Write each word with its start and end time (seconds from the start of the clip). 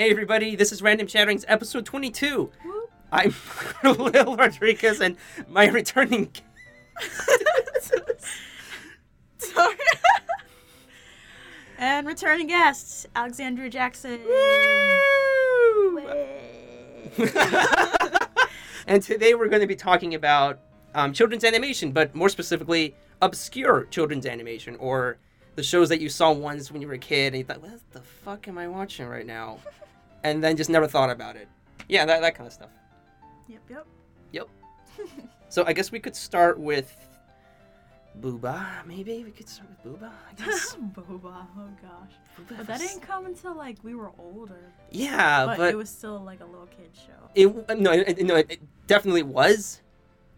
Hey 0.00 0.10
everybody, 0.10 0.56
this 0.56 0.72
is 0.72 0.80
Random 0.80 1.06
Chatterings 1.06 1.44
episode 1.46 1.84
22. 1.84 2.50
Whoop. 2.64 2.90
I'm 3.12 3.34
Lil 3.84 4.34
Rodriguez 4.34 4.98
and 4.98 5.14
my 5.46 5.68
returning 5.68 6.32
Sorry. 9.36 9.76
and 11.76 12.06
returning 12.06 12.46
guests, 12.46 13.06
Alexandria 13.14 13.68
Jackson. 13.68 14.20
and 18.86 19.02
today 19.02 19.34
we're 19.34 19.48
going 19.48 19.60
to 19.60 19.66
be 19.66 19.76
talking 19.76 20.14
about 20.14 20.60
um, 20.94 21.12
children's 21.12 21.44
animation, 21.44 21.92
but 21.92 22.14
more 22.14 22.30
specifically, 22.30 22.96
obscure 23.20 23.84
children's 23.90 24.24
animation 24.24 24.76
or 24.76 25.18
the 25.56 25.62
shows 25.62 25.90
that 25.90 26.00
you 26.00 26.08
saw 26.08 26.32
once 26.32 26.72
when 26.72 26.80
you 26.80 26.88
were 26.88 26.94
a 26.94 26.98
kid 26.98 27.34
and 27.34 27.36
you 27.36 27.44
thought, 27.44 27.60
what 27.60 27.78
the 27.90 28.00
fuck 28.00 28.48
am 28.48 28.56
I 28.56 28.66
watching 28.66 29.06
right 29.06 29.26
now? 29.26 29.58
And 30.22 30.42
then 30.42 30.56
just 30.56 30.70
never 30.70 30.86
thought 30.86 31.10
about 31.10 31.36
it. 31.36 31.48
Yeah, 31.88 32.04
that, 32.06 32.20
that 32.20 32.34
kind 32.34 32.46
of 32.46 32.52
stuff. 32.52 32.70
Yep, 33.48 33.60
yep. 33.70 33.86
Yep. 34.32 34.48
So 35.48 35.64
I 35.66 35.72
guess 35.72 35.90
we 35.90 35.98
could 35.98 36.14
start 36.14 36.60
with 36.60 36.94
Boohbah, 38.20 38.86
maybe? 38.86 39.24
We 39.24 39.32
could 39.32 39.48
start 39.48 39.68
with 39.70 40.00
Boohbah, 40.00 40.10
I 40.30 40.34
guess. 40.44 40.76
Boohbah, 40.76 41.44
oh 41.58 41.68
gosh. 41.82 42.12
Boohbah 42.38 42.56
But 42.58 42.66
that 42.68 42.80
was- 42.80 42.88
didn't 42.88 43.02
come 43.02 43.26
until 43.26 43.56
like 43.56 43.78
we 43.82 43.96
were 43.96 44.12
older. 44.16 44.72
Yeah, 44.92 45.46
but, 45.46 45.56
but, 45.56 45.72
it 45.72 45.76
was 45.76 45.90
still 45.90 46.20
like 46.20 46.40
a 46.40 46.44
little 46.44 46.66
kid 46.68 46.90
show. 46.94 47.30
it, 47.34 47.48
uh, 47.68 47.74
no, 47.74 47.90
it, 47.90 48.24
no, 48.24 48.36
it 48.36 48.60
definitely 48.86 49.24
was. 49.24 49.80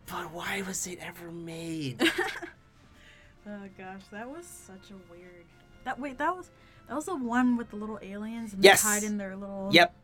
But 0.06 0.32
why 0.32 0.62
was 0.66 0.86
it 0.86 0.98
ever 1.02 1.30
made? 1.30 2.02
oh 3.46 3.68
gosh, 3.76 4.02
that 4.12 4.28
was 4.28 4.46
such 4.46 4.90
a 4.90 5.12
weird. 5.12 5.44
That 5.84 5.98
wait, 5.98 6.16
that 6.16 6.34
was 6.34 6.50
that 6.92 6.96
was 6.96 7.06
the 7.06 7.16
one 7.16 7.56
with 7.56 7.70
the 7.70 7.76
little 7.76 7.98
aliens 8.02 8.52
and 8.52 8.62
Yes. 8.62 8.82
they 8.82 8.88
tied 8.90 9.02
in 9.02 9.16
their 9.16 9.34
little 9.34 9.70
yep, 9.72 9.94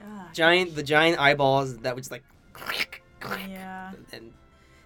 Ah, 0.00 0.28
giant, 0.32 0.76
the 0.76 0.82
giant 0.84 1.18
eyeballs 1.18 1.78
that 1.78 1.96
was 1.96 2.08
like, 2.08 2.22
Yeah, 3.48 3.90
and 4.12 4.32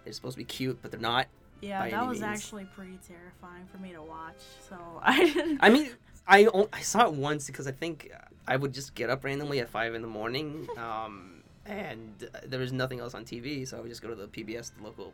they're 0.03 0.13
supposed 0.15 0.37
to 0.37 0.39
be 0.39 0.45
cute, 0.45 0.81
but 0.81 0.91
they're 0.91 0.99
not. 0.99 1.27
yeah, 1.61 1.87
that 1.91 2.09
was 2.09 2.21
means. 2.23 2.33
actually 2.39 2.65
pretty 2.65 2.99
terrifying 3.07 3.67
for 3.71 3.77
me 3.77 3.93
to 3.93 4.01
watch. 4.01 4.41
So 4.71 4.77
I 5.03 5.19
didn't. 5.27 5.59
I 5.61 5.69
mean, 5.69 5.91
I 6.27 6.49
I 6.73 6.81
saw 6.81 7.05
it 7.05 7.13
once 7.13 7.47
because 7.47 7.67
I 7.67 7.73
think 7.73 8.11
I 8.49 8.57
would 8.57 8.73
just 8.73 8.95
get 8.95 9.11
up 9.11 9.23
randomly 9.23 9.59
at 9.61 9.69
five 9.69 9.95
in 9.95 10.01
the 10.01 10.09
morning, 10.09 10.67
um, 10.79 11.43
and 11.67 12.27
uh, 12.35 12.39
there 12.47 12.61
was 12.61 12.73
nothing 12.73 13.01
else 13.01 13.13
on 13.13 13.27
TV, 13.27 13.69
so 13.69 13.77
I 13.77 13.81
would 13.81 13.91
just 13.91 14.01
go 14.01 14.09
to 14.09 14.15
the 14.15 14.29
PBS, 14.29 14.73
the 14.79 14.83
local 14.85 15.13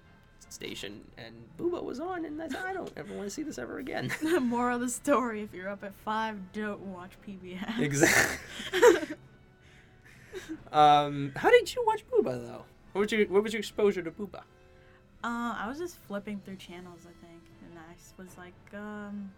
station, 0.48 1.03
and 1.19 1.34
Boohbah 1.59 1.83
was 1.83 2.01
on, 2.01 2.25
and 2.25 2.42
I 2.42 2.48
thought 2.48 2.65
I 2.67 2.73
don't 2.73 2.92
ever 2.97 3.12
want 3.12 3.27
to 3.27 3.31
see 3.31 3.42
this 3.42 3.59
ever 3.59 3.79
again. 3.79 4.11
The 4.23 4.41
moral 4.41 4.77
of 4.77 4.81
the 4.83 4.89
story: 4.89 5.42
If 5.42 5.53
you're 5.55 5.69
up 5.69 5.84
at 5.84 5.95
five, 5.95 6.53
don't 6.53 6.81
watch 6.81 7.12
PBS. 7.27 7.79
exactly. 7.79 9.17
Um, 10.70 11.33
how 11.34 11.51
did 11.51 11.75
you 11.75 11.83
watch 11.87 12.05
Boohbah 12.09 12.47
though? 12.47 12.64
What 12.92 13.01
was 13.03 13.12
your 13.12 13.27
what 13.27 13.42
was 13.42 13.53
your 13.53 13.61
exposure 13.61 14.03
to 14.03 14.11
Boohbah? 14.11 14.42
Uh, 15.25 15.55
I 15.59 15.67
was 15.67 15.79
just 15.79 15.97
flipping 15.97 16.41
through 16.45 16.57
channels, 16.57 17.01
I 17.03 17.27
think, 17.27 17.42
and 17.64 17.79
I 17.79 17.95
was 18.23 18.37
like, 18.37 18.53
um, 18.75 19.33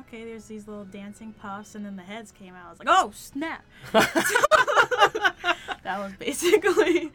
okay, 0.00 0.24
there's 0.24 0.46
these 0.46 0.66
little 0.68 0.84
dancing 0.84 1.32
puffs, 1.32 1.76
and 1.76 1.86
then 1.86 1.96
the 1.96 2.02
heads 2.02 2.32
came 2.32 2.54
out. 2.54 2.66
I 2.66 2.70
was 2.70 2.78
like, 2.78 2.88
oh 2.90 3.10
snap! 3.14 3.64
that 3.92 5.44
was 5.86 6.12
basically 6.18 7.12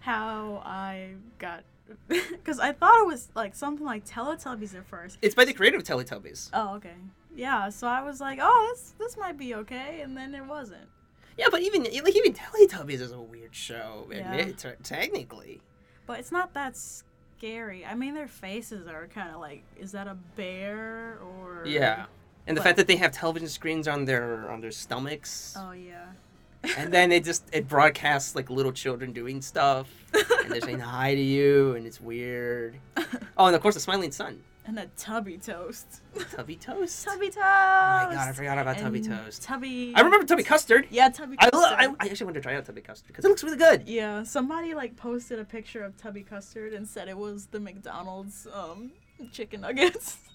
how 0.00 0.62
I 0.64 1.14
got, 1.38 1.64
because 2.08 2.58
I 2.58 2.72
thought 2.72 3.00
it 3.00 3.06
was 3.06 3.28
like 3.34 3.54
something 3.54 3.84
like 3.86 4.04
Teletubbies 4.06 4.74
at 4.74 4.86
first. 4.86 5.18
it's 5.22 5.34
by 5.34 5.44
the 5.44 5.52
creator 5.52 5.76
of 5.76 5.84
Teletubbies. 5.84 6.50
Oh, 6.52 6.74
okay. 6.76 6.94
Yeah, 7.34 7.68
so 7.68 7.86
I 7.86 8.02
was 8.02 8.20
like, 8.20 8.38
oh, 8.40 8.72
this 8.74 8.94
this 8.98 9.16
might 9.16 9.36
be 9.38 9.54
okay, 9.56 10.00
and 10.02 10.16
then 10.16 10.34
it 10.34 10.44
wasn't. 10.46 10.86
Yeah, 11.36 11.46
but 11.50 11.60
even 11.62 11.82
like 11.84 12.16
even 12.16 12.32
Teletubbies 12.32 13.00
is 13.00 13.12
a 13.12 13.20
weird 13.20 13.54
show. 13.54 14.06
Yeah. 14.10 14.44
Te- 14.52 14.70
technically. 14.82 15.60
But 16.06 16.18
it's 16.20 16.32
not 16.32 16.54
that 16.54 16.76
scary. 16.76 17.84
I 17.84 17.94
mean, 17.94 18.14
their 18.14 18.28
faces 18.28 18.86
are 18.86 19.06
kind 19.08 19.34
of 19.34 19.40
like, 19.40 19.62
is 19.78 19.92
that 19.92 20.06
a 20.06 20.14
bear 20.36 21.18
or? 21.22 21.64
Yeah. 21.66 22.06
And 22.46 22.56
the 22.56 22.60
But- 22.60 22.64
fact 22.64 22.76
that 22.78 22.86
they 22.86 22.96
have 22.96 23.12
television 23.12 23.48
screens 23.48 23.86
on 23.88 24.04
their 24.06 24.48
on 24.50 24.60
their 24.60 24.70
stomachs, 24.70 25.54
Oh 25.58 25.72
yeah. 25.72 26.06
And 26.76 26.92
then 26.92 27.12
it 27.12 27.24
just 27.24 27.44
it 27.52 27.68
broadcasts 27.68 28.34
like 28.34 28.50
little 28.50 28.72
children 28.72 29.12
doing 29.12 29.40
stuff, 29.42 29.88
and 30.14 30.50
they're 30.50 30.60
saying 30.60 30.80
hi 30.80 31.14
to 31.14 31.20
you, 31.20 31.74
and 31.74 31.86
it's 31.86 32.00
weird. 32.00 32.78
Oh, 33.38 33.44
and 33.46 33.54
of 33.54 33.60
course 33.60 33.74
the 33.74 33.80
smiling 33.80 34.12
sun, 34.12 34.42
and 34.64 34.78
a 34.78 34.86
tubby 34.96 35.36
toast. 35.36 36.00
Tubby 36.34 36.56
Toast. 36.56 37.04
Tubby 37.04 37.26
toast. 37.26 37.36
Oh 37.38 37.40
my 37.42 38.14
god, 38.14 38.28
I 38.28 38.32
forgot 38.32 38.56
about 38.58 38.78
Tubby 38.78 39.02
Toast. 39.02 39.42
Tubby. 39.42 39.92
I 39.94 40.00
remember 40.00 40.26
Tubby 40.26 40.42
Custard. 40.42 40.86
Yeah, 40.90 41.10
Tubby 41.10 41.36
I, 41.38 41.50
custard. 41.50 41.60
lo- 41.78 41.96
I 42.00 42.04
I 42.04 42.08
actually 42.08 42.24
wanted 42.24 42.40
to 42.40 42.48
try 42.48 42.54
out 42.56 42.64
Tubby 42.64 42.80
Custard 42.80 43.08
because 43.08 43.26
it 43.26 43.28
looks 43.28 43.44
really 43.44 43.58
good. 43.58 43.86
yeah, 43.86 44.22
somebody 44.22 44.72
like 44.74 44.96
posted 44.96 45.38
a 45.38 45.44
picture 45.44 45.84
of 45.84 45.98
Tubby 45.98 46.22
custard 46.22 46.72
and 46.72 46.88
said 46.88 47.08
it 47.08 47.18
was 47.18 47.46
the 47.46 47.60
McDonald's 47.60 48.46
um 48.54 48.90
chicken 49.32 49.60
nuggets. 49.60 50.16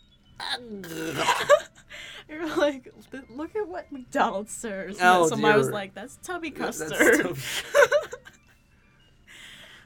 You're 2.29 2.55
like, 2.57 2.87
look 3.29 3.55
at 3.55 3.67
what 3.67 3.91
McDonald's 3.91 4.53
serves. 4.53 4.97
And 4.99 5.07
Oh, 5.07 5.27
somebody 5.27 5.57
was 5.57 5.69
like, 5.69 5.93
that's 5.93 6.17
Tubby 6.23 6.49
That's 6.51 6.79
custard. 6.79 7.21
Tubby- 7.21 7.39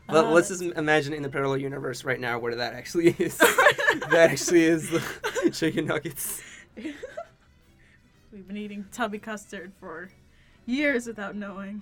But 0.08 0.26
Uh, 0.26 0.32
let's 0.34 0.50
just 0.50 0.62
imagine 0.62 1.14
in 1.14 1.24
the 1.24 1.30
parallel 1.30 1.58
universe 1.58 2.04
right 2.04 2.20
now 2.20 2.38
where 2.38 2.54
that 2.54 2.76
actually 2.76 3.08
is. 3.18 3.38
that 3.40 4.14
actually 4.32 4.64
is 4.66 4.92
the 4.92 5.50
chicken 5.54 5.88
nuggets. 5.88 6.44
We've 6.76 8.48
been 8.48 8.58
eating 8.58 8.86
Tubby 8.92 9.18
custard 9.18 9.72
for 9.80 10.10
years 10.68 11.08
without 11.08 11.36
knowing. 11.36 11.82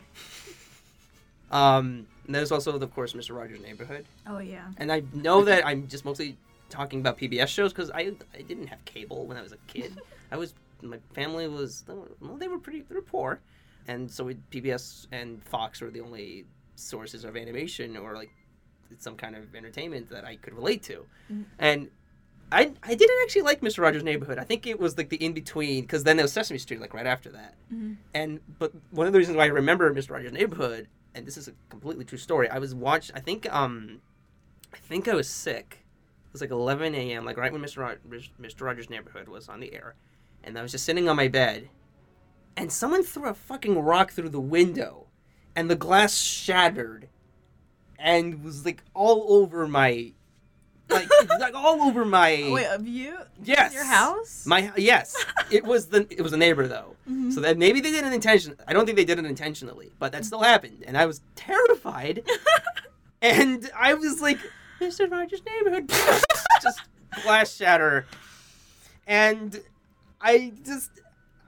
Um, 1.52 2.08
there's 2.30 2.54
also, 2.54 2.72
of 2.80 2.96
course, 2.96 3.12
Mr. 3.12 3.36
Rogers' 3.36 3.60
Neighborhood. 3.60 4.06
Oh 4.26 4.40
yeah. 4.40 4.68
And 4.78 4.90
I 4.90 5.04
know 5.14 5.44
that 5.44 5.68
I'm 5.68 5.88
just 5.90 6.06
mostly 6.06 6.38
talking 6.74 7.00
about 7.00 7.18
PBS 7.18 7.48
shows 7.48 7.72
because 7.72 7.92
I 7.92 8.12
I 8.34 8.42
didn't 8.42 8.68
have 8.68 8.84
cable 8.86 9.26
when 9.28 9.38
I 9.38 9.42
was 9.42 9.52
a 9.54 9.58
kid. 9.68 10.02
I 10.32 10.38
was 10.38 10.54
my 10.82 10.98
family 11.14 11.48
was 11.48 11.86
well 11.88 12.36
they 12.38 12.48
were 12.48 12.58
pretty 12.60 12.82
they 12.82 12.96
were 12.96 13.02
poor, 13.02 13.40
and 13.88 14.10
so 14.12 14.24
we, 14.26 14.36
PBS 14.52 15.08
and 15.12 15.42
Fox 15.44 15.80
were 15.82 15.92
the 15.92 16.02
only 16.02 16.46
sources 16.76 17.24
of 17.24 17.38
animation 17.38 17.96
or 17.96 18.16
like 18.16 18.32
some 18.98 19.16
kind 19.16 19.36
of 19.36 19.56
entertainment 19.56 20.10
that 20.10 20.26
I 20.26 20.36
could 20.38 20.54
relate 20.54 20.84
to, 20.84 21.06
Mhm. 21.32 21.46
and. 21.60 21.90
I, 22.52 22.72
I 22.84 22.94
didn't 22.94 23.18
actually 23.24 23.42
like 23.44 23.62
Mr. 23.62 23.80
Rogers' 23.80 24.04
Neighborhood. 24.04 24.38
I 24.38 24.44
think 24.44 24.68
it 24.68 24.80
was 24.80 24.96
like 24.96 25.10
the 25.10 25.16
in 25.18 25.34
between 25.34 25.82
because 25.86 26.04
then 26.04 26.18
there 26.18 26.24
was 26.24 26.34
Sesame 26.34 26.60
Street 26.60 26.80
like 26.80 26.94
right 26.94 27.08
after 27.08 27.32
that. 27.32 27.56
Mhm. 27.74 27.96
And 28.14 28.42
but 28.60 28.72
one 28.92 29.08
of 29.08 29.14
the 29.14 29.18
reasons 29.18 29.38
why 29.38 29.46
I 29.46 29.48
remember 29.48 29.92
Mr. 29.92 30.12
Rogers' 30.12 30.34
Neighborhood, 30.34 30.88
and 31.16 31.26
this 31.26 31.36
is 31.36 31.48
a 31.48 31.54
completely 31.70 32.06
true 32.06 32.20
story. 32.20 32.48
I 32.50 32.60
was 32.60 32.76
watch. 32.76 33.10
I 33.16 33.22
think 33.22 33.52
um, 33.52 34.02
I 34.72 34.78
think 34.78 35.08
I 35.08 35.16
was 35.16 35.28
sick. 35.28 35.83
It 36.34 36.38
was 36.38 36.42
like 36.42 36.50
11 36.50 36.96
a.m. 36.96 37.26
Like 37.26 37.38
right 37.38 37.54
when 37.54 37.62
Mr. 37.62 37.78
Rog- 37.78 38.00
Mr. 38.42 38.62
Rogers' 38.62 38.90
Neighborhood 38.90 39.28
was 39.28 39.50
on 39.50 39.60
the 39.60 39.72
air, 39.72 39.94
and 40.44 40.58
I 40.58 40.64
was 40.64 40.72
just 40.72 40.84
sitting 40.84 41.08
on 41.08 41.16
my 41.16 41.28
bed, 41.28 41.70
and 42.58 42.72
someone 42.72 43.04
threw 43.04 43.30
a 43.30 43.36
fucking 43.36 43.78
rock 43.78 44.12
through 44.14 44.30
the 44.30 44.40
window, 44.40 45.06
and 45.56 45.70
the 45.70 45.76
glass 45.76 46.18
shattered, 46.18 47.08
and 48.00 48.44
was 48.44 48.66
like 48.66 48.84
all 48.96 49.32
over 49.32 49.68
my, 49.68 50.12
like 50.90 51.08
like 51.40 51.54
all 51.54 51.84
over 51.84 52.04
my. 52.04 52.50
Wait, 52.52 52.66
of 52.66 52.88
you? 52.88 53.16
Yes. 53.44 53.76
Your 53.76 53.86
house? 53.86 54.48
My 54.48 54.72
yes, 54.76 55.16
it 55.52 55.64
was 55.64 55.86
the 55.90 56.08
it 56.10 56.24
was 56.24 56.34
a 56.34 56.38
neighbor 56.38 56.68
though, 56.68 56.96
Mhm. 57.08 57.32
so 57.32 57.42
that 57.42 57.60
maybe 57.60 57.80
they 57.80 57.92
did 57.92 58.06
it 58.06 58.12
intention. 58.12 58.56
I 58.68 58.74
don't 58.74 58.88
think 58.88 58.96
they 58.96 59.06
did 59.06 59.20
it 59.20 59.26
intentionally, 59.26 59.92
but 60.00 60.12
that 60.14 60.26
still 60.26 60.42
happened, 60.42 60.84
and 60.88 60.98
I 60.98 61.06
was 61.06 61.22
terrified. 61.36 62.24
and 63.22 63.70
I 63.80 63.94
was 63.94 64.20
like, 64.20 64.40
"Mr. 64.84 65.10
Rogers' 65.10 65.42
Neighborhood," 65.46 65.90
just 66.62 66.82
glass 67.24 67.56
shatter, 67.56 68.06
and 69.08 69.62
I 70.22 70.54
just 70.66 70.92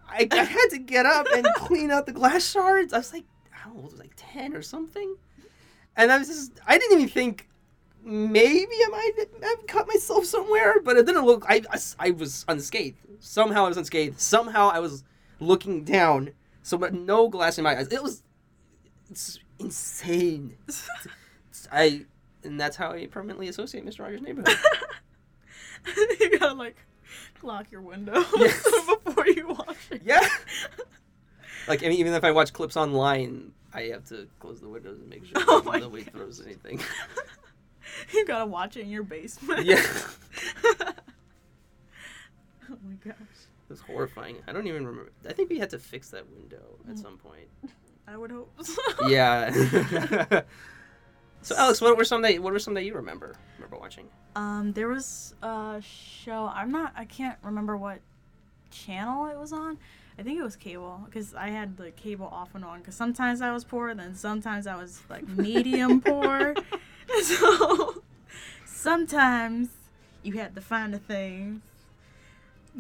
I, 0.07 0.27
I 0.31 0.43
had 0.43 0.67
to 0.71 0.79
get 0.79 1.05
up 1.05 1.27
and 1.33 1.45
clean 1.55 1.91
out 1.91 2.05
the 2.05 2.13
glass 2.13 2.49
shards. 2.49 2.93
I 2.93 2.97
was 2.97 3.13
like, 3.13 3.25
I 3.53 3.65
don't 3.65 3.75
know, 3.75 3.81
it 3.81 3.91
was 3.91 3.99
like 3.99 4.13
ten 4.15 4.55
or 4.55 4.61
something, 4.61 5.15
and 5.95 6.11
I 6.11 6.17
was 6.17 6.27
just 6.27 6.59
I 6.67 6.77
didn't 6.77 6.99
even 6.99 7.09
think 7.09 7.47
maybe 8.05 8.75
I 8.85 8.87
might 8.89 9.11
have 9.43 9.67
cut 9.67 9.87
myself 9.87 10.25
somewhere, 10.25 10.79
but 10.81 10.95
it 10.97 11.05
didn't 11.05 11.25
look. 11.25 11.45
I, 11.49 11.63
I, 11.71 11.79
I 11.99 12.11
was 12.11 12.45
unscathed. 12.47 12.97
Somehow 13.19 13.65
I 13.65 13.67
was 13.67 13.77
unscathed. 13.77 14.19
Somehow 14.19 14.69
I 14.69 14.79
was 14.79 15.03
looking 15.39 15.83
down. 15.83 16.31
So, 16.61 16.77
but 16.77 16.93
no 16.93 17.27
glass 17.27 17.57
in 17.57 17.63
my 17.63 17.77
eyes. 17.77 17.87
It 17.87 18.01
was 18.01 18.23
it's 19.09 19.39
insane. 19.59 20.57
I 21.71 22.05
and 22.45 22.59
that's 22.59 22.75
how 22.77 22.91
I 22.91 23.07
permanently 23.07 23.47
associate 23.49 23.85
Mr. 23.85 23.99
Rogers' 24.01 24.21
Neighborhood. 24.21 24.55
you 26.19 26.39
gotta 26.39 26.53
like 26.53 26.77
lock 27.43 27.69
your 27.71 27.81
window 27.81 28.23
Yes. 28.37 28.63
before 29.03 29.27
you 29.27 29.47
watch 29.49 29.77
it. 29.91 30.01
yeah. 30.05 30.27
Like 31.67 31.83
I 31.83 31.87
mean, 31.87 31.97
even 31.99 32.13
if 32.13 32.23
I 32.23 32.31
watch 32.31 32.53
clips 32.53 32.77
online, 32.77 33.51
I 33.73 33.81
have 33.93 34.05
to 34.09 34.27
close 34.39 34.61
the 34.61 34.69
windows 34.69 34.99
and 34.99 35.09
make 35.09 35.25
sure 35.25 35.33
Oh 35.47 35.63
nobody 35.65 36.03
throws 36.03 36.39
anything. 36.45 36.79
You 38.13 38.23
gotta 38.25 38.45
watch 38.45 38.77
it 38.77 38.81
in 38.81 38.89
your 38.89 39.01
basement. 39.03 39.65
yeah. 39.65 39.81
oh 42.69 42.77
my 42.83 42.93
gosh. 43.03 43.15
It 43.17 43.69
was 43.69 43.79
horrifying. 43.81 44.37
I 44.47 44.53
don't 44.53 44.67
even 44.67 44.85
remember. 44.85 45.11
I 45.27 45.33
think 45.33 45.49
we 45.49 45.57
had 45.57 45.71
to 45.71 45.79
fix 45.79 46.09
that 46.11 46.29
window 46.29 46.77
at 46.87 46.95
Mm. 46.97 47.01
some 47.01 47.17
point. 47.17 47.47
I 48.07 48.15
would 48.17 48.29
hope. 48.31 48.51
So. 48.63 49.07
Yeah. 49.07 49.49
So 51.45 51.55
Alex, 51.55 51.79
what 51.79 51.95
were 51.95 52.03
some 52.03 52.23
that 52.23 52.39
what 52.39 52.51
were 52.51 52.57
some 52.57 52.73
that 52.73 52.85
you 52.85 52.95
remember 52.95 53.35
remember 53.57 53.77
watching? 53.77 54.09
Um, 54.35 54.73
there 54.73 54.87
was 54.87 55.35
a 55.43 55.79
show. 55.79 56.51
I'm 56.51 56.71
not. 56.71 56.91
I 56.97 57.05
can't 57.05 57.37
remember 57.43 57.77
what 57.77 57.99
channel 58.71 59.27
it 59.27 59.37
was 59.37 59.53
on. 59.53 59.77
I 60.17 60.23
think 60.23 60.39
it 60.39 60.43
was 60.43 60.55
cable 60.55 61.03
because 61.05 61.35
I 61.35 61.49
had 61.49 61.77
the 61.77 61.91
cable 61.91 62.25
off 62.25 62.55
and 62.55 62.65
on. 62.65 62.79
Because 62.79 62.95
sometimes 62.95 63.41
I 63.41 63.51
was 63.51 63.63
poor, 63.63 63.93
then 63.93 64.15
sometimes 64.15 64.65
I 64.65 64.75
was 64.75 65.03
like 65.07 65.27
medium 65.27 66.01
poor. 66.05 66.55
So 67.21 68.01
sometimes 68.65 69.69
you 70.23 70.33
had 70.33 70.55
to 70.55 70.61
find 70.61 70.95
a 70.95 70.97
thing. 70.97 71.61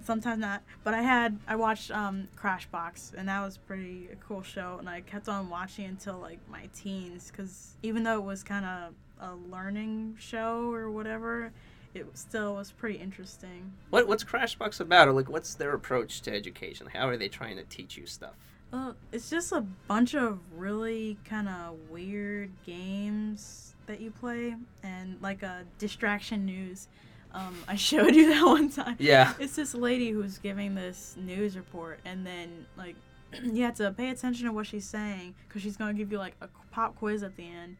Sometimes 0.03 0.39
not. 0.39 0.63
But 0.83 0.93
I 0.93 1.01
had 1.01 1.39
I 1.47 1.55
watched 1.55 1.91
um, 1.91 2.27
Crashbox 2.37 3.13
and 3.15 3.29
that 3.29 3.41
was 3.41 3.57
pretty 3.57 4.09
a 4.11 4.15
cool 4.15 4.41
show. 4.41 4.77
And 4.79 4.89
I 4.89 5.01
kept 5.01 5.29
on 5.29 5.49
watching 5.49 5.85
until 5.85 6.17
like 6.19 6.39
my 6.49 6.69
teens 6.75 7.31
because 7.31 7.75
even 7.83 8.03
though 8.03 8.17
it 8.17 8.25
was 8.25 8.43
kind 8.43 8.65
of 8.65 8.93
a 9.19 9.35
learning 9.49 10.17
show 10.19 10.71
or 10.71 10.91
whatever, 10.91 11.51
it 11.93 12.05
still 12.13 12.55
was 12.55 12.71
pretty 12.71 12.99
interesting. 12.99 13.71
What 13.89 14.07
what's 14.07 14.23
Crashbox 14.23 14.79
about? 14.79 15.07
Or 15.07 15.13
like 15.13 15.29
what's 15.29 15.55
their 15.55 15.73
approach 15.73 16.21
to 16.21 16.33
education? 16.33 16.87
How 16.93 17.07
are 17.07 17.17
they 17.17 17.29
trying 17.29 17.57
to 17.57 17.63
teach 17.63 17.97
you 17.97 18.05
stuff? 18.05 18.35
Well, 18.71 18.95
it's 19.11 19.29
just 19.29 19.51
a 19.51 19.61
bunch 19.87 20.15
of 20.15 20.39
really 20.55 21.17
kind 21.23 21.47
of 21.47 21.77
weird 21.89 22.51
games 22.65 23.75
that 23.85 24.01
you 24.01 24.11
play 24.11 24.55
and 24.83 25.17
like 25.21 25.43
a 25.43 25.63
distraction 25.77 26.45
news. 26.45 26.87
Um, 27.35 27.55
I 27.67 27.75
showed 27.89 28.15
you 28.15 28.29
that 28.29 28.45
one 28.45 28.69
time. 28.69 28.95
Yeah. 28.97 29.33
It's 29.39 29.55
this 29.55 29.75
lady 29.75 30.09
who's 30.11 30.37
giving 30.37 30.73
this 30.73 31.15
news 31.17 31.55
report, 31.57 31.99
and 32.05 32.25
then 32.25 32.65
like 32.77 32.95
you 33.43 33.63
have 33.63 33.75
to 33.75 33.91
pay 33.91 34.09
attention 34.09 34.45
to 34.47 34.53
what 34.53 34.65
she's 34.67 34.85
saying 34.85 35.35
because 35.47 35.61
she's 35.61 35.77
gonna 35.77 35.93
give 35.93 36.11
you 36.11 36.17
like 36.17 36.35
a 36.41 36.47
pop 36.71 36.95
quiz 36.95 37.21
at 37.23 37.35
the 37.35 37.43
end. 37.43 37.77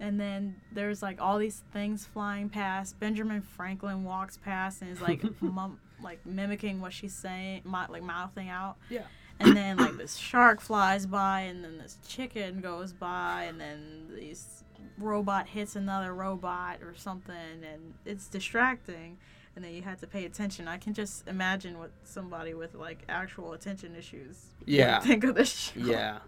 And 0.00 0.18
then 0.18 0.56
there's 0.72 1.02
like 1.02 1.20
all 1.20 1.38
these 1.38 1.62
things 1.72 2.04
flying 2.04 2.48
past. 2.48 2.98
Benjamin 2.98 3.42
Franklin 3.42 4.02
walks 4.02 4.36
past 4.38 4.82
and 4.82 4.90
is 4.90 5.00
like 5.00 5.22
mum- 5.42 5.78
like 6.02 6.24
mimicking 6.26 6.80
what 6.80 6.92
she's 6.92 7.14
saying, 7.14 7.62
mi- 7.64 7.86
like 7.88 8.02
mouthing 8.02 8.48
out. 8.48 8.76
Yeah. 8.90 9.02
And 9.40 9.56
then 9.56 9.76
like 9.76 9.96
this 9.96 10.16
shark 10.16 10.60
flies 10.60 11.06
by, 11.06 11.40
and 11.42 11.62
then 11.64 11.78
this 11.78 11.98
chicken 12.08 12.60
goes 12.60 12.92
by, 12.92 13.44
and 13.44 13.60
then 13.60 14.06
these 14.14 14.63
robot 14.98 15.48
hits 15.48 15.76
another 15.76 16.14
robot 16.14 16.82
or 16.82 16.94
something, 16.94 17.34
and 17.34 17.94
it's 18.04 18.26
distracting. 18.28 19.18
And 19.56 19.64
then 19.64 19.72
you 19.72 19.82
have 19.82 20.00
to 20.00 20.06
pay 20.08 20.24
attention. 20.24 20.66
I 20.66 20.78
can 20.78 20.94
just 20.94 21.28
imagine 21.28 21.78
what 21.78 21.92
somebody 22.02 22.54
with 22.54 22.74
like 22.74 23.04
actual 23.08 23.52
attention 23.52 23.94
issues 23.94 24.46
would 24.60 24.68
Yeah. 24.68 24.98
think 25.00 25.22
of 25.24 25.36
this 25.36 25.52
show. 25.72 25.80
Yeah. 25.80 26.18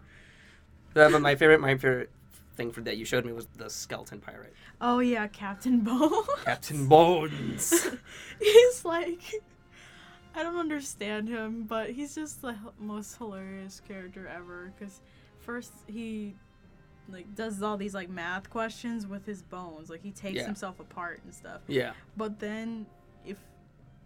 But 0.94 1.10
my 1.20 1.34
favorite 1.34 1.60
my 1.60 1.74
favorite 1.76 2.10
thing 2.54 2.70
for 2.72 2.80
that 2.82 2.96
you 2.96 3.04
showed 3.04 3.24
me 3.24 3.32
was 3.32 3.46
the 3.56 3.68
skeleton 3.68 4.20
pirate. 4.20 4.54
Oh 4.80 5.00
yeah, 5.00 5.26
Captain 5.26 5.80
Bones. 5.80 6.26
Captain 6.44 6.86
Bones. 6.88 7.88
he's 8.40 8.84
like 8.84 9.20
I 10.34 10.42
don't 10.42 10.56
understand 10.58 11.28
him, 11.28 11.64
but 11.64 11.90
he's 11.90 12.14
just 12.14 12.42
the 12.42 12.54
most 12.78 13.16
hilarious 13.16 13.80
character 13.86 14.28
ever 14.28 14.72
cuz 14.78 15.00
first 15.40 15.72
he 15.86 16.36
like 17.08 17.34
does 17.34 17.62
all 17.62 17.76
these 17.76 17.94
like 17.94 18.08
math 18.08 18.50
questions 18.50 19.06
with 19.06 19.24
his 19.26 19.42
bones. 19.42 19.90
Like 19.90 20.02
he 20.02 20.10
takes 20.10 20.36
Yeah. 20.36 20.46
himself 20.46 20.80
apart 20.80 21.20
and 21.24 21.34
stuff. 21.34 21.60
yeah. 21.68 21.92
But 22.16 22.38
then 22.40 22.86
if 23.24 23.36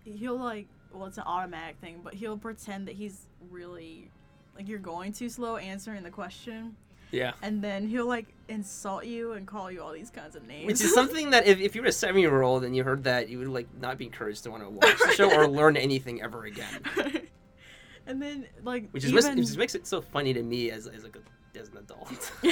he'll 0.04 0.38
like 0.38 0.66
well 0.92 1.06
it's 1.06 1.18
an 1.18 1.24
automatic 1.26 1.76
thing, 1.80 2.00
but 2.02 2.14
he'll 2.14 2.38
pretend 2.38 2.88
that 2.88 2.94
he's 2.96 3.26
really 3.50 4.10
like 4.56 4.68
you're 4.68 4.78
going 4.78 5.12
too 5.12 5.28
slow 5.28 5.56
answering 5.56 6.02
the 6.02 6.10
question 6.10 6.74
Yeah. 7.12 7.32
and 7.42 7.62
then 7.62 7.86
he'll 7.88 8.06
like 8.08 8.26
insult 8.48 9.06
you 9.06 9.32
and 9.32 9.46
call 9.46 9.70
you 9.70 9.80
all 9.82 9.92
these 9.92 10.10
kinds 10.10 10.34
of 10.36 10.46
names. 10.46 10.66
Which 10.66 10.80
is 10.80 10.92
something 10.92 11.30
that 11.30 11.46
if, 11.46 11.60
if 11.60 11.74
you 11.74 11.82
were 11.82 11.88
a 11.88 11.92
seven 11.92 12.20
year 12.20 12.42
old 12.42 12.64
and 12.64 12.74
you 12.76 12.82
heard 12.84 13.04
that, 13.04 13.28
you 13.28 13.38
would 13.38 13.48
like 13.48 13.68
not 13.80 13.96
be 13.98 14.04
encouraged 14.06 14.42
to 14.44 14.50
want 14.50 14.62
to 14.64 14.68
watch 14.70 14.98
the 14.98 15.12
show 15.14 15.32
or 15.34 15.46
learn 15.48 15.76
anything 15.76 16.20
ever 16.20 16.44
again. 16.44 16.82
and 18.06 18.20
then 18.20 18.46
like 18.64 18.90
Which 18.90 19.04
is 19.04 19.12
even... 19.12 19.36
which 19.36 19.46
just 19.46 19.58
makes 19.58 19.74
it 19.74 19.86
so 19.86 20.00
funny 20.00 20.32
to 20.34 20.42
me 20.42 20.70
as 20.70 20.86
as, 20.88 21.04
like 21.04 21.16
a, 21.16 21.20
as 21.56 21.68
an 21.68 21.78
adult. 21.78 22.32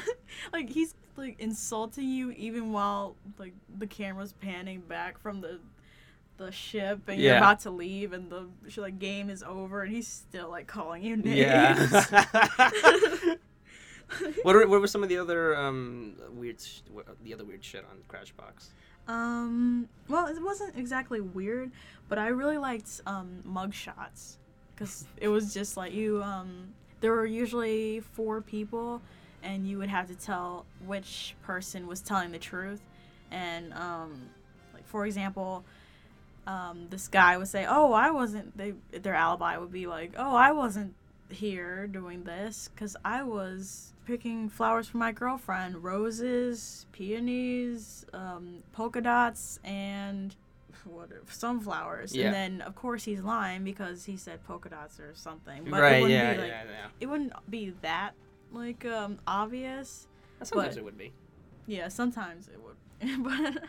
like 0.52 0.68
he's 0.70 0.94
like 1.16 1.38
insulting 1.38 2.08
you 2.08 2.30
even 2.32 2.72
while 2.72 3.16
like 3.38 3.52
the 3.78 3.86
camera's 3.86 4.32
panning 4.32 4.80
back 4.80 5.18
from 5.18 5.40
the 5.40 5.60
the 6.38 6.50
ship 6.50 7.00
and 7.08 7.20
you're 7.20 7.36
about 7.36 7.60
to 7.60 7.70
leave 7.70 8.12
and 8.12 8.30
the 8.30 8.46
like 8.78 8.98
game 8.98 9.28
is 9.28 9.42
over 9.42 9.82
and 9.82 9.92
he's 9.92 10.08
still 10.08 10.50
like 10.50 10.66
calling 10.66 11.04
you 11.04 11.16
names. 11.16 11.36
yeah. 11.36 11.74
what 14.42 14.56
are, 14.56 14.66
what 14.66 14.80
were 14.80 14.86
some 14.86 15.02
of 15.02 15.08
the 15.08 15.18
other 15.18 15.56
um 15.56 16.14
weird 16.30 16.60
sh- 16.60 16.80
the 17.22 17.34
other 17.34 17.44
weird 17.44 17.62
shit 17.62 17.84
on 17.90 17.98
Crashbox? 18.08 18.70
um 19.08 19.88
well 20.08 20.26
it 20.26 20.42
wasn't 20.42 20.76
exactly 20.76 21.20
weird 21.20 21.70
but 22.08 22.18
i 22.18 22.28
really 22.28 22.58
liked 22.58 23.00
um 23.04 23.40
mug 23.44 23.74
shots 23.74 24.38
because 24.74 25.04
it 25.16 25.28
was 25.28 25.52
just 25.52 25.76
like 25.76 25.92
you 25.92 26.22
um 26.22 26.72
there 27.02 27.12
were 27.12 27.26
usually 27.26 28.00
four 28.00 28.40
people 28.40 29.02
and 29.42 29.68
you 29.68 29.76
would 29.76 29.90
have 29.90 30.06
to 30.06 30.14
tell 30.14 30.64
which 30.86 31.34
person 31.42 31.86
was 31.86 32.00
telling 32.00 32.30
the 32.32 32.38
truth. 32.38 32.80
And 33.30 33.74
um 33.74 34.30
like 34.72 34.86
for 34.86 35.04
example 35.04 35.64
um 36.46 36.86
this 36.90 37.08
guy 37.08 37.36
would 37.36 37.48
say 37.48 37.66
oh 37.68 37.92
i 37.92 38.10
wasn't 38.10 38.56
they 38.56 38.74
their 38.90 39.14
alibi 39.14 39.56
would 39.56 39.70
be 39.72 39.86
like 39.86 40.12
oh 40.16 40.34
i 40.34 40.50
wasn't 40.50 40.92
here 41.30 41.86
doing 41.86 42.24
this 42.24 42.68
because 42.74 42.96
i 43.04 43.22
was 43.22 43.92
picking 44.06 44.48
flowers 44.48 44.88
for 44.88 44.98
my 44.98 45.12
girlfriend 45.12 45.82
roses 45.82 46.86
peonies 46.92 48.04
um, 48.12 48.56
polka 48.72 49.00
dots 49.00 49.60
and 49.64 50.34
what 50.84 51.08
sunflowers 51.28 52.14
Yeah. 52.14 52.26
and 52.26 52.34
then 52.34 52.60
of 52.66 52.74
course 52.74 53.04
he's 53.04 53.20
lying 53.20 53.64
because 53.64 54.04
he 54.04 54.16
said 54.16 54.42
polka 54.44 54.68
dots 54.68 54.98
or 55.00 55.12
something 55.14 55.64
but 55.64 55.78
it 55.78 55.82
right. 55.82 56.02
wouldn't 56.02 56.10
Yeah, 56.10 56.32
be 56.34 56.38
like 56.40 56.48
yeah. 56.48 56.62
Yeah. 56.64 56.86
it 57.00 57.06
wouldn't 57.06 57.32
be 57.50 57.72
that 57.82 58.12
like 58.52 58.84
um 58.84 59.18
obvious 59.26 60.06
Sometimes 60.42 60.74
but- 60.74 60.78
it 60.80 60.84
would 60.84 60.98
be. 60.98 61.12
yeah 61.66 61.88
sometimes 61.88 62.48
it 62.48 62.60
would 62.62 62.76
but 63.24 63.64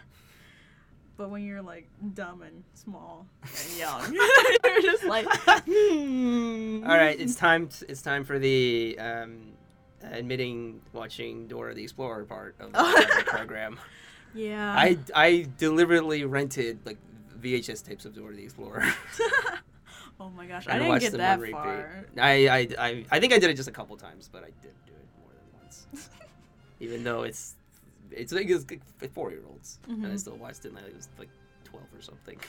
but 1.17 1.29
when 1.29 1.43
you're 1.43 1.61
like 1.61 1.87
dumb 2.15 2.41
and 2.41 2.63
small 2.73 3.27
and 3.43 3.77
young 3.77 4.13
you're 4.65 4.81
just 4.81 5.03
like 5.03 5.25
hmm. 5.65 6.83
All 6.85 6.97
right, 6.97 7.19
it's 7.19 7.35
time. 7.35 7.67
t 7.67 7.85
it's 7.87 8.01
time 8.01 8.23
for 8.25 8.39
the 8.39 8.97
um, 8.99 9.53
admitting 10.03 10.81
watching 10.91 11.47
Dora 11.47 11.73
the 11.75 11.83
Explorer 11.83 12.25
part 12.25 12.55
of 12.59 12.73
the 12.73 13.23
program. 13.27 13.79
Yeah 14.33 14.73
I 14.77 14.97
I 15.15 15.47
deliberately 15.57 16.25
rented 16.25 16.79
like 16.85 16.97
VHS 17.39 17.83
tapes 17.85 18.05
of 18.05 18.13
Dora 18.15 18.33
the 18.35 18.43
Explorer. 18.43 18.83
oh 20.19 20.29
my 20.29 20.45
gosh 20.45 20.67
i 20.67 20.77
didn't 20.79 20.99
get 20.99 21.11
that 21.13 21.41
far 21.51 22.05
I, 22.19 22.47
I 22.47 22.67
I 22.79 23.05
I 23.11 23.19
think 23.19 23.33
I 23.33 23.39
did 23.39 23.49
it 23.49 23.55
just 23.55 23.67
a 23.69 23.71
couple 23.71 23.97
times, 23.97 24.29
but 24.31 24.43
I 24.43 24.51
did 24.61 24.73
do 24.85 24.91
it 24.93 25.07
more 25.19 25.31
than 25.33 25.59
once. 25.61 26.09
Even 26.79 27.03
though 27.03 27.23
it's 27.23 27.55
it's 28.11 28.31
like 28.31 28.49
it's 28.49 28.65
four 29.13 29.31
year 29.31 29.41
olds, 29.49 29.79
and 29.87 30.05
I 30.05 30.09
Mhm. 30.09 30.19
still 30.19 30.35
watched 30.35 30.65
it. 30.65 30.69
and 30.69 30.77
I 30.77 30.83
was 30.95 31.09
like 31.17 31.29
twelve 31.63 31.87
or 31.95 32.01
something. 32.01 32.39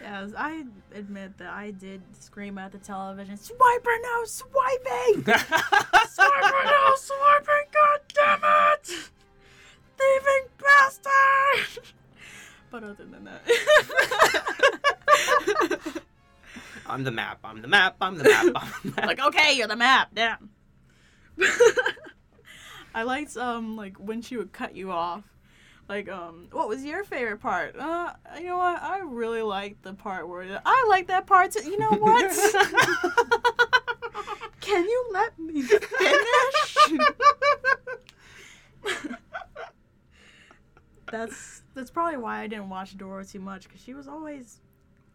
yes 0.00 0.30
i 0.36 0.64
admit 0.94 1.36
that 1.36 1.50
i 1.52 1.70
did 1.72 2.00
scream 2.18 2.56
at 2.58 2.70
the 2.72 2.78
television 2.78 3.36
swiper 3.36 3.96
no 4.02 4.24
swiping 4.24 5.22
Swiper, 5.24 6.64
no 6.64 6.94
swiping, 6.96 7.66
god 7.72 8.00
damn 8.14 8.40
it! 8.44 9.10
Thieving 10.00 10.48
bastard! 10.58 11.84
But 12.70 12.84
other 12.84 13.04
than 13.04 13.24
that. 13.24 13.42
I'm 16.86 17.02
the 17.02 17.10
map. 17.10 17.40
I'm 17.42 17.62
the 17.62 17.68
map. 17.68 17.96
I'm 18.00 18.16
the 18.16 18.22
map. 18.22 18.46
I'm 18.54 18.70
the 18.84 18.90
map. 18.90 19.06
like, 19.06 19.18
okay, 19.18 19.54
you're 19.54 19.66
the 19.66 19.74
map, 19.74 20.10
damn. 20.14 20.50
I 22.94 23.02
liked 23.02 23.36
um 23.36 23.76
like 23.76 23.96
when 23.96 24.22
she 24.22 24.36
would 24.36 24.52
cut 24.52 24.76
you 24.76 24.92
off. 24.92 25.24
Like, 25.88 26.08
um, 26.08 26.46
what 26.52 26.68
was 26.68 26.84
your 26.84 27.02
favorite 27.02 27.40
part? 27.40 27.74
Uh, 27.76 28.12
you 28.38 28.46
know 28.46 28.58
what? 28.58 28.80
I 28.80 29.00
really 29.00 29.42
liked 29.42 29.82
the 29.82 29.92
part 29.92 30.28
where 30.28 30.62
I 30.64 30.86
like 30.88 31.08
that 31.08 31.26
part 31.26 31.50
too. 31.50 31.68
You 31.68 31.76
know 31.76 31.90
what? 31.90 32.30
Can 34.60 34.84
you 34.84 35.06
let 35.12 35.36
me 35.40 35.62
finish? 35.62 36.76
That's 41.10 41.62
that's 41.74 41.90
probably 41.90 42.16
why 42.18 42.40
I 42.42 42.46
didn't 42.46 42.68
watch 42.68 42.96
Dora 42.96 43.24
too 43.24 43.40
much 43.40 43.64
because 43.64 43.80
she 43.82 43.94
was 43.94 44.08
always 44.08 44.60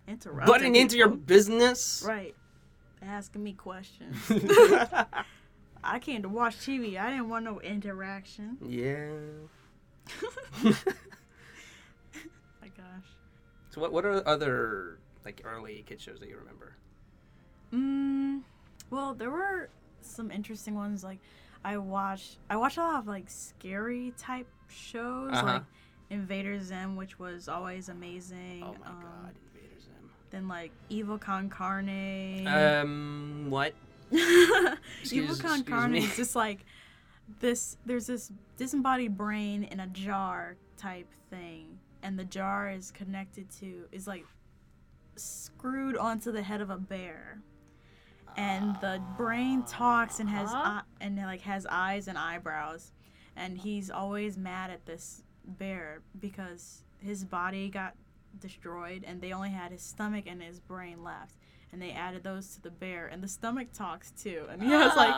interrupting. 0.08 0.54
Butting 0.54 0.76
into 0.76 0.98
your 0.98 1.10
business. 1.10 2.04
right, 2.08 2.36
asking 3.02 3.44
me 3.44 3.54
questions. 3.54 4.16
I 5.88 6.00
came 6.00 6.22
to 6.24 6.30
watch 6.30 6.58
TV. 6.58 6.98
I 7.00 7.10
didn't 7.12 7.30
want 7.30 7.46
no 7.46 7.60
interaction. 7.62 8.58
yeah. 8.66 9.08
My 12.62 12.68
gosh. 12.78 13.08
So 13.72 13.82
what 13.82 13.92
what 13.92 14.06
are 14.06 14.28
other 14.28 15.00
like 15.24 15.42
early 15.46 15.84
kid 15.88 16.00
shows 16.02 16.20
that 16.20 16.30
you 16.30 16.38
remember? 16.38 16.76
Mm, 17.74 18.42
Well, 18.90 19.14
there 19.14 19.32
were 19.32 19.70
some 20.02 20.32
interesting 20.32 20.76
ones. 20.76 21.04
Like, 21.04 21.20
I 21.66 21.78
watched 21.78 22.38
I 22.48 22.58
watched 22.58 22.78
a 22.78 22.82
lot 22.82 23.00
of 23.00 23.08
like 23.08 23.28
scary 23.28 24.14
type 24.18 24.48
shows, 24.70 25.32
Uh-huh. 25.34 25.46
like 25.46 25.64
Invader 26.12 26.60
Zim, 26.62 26.96
which 26.96 27.18
was 27.18 27.50
always 27.50 27.90
amazing. 27.90 28.62
Oh 28.64 28.76
my 28.80 28.88
um, 28.88 29.02
god, 29.02 29.36
Invader 29.56 29.82
Zim. 29.82 30.10
Then 30.30 30.48
like 30.48 30.72
Evil 30.90 31.18
Con 31.18 31.50
Carne. 31.50 32.46
Um, 32.48 33.48
what? 33.50 33.74
Evil 35.12 35.36
Con 35.38 35.64
Carne 35.64 35.96
is 35.96 36.16
just 36.22 36.36
like 36.36 36.64
this. 37.40 37.78
There's 37.84 38.06
this 38.06 38.32
disembodied 38.58 39.18
brain 39.18 39.64
in 39.64 39.80
a 39.80 39.88
jar 39.88 40.58
type 40.78 41.12
thing, 41.32 41.80
and 42.04 42.20
the 42.20 42.26
jar 42.26 42.70
is 42.70 42.92
connected 42.92 43.50
to 43.60 43.86
is 43.92 44.06
like 44.06 44.24
screwed 45.16 45.98
onto 45.98 46.32
the 46.32 46.44
head 46.44 46.62
of 46.62 46.70
a 46.70 46.78
bear, 46.78 47.42
and 48.38 48.76
the 48.82 49.02
brain 49.18 49.64
talks 49.64 50.20
and 50.20 50.30
has 50.30 50.50
eye 50.54 50.82
and 51.02 51.18
like 51.18 51.42
has 51.42 51.66
eyes 51.70 52.08
and 52.08 52.18
eyebrows, 52.18 52.92
and 53.36 53.58
he's 53.58 53.90
always 53.90 54.38
mad 54.38 54.70
at 54.72 54.86
this 54.86 55.24
bear 55.46 56.02
because 56.20 56.84
his 57.00 57.24
body 57.26 57.70
got 57.70 57.94
destroyed 58.40 59.04
and 59.08 59.22
they 59.22 59.32
only 59.32 59.50
had 59.50 59.72
his 59.72 59.82
stomach 59.82 60.26
and 60.28 60.42
his 60.42 60.60
brain 60.60 61.04
left. 61.04 61.36
And 61.72 61.82
they 61.82 61.92
added 61.92 62.24
those 62.24 62.56
to 62.56 62.62
the 62.62 62.72
bear. 62.72 63.08
And 63.08 63.22
the 63.22 63.28
stomach 63.28 63.68
talks 63.74 64.12
too. 64.12 64.46
And 64.50 64.62
he 64.64 64.70
has 64.70 64.96
like 64.96 65.14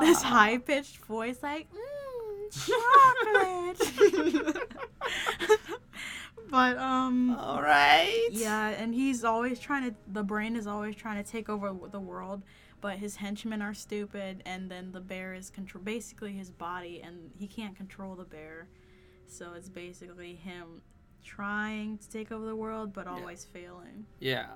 this 0.00 0.22
Ah. 0.22 0.28
high 0.28 0.58
pitched 0.58 0.98
voice 0.98 1.42
like 1.42 1.66
mm, 1.72 2.66
chocolate 2.66 4.58
but 6.50 6.76
um 6.78 7.36
All 7.38 7.60
right. 7.62 8.28
yeah 8.30 8.68
and 8.70 8.94
he's 8.94 9.24
always 9.24 9.58
trying 9.58 9.90
to 9.90 9.96
the 10.06 10.22
brain 10.22 10.56
is 10.56 10.66
always 10.66 10.94
trying 10.96 11.22
to 11.22 11.30
take 11.30 11.48
over 11.48 11.74
the 11.90 12.00
world 12.00 12.42
but 12.80 12.98
his 12.98 13.16
henchmen 13.16 13.60
are 13.60 13.74
stupid 13.74 14.42
and 14.46 14.70
then 14.70 14.92
the 14.92 15.00
bear 15.00 15.34
is 15.34 15.50
control 15.50 15.82
basically 15.82 16.32
his 16.32 16.50
body 16.50 17.02
and 17.04 17.30
he 17.36 17.46
can't 17.46 17.76
control 17.76 18.14
the 18.14 18.24
bear 18.24 18.68
so 19.26 19.52
it's 19.54 19.68
basically 19.68 20.34
him 20.34 20.80
trying 21.24 21.98
to 21.98 22.08
take 22.08 22.32
over 22.32 22.46
the 22.46 22.56
world 22.56 22.92
but 22.92 23.06
always 23.06 23.44
failing 23.44 24.06
Yeah. 24.20 24.46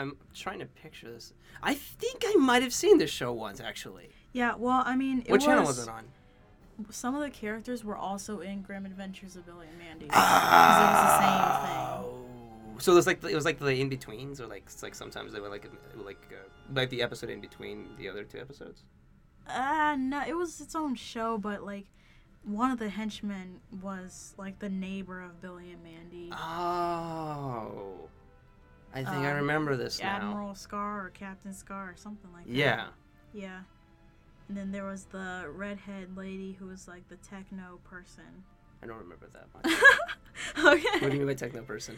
I'm 0.00 0.16
trying 0.32 0.60
to 0.60 0.66
picture 0.66 1.10
this. 1.10 1.32
I 1.60 1.74
think 1.74 2.22
I 2.24 2.34
might 2.36 2.62
have 2.62 2.72
seen 2.72 2.98
this 2.98 3.10
show 3.10 3.32
once, 3.32 3.60
actually. 3.60 4.10
yeah 4.32 4.54
well 4.56 4.82
i 4.86 4.94
mean 4.94 5.20
it 5.26 5.30
what 5.30 5.38
was, 5.40 5.44
channel 5.44 5.64
was 5.64 5.78
it 5.80 5.88
on? 5.88 6.04
Some 6.90 7.14
of 7.14 7.20
the 7.22 7.30
characters 7.30 7.84
were 7.84 7.96
also 7.96 8.40
in 8.40 8.62
grim 8.62 8.86
adventures 8.86 9.34
of 9.36 9.44
billy 9.46 9.66
and 9.68 9.78
mandy 9.78 10.06
Ah. 10.12 10.78
it 10.80 10.92
was 10.92 11.00
the 11.02 11.18
same 11.20 11.68
thing 11.68 12.14
Oh. 12.14 12.24
So 12.80 12.92
it 12.92 12.94
was 12.94 13.06
like 13.08 13.24
it 13.24 13.34
was 13.34 13.44
like 13.44 13.58
the 13.58 13.74
in 13.80 13.88
betweens, 13.88 14.40
or 14.40 14.46
like 14.46 14.62
it's 14.66 14.84
like 14.84 14.94
sometimes 14.94 15.32
they 15.32 15.40
were 15.40 15.48
like 15.48 15.68
like 15.96 16.22
uh, 16.30 16.36
like 16.72 16.90
the 16.90 17.02
episode 17.02 17.28
in 17.28 17.40
between 17.40 17.88
the 17.98 18.08
other 18.08 18.22
two 18.22 18.38
episodes. 18.38 18.84
Uh, 19.48 19.96
no, 19.98 20.22
it 20.24 20.34
was 20.36 20.60
its 20.60 20.76
own 20.76 20.94
show, 20.94 21.38
but 21.38 21.64
like 21.64 21.86
one 22.44 22.70
of 22.70 22.78
the 22.78 22.88
henchmen 22.88 23.58
was 23.82 24.32
like 24.38 24.60
the 24.60 24.68
neighbor 24.68 25.20
of 25.20 25.40
Billy 25.42 25.72
and 25.72 25.82
Mandy. 25.82 26.30
Oh. 26.32 28.08
I 28.94 28.98
think 29.04 29.08
I 29.16 29.30
Um, 29.32 29.36
remember 29.38 29.76
this 29.76 30.00
now. 30.00 30.16
Admiral 30.16 30.54
Scar 30.54 31.04
or 31.06 31.10
Captain 31.10 31.52
Scar 31.52 31.90
or 31.90 31.96
something 31.96 32.32
like 32.32 32.46
that. 32.46 32.52
Yeah. 32.52 32.86
Yeah. 33.32 33.60
And 34.48 34.56
then 34.56 34.70
there 34.72 34.84
was 34.84 35.04
the 35.04 35.46
redhead 35.54 36.16
lady 36.16 36.56
who 36.58 36.66
was 36.66 36.88
like 36.88 37.06
the 37.08 37.16
techno 37.16 37.78
person. 37.84 38.44
I 38.82 38.86
don't 38.86 38.98
remember 38.98 39.28
that 39.32 39.46
much. 39.54 40.74
okay. 40.78 40.98
what 41.00 41.10
do 41.10 41.12
you 41.12 41.18
mean 41.20 41.26
by 41.26 41.34
techno 41.34 41.62
person? 41.62 41.96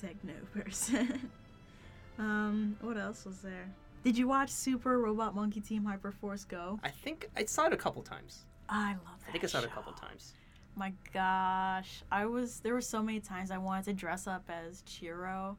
Techno 0.00 0.34
person. 0.54 1.30
um, 2.18 2.76
what 2.80 2.96
else 2.96 3.24
was 3.24 3.38
there? 3.38 3.68
Did 4.02 4.18
you 4.18 4.26
watch 4.26 4.50
Super 4.50 4.98
Robot 4.98 5.34
Monkey 5.36 5.60
Team 5.60 5.84
Hyperforce 5.84 6.46
Go? 6.48 6.80
I 6.82 6.90
think 6.90 7.28
I 7.36 7.44
saw 7.44 7.66
it 7.66 7.72
a 7.72 7.76
couple 7.76 8.02
times. 8.02 8.46
I 8.68 8.92
love 8.92 9.20
that. 9.20 9.28
I 9.28 9.32
think 9.32 9.44
I 9.44 9.46
saw 9.46 9.58
it 9.58 9.64
a 9.64 9.68
couple 9.68 9.92
times. 9.92 10.34
My 10.74 10.92
gosh, 11.12 12.02
I 12.10 12.26
was 12.26 12.60
there 12.60 12.74
were 12.74 12.80
so 12.80 13.02
many 13.02 13.20
times 13.20 13.50
I 13.50 13.58
wanted 13.58 13.84
to 13.84 13.92
dress 13.92 14.26
up 14.26 14.44
as 14.48 14.82
Chiro, 14.82 15.56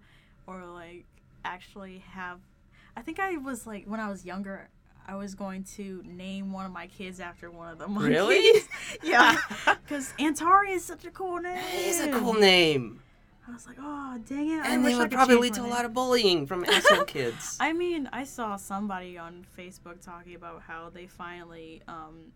or 0.47 0.65
like 0.65 1.05
actually 1.45 1.99
have. 2.11 2.39
I 2.97 3.01
think 3.01 3.19
I 3.19 3.37
was 3.37 3.65
like 3.65 3.85
when 3.85 3.99
I 3.99 4.09
was 4.09 4.25
younger, 4.25 4.67
I 5.07 5.15
was 5.15 5.35
going 5.35 5.63
to 5.75 6.01
name 6.05 6.51
one 6.51 6.65
of 6.65 6.71
my 6.71 6.87
kids 6.87 7.19
after 7.19 7.51
one 7.51 7.71
of 7.71 7.77
the 7.77 7.87
monkeys. 7.87 8.09
Really? 8.09 8.61
yeah, 9.03 9.37
because 9.65 10.13
Antauri 10.19 10.71
is 10.71 10.83
such 10.85 11.05
a 11.05 11.11
cool 11.11 11.39
name. 11.39 11.57
It 11.73 11.87
is 11.87 11.99
a 12.01 12.11
cool 12.11 12.33
name. 12.33 13.01
I 13.47 13.51
was 13.51 13.67
like, 13.67 13.75
oh 13.79 14.17
dang 14.25 14.49
it! 14.49 14.65
And 14.65 14.85
they 14.85 14.95
would 14.95 15.11
probably 15.11 15.35
lead 15.35 15.53
to 15.55 15.61
a 15.61 15.67
lot 15.67 15.83
of 15.83 15.93
bullying 15.93 16.47
from 16.47 16.63
asshole 16.69 17.03
kids. 17.03 17.57
I 17.59 17.73
mean, 17.73 18.09
I 18.13 18.23
saw 18.23 18.55
somebody 18.55 19.17
on 19.17 19.45
Facebook 19.57 20.01
talking 20.01 20.35
about 20.35 20.61
how 20.61 20.89
they 20.93 21.07
finally 21.07 21.81
um 21.87 22.31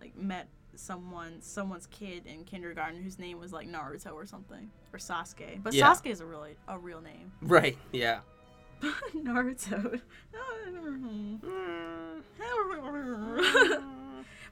like 0.00 0.16
met 0.16 0.48
someone 0.74 1.36
someone's 1.40 1.86
kid 1.86 2.26
in 2.26 2.44
kindergarten 2.44 3.02
whose 3.02 3.18
name 3.18 3.38
was 3.38 3.52
like 3.52 3.68
Naruto 3.68 4.12
or 4.12 4.26
something 4.26 4.70
or 4.92 4.98
Sasuke. 4.98 5.62
But 5.62 5.72
Yeah. 5.72 5.92
Sasuke 5.92 6.10
is 6.10 6.20
a 6.20 6.26
really 6.26 6.56
a 6.66 6.78
real 6.78 7.00
name. 7.00 7.30
right, 7.42 7.76
yeah. 7.92 8.20
Naruto. 9.14 10.00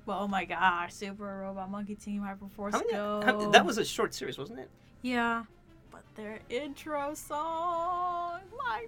Well, 0.06 0.20
oh 0.22 0.28
my 0.28 0.46
gosh, 0.46 0.94
Super 0.94 1.40
Robot 1.42 1.70
Monkey 1.70 1.94
Team 1.94 2.22
Hyperforce 2.22 2.72
How 2.72 2.78
many- 2.78 2.92
Go. 2.92 3.20
how- 3.24 3.50
that 3.50 3.66
was 3.66 3.76
a 3.76 3.84
short 3.84 4.14
series, 4.14 4.38
wasn't 4.38 4.60
it? 4.60 4.70
yeah, 5.02 5.44
but 5.92 6.02
their 6.14 6.38
intro 6.48 7.12
song, 7.12 8.40
my 8.56 8.86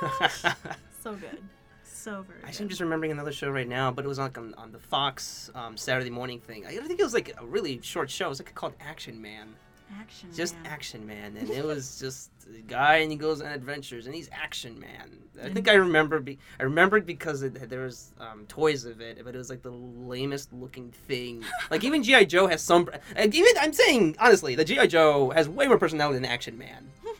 gosh, 0.00 0.42
so 1.02 1.14
good, 1.14 1.38
so 1.84 2.22
very. 2.28 2.40
I 2.44 2.50
good. 2.50 2.60
am 2.60 2.68
just 2.68 2.82
remembering 2.82 3.12
another 3.12 3.32
show 3.32 3.48
right 3.48 3.66
now, 3.68 3.90
but 3.90 4.04
it 4.04 4.08
was 4.08 4.18
like 4.18 4.36
on, 4.36 4.52
on 4.58 4.72
the 4.72 4.78
Fox 4.78 5.50
um, 5.54 5.78
Saturday 5.78 6.10
morning 6.10 6.38
thing. 6.38 6.66
I 6.66 6.76
think 6.76 7.00
it 7.00 7.04
was 7.04 7.14
like 7.14 7.32
a 7.40 7.46
really 7.46 7.80
short 7.82 8.10
show. 8.10 8.26
It 8.26 8.30
was 8.30 8.40
like 8.40 8.54
called 8.54 8.74
Action 8.78 9.22
Man. 9.22 9.54
Action. 9.98 10.28
Just 10.34 10.54
man. 10.56 10.66
Action 10.66 11.06
Man, 11.06 11.36
and 11.36 11.50
it 11.50 11.64
was 11.72 11.98
just 11.98 12.30
a 12.54 12.60
guy 12.60 12.96
and 12.96 13.10
he 13.10 13.16
goes 13.16 13.40
on 13.40 13.52
adventures, 13.52 14.06
and 14.06 14.14
he's 14.14 14.28
Action 14.32 14.78
Man. 14.78 15.18
I 15.42 15.48
think 15.48 15.68
I 15.68 15.74
remember. 15.74 16.20
Be- 16.20 16.38
I 16.60 16.64
remembered 16.64 17.06
because 17.06 17.42
it, 17.42 17.68
there 17.68 17.82
was 17.82 18.12
um, 18.20 18.44
toys 18.48 18.84
of 18.84 19.00
it, 19.00 19.24
but 19.24 19.34
it 19.34 19.38
was 19.38 19.50
like 19.50 19.62
the 19.62 19.70
lamest 19.70 20.52
looking 20.52 20.90
thing. 20.90 21.44
Like 21.70 21.84
even 21.84 22.02
GI 22.02 22.26
Joe 22.26 22.46
has 22.46 22.62
some. 22.62 22.88
Like, 23.16 23.34
even 23.34 23.52
I'm 23.60 23.72
saying 23.72 24.16
honestly, 24.18 24.54
the 24.54 24.64
GI 24.64 24.88
Joe 24.88 25.30
has 25.30 25.48
way 25.48 25.66
more 25.66 25.78
personality 25.78 26.18
than 26.18 26.24
Action 26.24 26.58
Man. 26.58 26.90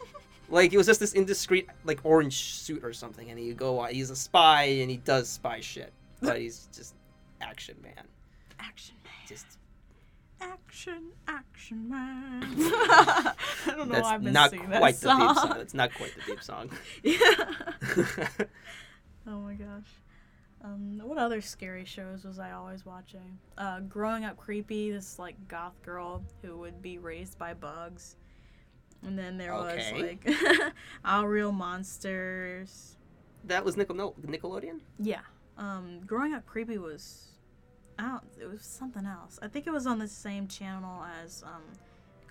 Like 0.48 0.74
it 0.74 0.76
was 0.76 0.86
just 0.86 1.00
this 1.00 1.14
indiscreet 1.14 1.66
like 1.86 2.00
orange 2.04 2.52
suit 2.60 2.84
or 2.84 2.92
something, 2.92 3.30
and 3.30 3.38
he 3.38 3.54
go 3.54 3.84
he's 3.84 4.10
a 4.10 4.16
spy 4.16 4.64
and 4.64 4.90
he 4.90 4.98
does 4.98 5.26
spy 5.26 5.60
shit, 5.60 5.94
but 6.20 6.38
he's 6.38 6.68
just 6.76 6.94
Action 7.40 7.74
Man. 7.82 8.06
Action 8.60 8.94
man. 9.02 9.14
Just 9.26 9.46
Action, 10.42 11.10
action 11.28 11.88
man. 11.88 12.42
I 12.44 13.34
don't 13.66 13.88
know 13.88 13.94
that's 13.94 14.02
why 14.04 14.14
I've 14.14 14.22
been 14.24 14.32
not 14.32 14.50
singing 14.50 14.66
quite 14.66 14.96
that 15.00 15.00
the 15.00 15.08
deep 15.26 15.36
song. 15.36 15.48
song. 15.48 15.58
That's 15.58 15.74
not 15.74 15.94
quite 15.94 16.12
the 16.16 16.22
deep 16.32 16.42
song. 16.42 16.70
yeah. 17.02 18.46
Oh 19.24 19.38
my 19.38 19.54
gosh. 19.54 19.86
Um, 20.64 21.00
what 21.04 21.16
other 21.16 21.40
scary 21.40 21.84
shows 21.84 22.24
was 22.24 22.40
I 22.40 22.50
always 22.52 22.84
watching? 22.84 23.38
Uh, 23.56 23.78
Growing 23.80 24.24
Up 24.24 24.36
Creepy, 24.36 24.90
this 24.90 25.16
like 25.16 25.36
goth 25.46 25.80
girl 25.82 26.24
who 26.42 26.56
would 26.58 26.82
be 26.82 26.98
raised 26.98 27.38
by 27.38 27.54
bugs. 27.54 28.16
And 29.04 29.16
then 29.16 29.36
there 29.38 29.54
Okay. 29.54 29.92
was 29.92 30.02
like 30.02 30.72
All 31.04 31.28
Real 31.28 31.52
Monsters. 31.52 32.96
that 33.44 33.64
was 33.64 33.76
Nickel- 33.76 34.16
Nickelodeon. 34.26 34.80
Yeah. 34.98 35.20
Um, 35.56 36.00
Growing 36.04 36.34
Up 36.34 36.44
Creepy 36.46 36.78
was 36.78 37.28
I 37.98 38.18
it 38.40 38.46
was 38.50 38.62
something 38.62 39.06
else. 39.06 39.38
I 39.42 39.48
think 39.48 39.66
it 39.66 39.72
was 39.72 39.86
on 39.86 39.98
the 39.98 40.08
same 40.08 40.48
channel 40.48 41.04
as 41.22 41.42
um 41.42 41.62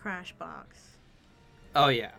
Crashbox. 0.01 0.65
Oh 1.75 1.87
yeah. 1.89 2.11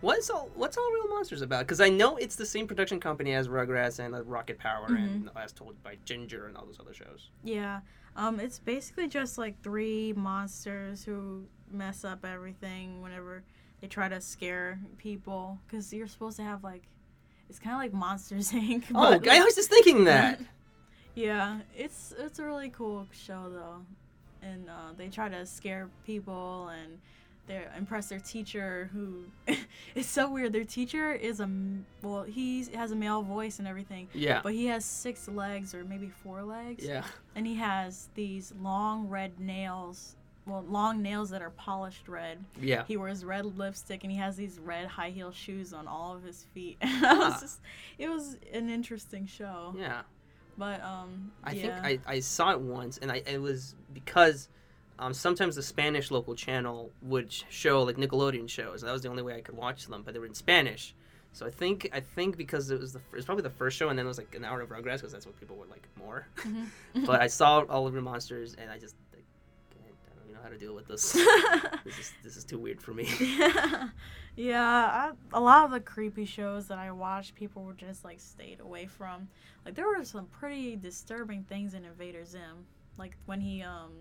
What's 0.00 0.28
all 0.30 0.50
What's 0.54 0.76
all 0.76 0.90
Real 0.92 1.08
Monsters 1.08 1.42
about? 1.42 1.60
Because 1.60 1.80
I 1.80 1.88
know 1.88 2.16
it's 2.16 2.36
the 2.36 2.46
same 2.46 2.66
production 2.66 3.00
company 3.00 3.32
as 3.34 3.48
Rugrats 3.48 3.98
and 3.98 4.14
uh, 4.14 4.22
Rocket 4.22 4.58
Power 4.58 4.86
and 4.88 5.26
Mm-hmm. 5.26 5.38
as 5.38 5.52
told 5.52 5.82
by 5.82 5.96
Ginger 6.04 6.46
and 6.46 6.56
all 6.56 6.66
those 6.66 6.78
other 6.80 6.92
shows. 6.94 7.30
Yeah. 7.42 7.80
Um, 8.16 8.38
it's 8.38 8.58
basically 8.58 9.08
just 9.08 9.38
like 9.38 9.60
three 9.62 10.12
monsters 10.12 11.04
who 11.04 11.44
mess 11.70 12.04
up 12.04 12.24
everything 12.24 13.02
whenever 13.02 13.42
they 13.80 13.88
try 13.88 14.08
to 14.08 14.20
scare 14.20 14.78
people. 14.98 15.58
Because 15.66 15.92
you're 15.92 16.06
supposed 16.06 16.36
to 16.36 16.42
have 16.44 16.62
like, 16.62 16.82
it's 17.48 17.58
kind 17.58 17.74
of 17.74 17.80
like 17.80 17.92
Monsters 17.92 18.52
Inc. 18.52 18.84
Oh, 18.94 19.18
but- 19.18 19.28
I 19.28 19.42
was 19.42 19.54
just 19.54 19.70
thinking 19.70 20.04
that. 20.04 20.40
yeah, 21.14 21.60
it's 21.76 22.12
it's 22.18 22.38
a 22.38 22.44
really 22.44 22.70
cool 22.70 23.06
show 23.12 23.48
though, 23.50 23.80
and 24.42 24.68
uh, 24.68 24.92
they 24.96 25.08
try 25.08 25.28
to 25.28 25.46
scare 25.46 25.88
people 26.06 26.68
and 26.68 26.98
they 27.46 27.62
impress 27.76 28.08
their 28.08 28.20
teacher 28.20 28.88
who 28.92 29.24
it's 29.94 30.08
so 30.08 30.30
weird. 30.30 30.52
Their 30.52 30.64
teacher 30.64 31.12
is 31.12 31.40
a 31.40 31.50
well, 32.02 32.22
he 32.22 32.64
has 32.74 32.90
a 32.90 32.96
male 32.96 33.22
voice 33.22 33.58
and 33.58 33.68
everything, 33.68 34.08
yeah. 34.14 34.40
but 34.42 34.54
he 34.54 34.66
has 34.66 34.84
six 34.84 35.28
legs 35.28 35.74
or 35.74 35.84
maybe 35.84 36.08
four 36.22 36.42
legs 36.42 36.84
Yeah. 36.84 37.04
and 37.36 37.46
he 37.46 37.54
has 37.56 38.08
these 38.14 38.52
long 38.60 39.08
red 39.08 39.38
nails 39.38 40.16
well 40.46 40.62
long 40.68 41.00
nails 41.00 41.30
that 41.30 41.40
are 41.40 41.48
polished 41.50 42.06
red 42.06 42.38
Yeah. 42.60 42.84
he 42.86 42.98
wears 42.98 43.24
red 43.24 43.44
lipstick 43.56 44.02
and 44.04 44.12
he 44.12 44.18
has 44.18 44.36
these 44.36 44.58
red 44.58 44.86
high 44.88 45.08
heel 45.08 45.32
shoes 45.32 45.72
on 45.72 45.86
all 45.88 46.14
of 46.14 46.22
his 46.22 46.44
feet 46.52 46.76
and 46.82 47.04
I 47.06 47.14
was 47.14 47.32
Ah. 47.34 47.40
just 47.40 47.60
it 47.98 48.08
was 48.10 48.36
an 48.52 48.68
interesting 48.68 49.26
show 49.26 49.74
Yeah. 49.78 50.02
But 50.56 50.82
um, 50.82 51.32
I 51.42 51.52
yeah. 51.52 51.82
think 51.82 52.00
I, 52.06 52.14
I 52.14 52.20
saw 52.20 52.52
it 52.52 52.60
once, 52.60 52.98
and 52.98 53.10
I 53.10 53.22
it 53.26 53.40
was 53.40 53.74
because 53.92 54.48
um, 54.98 55.12
sometimes 55.12 55.56
the 55.56 55.62
Spanish 55.62 56.10
local 56.10 56.34
channel 56.34 56.90
would 57.02 57.32
show 57.32 57.82
like 57.82 57.96
Nickelodeon 57.96 58.48
shows. 58.48 58.82
That 58.82 58.92
was 58.92 59.02
the 59.02 59.08
only 59.08 59.22
way 59.22 59.34
I 59.34 59.40
could 59.40 59.56
watch 59.56 59.86
them, 59.86 60.02
but 60.04 60.14
they 60.14 60.20
were 60.20 60.26
in 60.26 60.34
Spanish. 60.34 60.94
So 61.32 61.44
I 61.44 61.50
think 61.50 61.90
I 61.92 61.98
think 61.98 62.36
because 62.36 62.70
it 62.70 62.78
was 62.78 62.92
the 62.92 63.00
it 63.00 63.16
was 63.16 63.24
probably 63.24 63.42
the 63.42 63.50
first 63.50 63.76
show, 63.76 63.88
and 63.88 63.98
then 63.98 64.06
it 64.06 64.08
was 64.08 64.18
like 64.18 64.34
an 64.36 64.44
hour 64.44 64.60
of 64.60 64.68
Rugrats 64.68 64.98
because 64.98 65.12
that's 65.12 65.26
what 65.26 65.38
people 65.40 65.56
would 65.56 65.70
like 65.70 65.88
more. 65.98 66.28
Mhm. 66.36 66.66
but 67.06 67.20
I 67.20 67.26
saw 67.26 67.64
all 67.68 67.86
of 67.88 67.92
your 67.92 68.02
monsters, 68.02 68.54
and 68.54 68.70
I 68.70 68.78
just 68.78 68.94
how 70.44 70.50
to 70.50 70.58
deal 70.58 70.74
with 70.74 70.86
this. 70.86 71.12
this 71.84 71.98
is 71.98 72.12
this 72.22 72.36
is 72.36 72.44
too 72.44 72.58
weird 72.58 72.80
for 72.82 72.92
me. 72.92 73.08
yeah, 73.18 73.88
yeah. 74.36 74.62
I, 74.62 75.12
a 75.32 75.40
lot 75.40 75.64
of 75.64 75.70
the 75.70 75.80
creepy 75.80 76.26
shows 76.26 76.68
that 76.68 76.78
I 76.78 76.92
watched, 76.92 77.34
people 77.34 77.64
were 77.64 77.72
just 77.72 78.04
like 78.04 78.20
stayed 78.20 78.60
away 78.60 78.84
from. 78.86 79.28
Like 79.64 79.74
there 79.74 79.88
were 79.88 80.04
some 80.04 80.26
pretty 80.26 80.76
disturbing 80.76 81.44
things 81.44 81.72
in 81.72 81.84
Invader 81.86 82.26
Zim, 82.26 82.66
like 82.98 83.16
when 83.24 83.40
he 83.40 83.62
um 83.62 83.92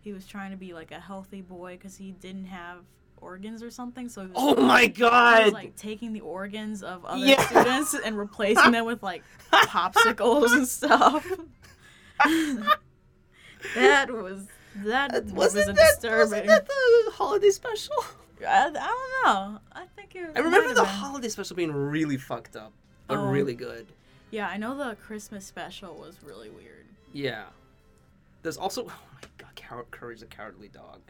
he 0.00 0.12
was 0.12 0.26
trying 0.26 0.50
to 0.50 0.58
be 0.58 0.74
like 0.74 0.92
a 0.92 1.00
healthy 1.00 1.40
boy 1.40 1.76
because 1.76 1.96
he 1.96 2.12
didn't 2.12 2.44
have 2.44 2.84
organs 3.16 3.62
or 3.62 3.70
something. 3.70 4.10
So 4.10 4.22
was, 4.22 4.30
oh 4.34 4.62
my 4.62 4.88
god! 4.88 5.44
was 5.46 5.52
like 5.54 5.74
taking 5.74 6.12
the 6.12 6.20
organs 6.20 6.82
of 6.82 7.02
other 7.06 7.24
Yeah. 7.24 7.40
students 7.46 7.94
and 7.94 8.18
replacing 8.18 8.72
them 8.72 8.84
with 8.84 9.02
like 9.02 9.22
popsicles 9.52 10.52
and 10.52 10.68
stuff. 10.68 11.26
that 13.74 14.10
was 14.10 14.46
that 14.84 15.14
Uh, 15.14 15.20
was 15.22 15.32
wasn't 15.32 15.70
a 15.70 15.72
that, 15.74 15.86
disturbing. 16.00 16.18
wasn't 16.18 16.46
that 16.46 16.66
the 16.66 17.10
holiday 17.12 17.50
special? 17.50 17.94
I, 18.40 18.44
I 18.66 18.70
don't 18.70 18.74
know. 19.54 19.60
I 19.72 19.86
think 19.96 20.14
it. 20.14 20.30
I 20.36 20.40
remember 20.40 20.68
the 20.68 20.82
been. 20.82 20.84
holiday 20.86 21.28
special 21.28 21.56
being 21.56 21.72
really 21.72 22.16
fucked 22.16 22.56
up, 22.56 22.72
but 23.06 23.18
Oh. 23.18 23.30
really 23.30 23.54
good. 23.54 23.86
Yeah, 24.30 24.48
I 24.48 24.56
know 24.58 24.76
the 24.76 24.94
Christmas 24.96 25.46
special 25.46 25.94
was 25.96 26.22
really 26.22 26.50
weird. 26.50 26.86
Yeah. 27.12 27.44
There's 28.42 28.56
also 28.56 28.84
oh 28.88 28.92
my 29.14 29.28
god, 29.60 29.90
Courage 29.90 30.20
the 30.20 30.26
Cowardly 30.26 30.68
Dog. 30.68 31.00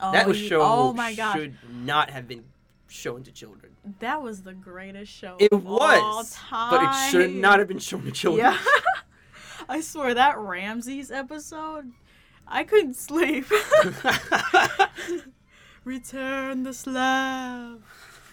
Oh, 0.00 0.12
that 0.12 0.26
was 0.26 0.36
show 0.38 0.62
Oh 0.62 0.92
my 0.94 1.14
gosh, 1.14 1.36
should 1.36 1.54
not 1.70 2.08
have 2.10 2.26
been 2.26 2.44
shown 2.88 3.22
to 3.24 3.30
children. 3.32 3.72
that 4.00 4.22
was 4.22 4.42
the 4.42 4.54
greatest 4.54 5.12
show. 5.12 5.36
It 5.38 5.52
of 5.52 5.66
all 5.66 5.78
was, 5.78 6.36
but 6.50 6.82
it 6.82 7.10
should 7.10 7.34
not 7.34 7.58
have 7.58 7.68
been 7.68 7.78
shown 7.78 8.04
to 8.04 8.10
children. 8.10 8.46
Yeah. 8.52 8.58
I 9.68 9.80
swear 9.82 10.14
that 10.14 10.38
Ramses 10.38 11.10
episode, 11.12 11.92
I 12.50 12.64
couldn't 12.64 12.96
sleep. 12.96 13.46
Return 15.84 16.62
the 16.64 16.72
slab. 16.74 17.80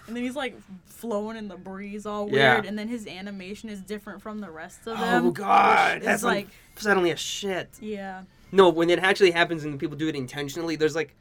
And 0.08 0.16
then 0.16 0.24
he's 0.24 0.36
like 0.36 0.56
flowing 0.86 1.38
in 1.38 1.48
the 1.48 1.58
breeze 1.58 2.06
all 2.06 2.30
Yeah. 2.30 2.56
weird, 2.56 2.66
and 2.66 2.78
then 2.78 2.88
his 2.88 3.08
animation 3.08 3.70
is 3.70 3.82
different 3.82 4.22
from 4.22 4.40
the 4.40 4.50
rest 4.50 4.80
of 4.88 4.98
them. 5.00 5.28
oh 5.28 5.32
god, 5.32 6.02
that's 6.02 6.24
like 6.24 6.46
like, 6.46 6.48
suddenly 6.78 7.12
a 7.12 7.16
shit. 7.18 7.70
yeah. 7.80 8.24
No, 8.52 8.70
when 8.70 8.90
it 8.90 9.00
actually 9.00 9.32
happens 9.32 9.66
and 9.66 9.78
people 9.78 9.98
do 9.98 10.08
it 10.08 10.16
intentionally, 10.16 10.78
there's 10.78 10.96
like, 10.96 11.14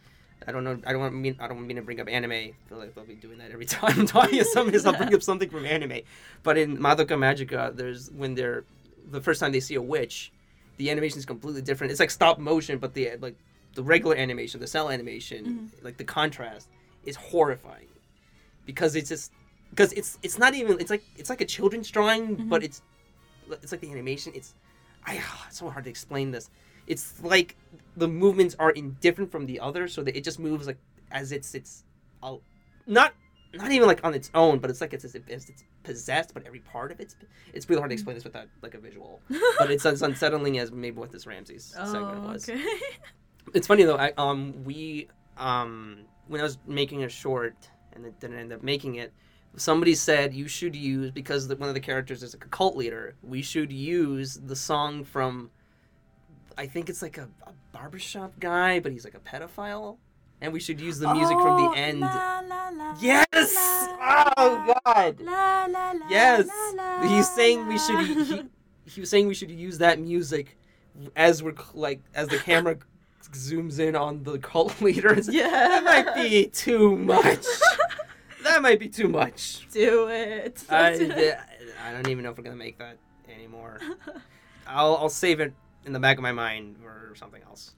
I 0.46 0.52
don't 0.52 0.62
know, 0.62 0.78
I 0.86 0.92
don't 0.92 1.00
want 1.00 1.14
mean, 1.14 1.36
I 1.40 1.48
don't 1.48 1.66
mean 1.66 1.76
to 1.76 1.82
bring 1.82 2.00
up 2.00 2.08
anime. 2.08 2.30
I 2.30 2.52
feel 2.68 2.78
like 2.78 2.96
I'll 2.96 3.04
be 3.04 3.16
doing 3.16 3.38
that 3.38 3.50
every 3.50 3.66
time 3.66 3.98
I'm 4.00 4.06
talking 4.06 4.38
to 4.38 4.44
somebody. 4.44 4.78
so 4.78 4.90
I'll 4.92 4.96
bring 4.96 5.12
up 5.14 5.22
something 5.22 5.50
from 5.50 5.66
anime. 5.66 6.00
But 6.44 6.56
in 6.56 6.78
Madoka 6.78 7.16
Magica, 7.18 7.76
there's 7.76 8.10
when 8.12 8.36
they're 8.36 8.64
the 9.10 9.20
first 9.20 9.40
time 9.40 9.50
they 9.52 9.60
see 9.60 9.74
a 9.74 9.82
witch, 9.82 10.32
the 10.76 10.90
animation 10.90 11.18
is 11.18 11.26
completely 11.26 11.62
different. 11.62 11.90
It's 11.90 12.00
like 12.00 12.10
stop 12.10 12.38
motion, 12.38 12.78
but 12.78 12.94
the 12.94 13.16
like 13.20 13.36
the 13.74 13.82
regular 13.82 14.16
animation, 14.16 14.60
the 14.60 14.66
cel 14.66 14.90
animation, 14.90 15.44
mm-hmm. 15.44 15.84
like 15.84 15.96
the 15.96 16.04
contrast 16.04 16.68
is 17.04 17.16
horrifying 17.16 17.88
because 18.64 18.96
it's 18.96 19.08
just 19.08 19.32
because 19.70 19.92
it's 19.92 20.18
it's 20.22 20.38
not 20.38 20.54
even 20.54 20.78
it's 20.80 20.90
like 20.90 21.04
it's 21.16 21.30
like 21.30 21.40
a 21.40 21.44
children's 21.44 21.90
drawing, 21.90 22.36
mm-hmm. 22.36 22.48
but 22.48 22.62
it's 22.62 22.82
it's 23.50 23.72
like 23.72 23.80
the 23.80 23.90
animation. 23.90 24.32
It's 24.34 24.54
I 25.04 25.20
ah, 25.22 25.46
it's 25.48 25.58
so 25.58 25.68
hard 25.70 25.84
to 25.84 25.90
explain 25.90 26.30
this. 26.30 26.50
It's 26.86 27.22
like 27.22 27.56
the 27.96 28.08
movements 28.08 28.54
are 28.58 28.70
indifferent 28.70 29.30
from 29.30 29.46
the 29.46 29.60
other, 29.60 29.88
so 29.88 30.02
that 30.02 30.16
it 30.16 30.24
just 30.24 30.38
moves 30.38 30.66
like 30.66 30.78
as 31.10 31.32
it's 31.32 31.54
it's 31.54 31.84
not 32.86 33.12
not 33.56 33.72
even 33.72 33.86
like 33.86 34.04
on 34.04 34.14
its 34.14 34.30
own, 34.34 34.58
but 34.58 34.70
it's 34.70 34.80
like 34.80 34.92
it's 34.94 35.04
as 35.04 35.14
if 35.14 35.28
it's 35.28 35.50
possessed, 35.82 36.34
but 36.34 36.46
every 36.46 36.60
part 36.60 36.92
of 36.92 37.00
it's 37.00 37.16
it's 37.52 37.68
really 37.68 37.80
hard 37.80 37.90
to 37.90 37.94
explain 37.94 38.14
this 38.14 38.24
without 38.24 38.46
like 38.62 38.74
a 38.74 38.78
visual. 38.78 39.20
but 39.58 39.70
it's 39.70 39.84
as 39.86 40.02
unsettling 40.08 40.58
as 40.58 40.72
maybe 40.72 40.96
what 40.98 41.10
this 41.12 41.26
Ramses 41.26 41.64
segment 41.64 41.96
Oh, 42.24 42.32
was. 42.32 42.48
okay. 42.48 42.64
It's 43.54 43.68
funny 43.68 43.84
though. 43.84 43.96
I, 43.96 44.12
um, 44.18 44.64
we 44.64 45.08
um, 45.36 45.98
when 46.26 46.40
I 46.40 46.44
was 46.44 46.58
making 46.66 47.04
a 47.04 47.08
short 47.08 47.54
and 47.92 48.04
it 48.04 48.18
didn't 48.18 48.38
end 48.38 48.52
up 48.52 48.62
making 48.62 48.96
it, 48.96 49.12
somebody 49.56 49.94
said 49.94 50.34
you 50.34 50.48
should 50.48 50.74
use 50.74 51.12
because 51.12 51.46
the, 51.46 51.54
one 51.56 51.68
of 51.68 51.74
the 51.74 51.80
characters 51.80 52.22
is 52.24 52.34
a 52.34 52.38
cult 52.38 52.76
leader. 52.76 53.14
We 53.22 53.42
should 53.42 53.70
use 53.72 54.34
the 54.34 54.56
song 54.56 55.04
from, 55.04 55.50
I 56.58 56.66
think 56.66 56.88
it's 56.90 57.02
like 57.02 57.18
a, 57.18 57.28
a 57.46 57.52
barbershop 57.72 58.38
guy, 58.40 58.80
but 58.80 58.90
he's 58.92 59.04
like 59.04 59.14
a 59.14 59.20
pedophile, 59.20 59.98
and 60.40 60.52
we 60.52 60.60
should 60.60 60.80
use 60.80 60.98
the 60.98 61.12
music 61.12 61.36
from 61.38 61.52
Oh, 61.60 61.70
the 61.72 61.78
end. 61.78 62.00
la, 62.00 62.40
la, 62.46 62.68
la, 62.70 62.96
yes. 63.00 63.54
Oh 63.56 64.74
God. 64.84 65.16
Yes. 66.10 66.48
He's 67.02 67.28
saying 67.34 67.66
we 67.66 67.78
should. 67.78 68.00
He, 68.06 68.42
he 68.86 69.00
was 69.00 69.10
saying 69.10 69.26
we 69.28 69.34
should 69.34 69.50
use 69.50 69.78
that 69.78 69.98
music 69.98 70.56
as 71.14 71.42
we're 71.42 71.54
like 71.74 72.00
as 72.14 72.28
the 72.28 72.38
camera 72.38 72.76
zooms 73.32 73.78
in 73.80 73.96
on 73.96 74.22
the 74.22 74.38
cult 74.38 74.80
leaders. 74.80 75.28
Yeah. 75.28 75.48
That 75.50 75.84
might 75.84 76.14
be 76.14 76.46
too 76.46 76.96
much. 76.96 77.44
that 78.44 78.62
might 78.62 78.78
be 78.78 78.88
too 78.88 79.08
much. 79.08 79.66
Do 79.72 80.08
it. 80.08 80.62
I, 80.70 81.36
I 81.86 81.92
don't 81.92 82.08
even 82.08 82.22
know 82.24 82.30
if 82.30 82.38
we're 82.38 82.44
gonna 82.44 82.56
make 82.56 82.78
that 82.78 82.98
anymore. 83.34 83.80
I'll 84.66 84.96
I'll 84.96 85.08
save 85.08 85.40
it 85.40 85.52
in 85.84 85.92
the 85.92 86.00
back 86.00 86.16
of 86.18 86.22
my 86.22 86.32
mind 86.32 86.76
or 86.84 87.14
something 87.16 87.42
else. 87.42 87.74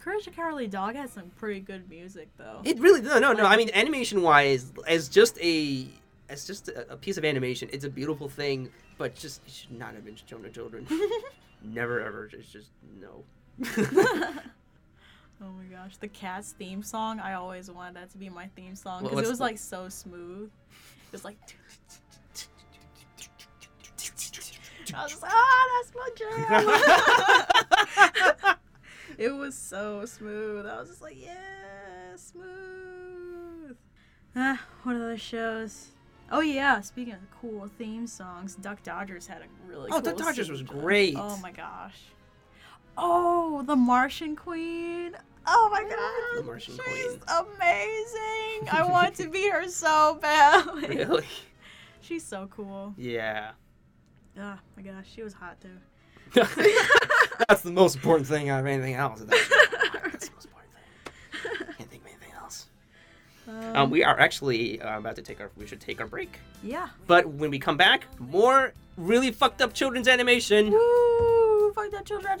Courage 0.00 0.24
the 0.24 0.30
Cowardly 0.30 0.66
Dog 0.66 0.94
has 0.96 1.12
some 1.12 1.30
pretty 1.36 1.60
good 1.60 1.88
music 1.88 2.28
though. 2.38 2.62
It 2.64 2.78
really 2.80 3.02
no 3.02 3.18
no 3.18 3.32
no. 3.32 3.44
I 3.44 3.56
mean 3.56 3.70
animation 3.74 4.22
wise, 4.22 4.72
as 4.88 5.08
just 5.08 5.38
a 5.40 5.86
as 6.30 6.46
just 6.46 6.68
a, 6.68 6.92
a 6.92 6.96
piece 6.96 7.18
of 7.18 7.24
animation, 7.24 7.68
it's 7.72 7.84
a 7.84 7.90
beautiful 7.90 8.28
thing. 8.28 8.70
But 8.96 9.14
just 9.14 9.42
it 9.46 9.52
should 9.52 9.72
not 9.72 9.94
have 9.94 10.04
been 10.04 10.16
shown 10.26 10.42
to 10.42 10.50
children. 10.50 10.86
Never 11.62 12.00
ever. 12.00 12.30
It's 12.32 12.50
just 12.50 12.70
no. 12.98 13.24
oh 15.42 15.50
my 15.50 15.64
gosh, 15.70 15.98
the 15.98 16.08
Cats 16.08 16.54
theme 16.58 16.82
song. 16.82 17.20
I 17.20 17.34
always 17.34 17.70
wanted 17.70 17.96
that 17.96 18.10
to 18.12 18.18
be 18.18 18.30
my 18.30 18.46
theme 18.56 18.76
song 18.76 19.02
because 19.02 19.26
it 19.26 19.28
was 19.28 19.38
the- 19.38 19.44
like 19.44 19.58
so 19.58 19.88
smooth. 19.88 20.50
It 21.08 21.12
was 21.12 21.24
like. 21.24 21.36
I 24.92 25.04
was 25.04 25.22
like, 25.22 25.30
ah, 25.32 25.66
that's 25.76 25.94
my 25.94 26.08
jam. 28.40 28.56
it 29.18 29.30
was 29.34 29.54
so 29.56 30.04
smooth. 30.06 30.66
I 30.66 30.80
was 30.80 30.88
just 30.88 31.02
like, 31.02 31.16
yeah, 31.22 32.16
smooth. 32.16 33.76
Ah, 34.36 34.60
what 34.84 34.96
other 34.96 35.18
shows? 35.18 35.88
Oh 36.32 36.40
yeah, 36.40 36.80
speaking 36.80 37.14
of 37.14 37.20
cool 37.40 37.68
theme 37.78 38.06
songs, 38.06 38.54
Duck 38.54 38.82
Dodgers 38.84 39.26
had 39.26 39.42
a 39.42 39.46
really 39.68 39.90
cool 39.90 39.98
Oh, 39.98 40.00
cool 40.02 40.12
Duck 40.12 40.26
Dodgers 40.28 40.48
was 40.50 40.62
great. 40.62 41.14
Oh 41.18 41.36
my 41.38 41.50
gosh. 41.50 41.98
Oh, 42.96 43.62
the 43.66 43.74
Martian 43.76 44.36
Queen. 44.36 45.16
Oh 45.46 45.68
my 45.72 45.82
god. 45.82 46.38
The 46.38 46.46
Martian 46.46 46.74
She's 46.74 46.84
Queen. 46.84 47.20
amazing. 47.28 48.68
I 48.70 48.86
want 48.88 49.14
to 49.16 49.28
be 49.28 49.48
her 49.48 49.66
so 49.68 50.18
bad. 50.20 50.66
really? 50.88 51.24
She's 52.00 52.24
so 52.24 52.48
cool. 52.54 52.94
Yeah. 52.96 53.52
Oh 54.38 54.58
my 54.76 54.82
gosh, 54.82 55.06
she 55.12 55.22
was 55.22 55.32
hot 55.32 55.56
too. 55.60 55.76
That's 57.48 57.62
the 57.62 57.72
most 57.72 57.96
important 57.96 58.26
thing 58.28 58.48
out 58.48 58.60
of 58.60 58.66
anything 58.66 58.94
else. 58.94 59.20
That's, 59.20 59.48
that's 59.48 60.28
the 60.28 60.34
most 60.34 60.44
important 60.46 60.72
thing. 60.74 61.66
Can't 61.78 61.90
think 61.90 62.02
of 62.02 62.08
anything 62.08 62.32
else. 62.40 62.66
Um, 63.74 63.90
we 63.90 64.04
are 64.04 64.18
actually 64.18 64.80
uh, 64.80 64.98
about 64.98 65.16
to 65.16 65.22
take 65.22 65.40
our. 65.40 65.50
We 65.56 65.66
should 65.66 65.80
take 65.80 66.00
our 66.00 66.06
break. 66.06 66.38
yeah. 66.62 66.88
But 67.06 67.26
when 67.28 67.50
we 67.50 67.58
come 67.58 67.76
back, 67.76 68.06
more 68.18 68.72
really 68.96 69.30
fucked 69.32 69.62
up 69.62 69.72
children's 69.72 70.08
animation. 70.08 70.70
Woo! 70.70 71.72
Fuck 71.74 71.90
that 71.92 72.04
children 72.04 72.38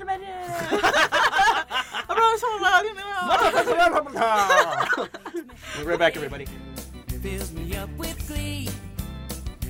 We'll 5.76 5.84
be 5.84 5.90
right 5.90 5.98
back, 5.98 6.16
everybody. 6.16 6.46
fills 7.22 7.52
me 7.52 7.76
up 7.76 7.88
with 7.96 8.26
glee. 8.28 8.68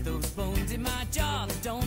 Those 0.02 0.26
bones 0.30 0.72
in 0.72 0.82
my 0.82 1.06
jaw 1.12 1.44
that 1.46 1.62
don't 1.62 1.82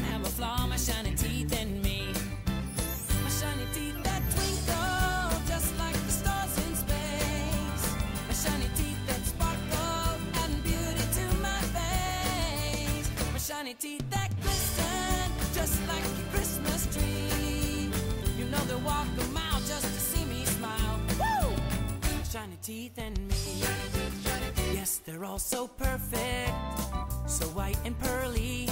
Teeth 13.80 14.10
that 14.12 14.30
glisten 14.42 15.32
just 15.54 15.82
like 15.88 16.04
a 16.04 16.32
Christmas 16.32 16.86
tree. 16.96 17.90
You 18.38 18.46
know 18.46 18.60
they 18.60 18.76
walk 18.76 19.08
a 19.20 19.26
mile 19.34 19.60
just 19.62 19.82
to 19.84 20.00
see 20.00 20.24
me 20.26 20.46
smile. 20.46 21.00
Woo! 21.20 21.56
Shiny 22.32 22.58
teeth 22.62 22.98
and 22.98 23.18
me. 23.28 23.64
Yes, 24.74 25.02
they're 25.04 25.26
all 25.26 25.40
so 25.40 25.68
perfect, 25.68 26.54
so 27.26 27.46
white 27.48 27.78
and 27.84 27.98
pearly. 28.00 28.70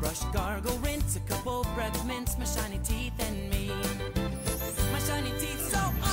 Brush, 0.00 0.22
gargle, 0.32 0.78
rinse, 0.78 1.16
a 1.16 1.20
couple 1.20 1.64
breath 1.74 2.04
mints, 2.06 2.36
my 2.38 2.46
shiny 2.46 2.80
teeth 2.82 3.12
and 3.18 3.50
me. 3.50 3.70
My 4.92 4.98
shiny 5.00 5.30
teeth 5.38 5.70
so 5.70 6.03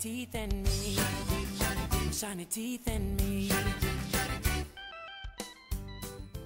teeth 0.00 0.34
and 0.34 0.52
me. 0.64 0.96
Shiny 2.12 2.44
teeth 2.46 2.86
and 2.88 3.16
me. 3.20 3.50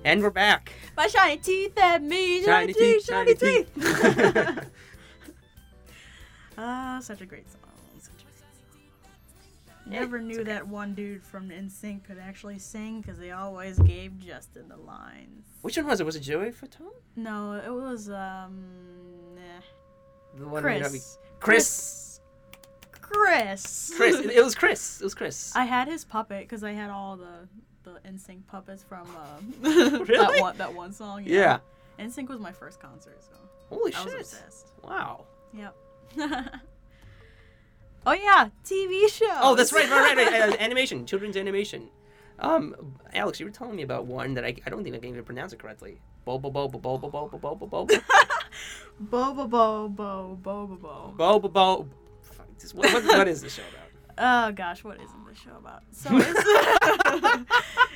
And 0.05 0.23
we're 0.23 0.31
back. 0.31 0.73
My 0.97 1.07
shiny 1.07 1.37
teeth 1.39 1.73
and 1.79 2.09
me. 2.09 2.43
Shiny 2.45 2.73
teeth, 2.73 3.05
shiny 3.05 3.35
teeth. 3.35 3.71
Ah, 6.57 7.01
such 7.03 7.21
a 7.21 7.27
great 7.27 7.51
song. 7.51 7.61
Such 7.99 8.13
a 8.21 8.25
great 8.25 8.39
song. 8.39 9.91
Never 9.91 10.21
knew 10.21 10.45
that 10.45 10.65
one 10.69 10.95
dude 10.95 11.25
from 11.25 11.49
NSYNC 11.51 12.05
could 12.05 12.17
actually 12.17 12.61
sing 12.61 13.01
because 13.01 13.19
they 13.19 13.33
always 13.33 13.77
gave 13.81 14.21
Justin 14.21 14.69
the 14.69 14.77
lines. 14.77 15.47
Which 15.63 15.77
one 15.77 15.87
was 15.89 15.99
it? 16.01 16.07
Was 16.07 16.15
it 16.15 16.21
Joey 16.21 16.53
Fatone? 16.53 16.93
No, 17.17 17.55
it 17.55 17.73
was 17.73 18.09
um, 18.09 18.63
eh, 19.37 19.61
The 20.39 20.47
one 20.47 20.63
we 20.63 20.79
know- 20.79 20.89
Chris. 20.89 21.19
Chris. 21.41 22.04
Chris. 23.11 23.93
Chris. 23.97 24.17
It, 24.17 24.31
it 24.31 24.45
was 24.45 24.55
Chris. 24.55 25.01
It 25.01 25.05
was 25.05 25.15
Chris. 25.15 25.55
I 25.57 25.65
had 25.65 25.89
his 25.89 26.05
puppet 26.05 26.41
because 26.41 26.65
I 26.65 26.73
had 26.73 26.91
all 26.91 27.17
the 27.17 27.49
the 27.85 28.01
NSYNC 28.09 28.47
puppets 28.47 28.83
from 28.83 29.07
uh, 29.15 29.41
Really? 29.69 30.05
that 30.17 30.41
one 30.41 30.57
that 30.59 30.75
one 30.75 30.93
song. 30.93 31.23
yeah. 31.27 31.59
NSYNC 31.99 32.29
was 32.29 32.41
my 32.41 32.53
first 32.53 32.81
concert, 32.81 33.19
so 33.23 33.35
Holy 33.69 33.95
I 33.95 34.03
was 34.05 34.13
shit. 34.13 34.21
obsessed. 34.21 34.69
Wow. 34.83 35.25
Yep. 35.53 35.75
oh 38.07 38.13
yeah, 38.13 38.49
TV 38.65 39.09
show. 39.09 39.27
Oh, 39.41 39.55
that's 39.55 39.73
right, 39.73 39.89
right, 39.91 40.17
right. 40.17 40.27
right. 40.33 40.51
Uh, 40.53 40.57
animation, 40.61 41.07
children's 41.07 41.37
animation. 41.37 41.89
Um, 42.39 42.75
Alex, 43.15 43.39
you 43.39 43.47
were 43.47 43.53
telling 43.53 43.77
me 43.77 43.83
about 43.83 44.07
one 44.07 44.35
that 44.35 44.45
I, 44.45 44.55
I 44.67 44.71
don't 44.71 44.83
think 44.83 44.97
I 44.97 44.99
can 44.99 45.11
even 45.11 45.25
pronounce 45.25 45.53
it 45.53 45.59
correctly. 45.61 46.01
Bobo, 46.25 46.51
bobo, 46.51 46.79
bobo, 46.79 47.09
bobo, 47.09 47.39
bobo, 47.39 47.67
bobo, 47.67 47.87
Bo 48.99 49.35
bo 49.35 49.47
bo 49.47 49.89
bo 49.89 50.37
bo 50.43 50.67
bo 50.67 50.67
bo. 50.77 51.15
bobo, 51.17 51.49
bobo. 51.49 51.89
Just- 52.65 52.75
What, 52.75 52.93
what, 52.93 53.05
what 53.05 53.29
is 53.29 53.43
this 53.43 53.55
show 53.55 53.63
about? 53.63 53.81
Oh 54.17 54.53
gosh, 54.53 54.85
what 54.85 55.01
isn't 55.03 55.27
this 55.29 55.39
show 55.39 55.57
about? 55.59 55.83
So 55.91 56.11
it's 56.13 57.45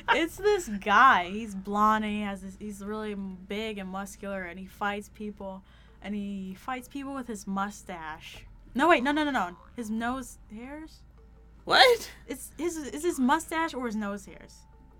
it's 0.09 0.35
this 0.35 0.67
guy. 0.67 1.29
He's 1.29 1.55
blonde 1.55 2.03
and 2.03 2.13
he 2.13 2.21
has 2.23 2.41
this. 2.41 2.57
He's 2.59 2.83
really 2.83 3.13
big 3.15 3.77
and 3.77 3.89
muscular 3.89 4.43
and 4.43 4.59
he 4.59 4.65
fights 4.65 5.09
people, 5.13 5.63
and 6.01 6.13
he 6.13 6.55
fights 6.59 6.89
people 6.89 7.13
with 7.13 7.27
his 7.27 7.47
mustache. 7.47 8.45
No 8.75 8.89
wait, 8.89 9.01
no 9.01 9.13
no 9.13 9.23
no 9.23 9.31
no. 9.31 9.55
His 9.77 9.89
nose 9.89 10.39
hairs. 10.53 10.99
What? 11.63 12.11
It's 12.27 12.51
his 12.57 12.75
is 12.75 13.03
his 13.03 13.17
mustache 13.17 13.73
or 13.73 13.85
his 13.85 13.95
nose 13.95 14.25
hairs. 14.25 14.55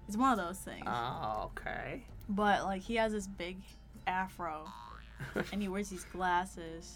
It's 0.07 0.15
one 0.15 0.31
of 0.31 0.37
those 0.45 0.59
things. 0.59 0.85
Oh, 0.87 1.51
okay. 1.51 2.03
But 2.29 2.63
like 2.63 2.81
he 2.81 2.95
has 2.95 3.11
this 3.11 3.27
big 3.27 3.57
afro 4.07 4.65
and 5.51 5.61
he 5.61 5.67
wears 5.67 5.89
these 5.89 6.05
glasses 6.05 6.95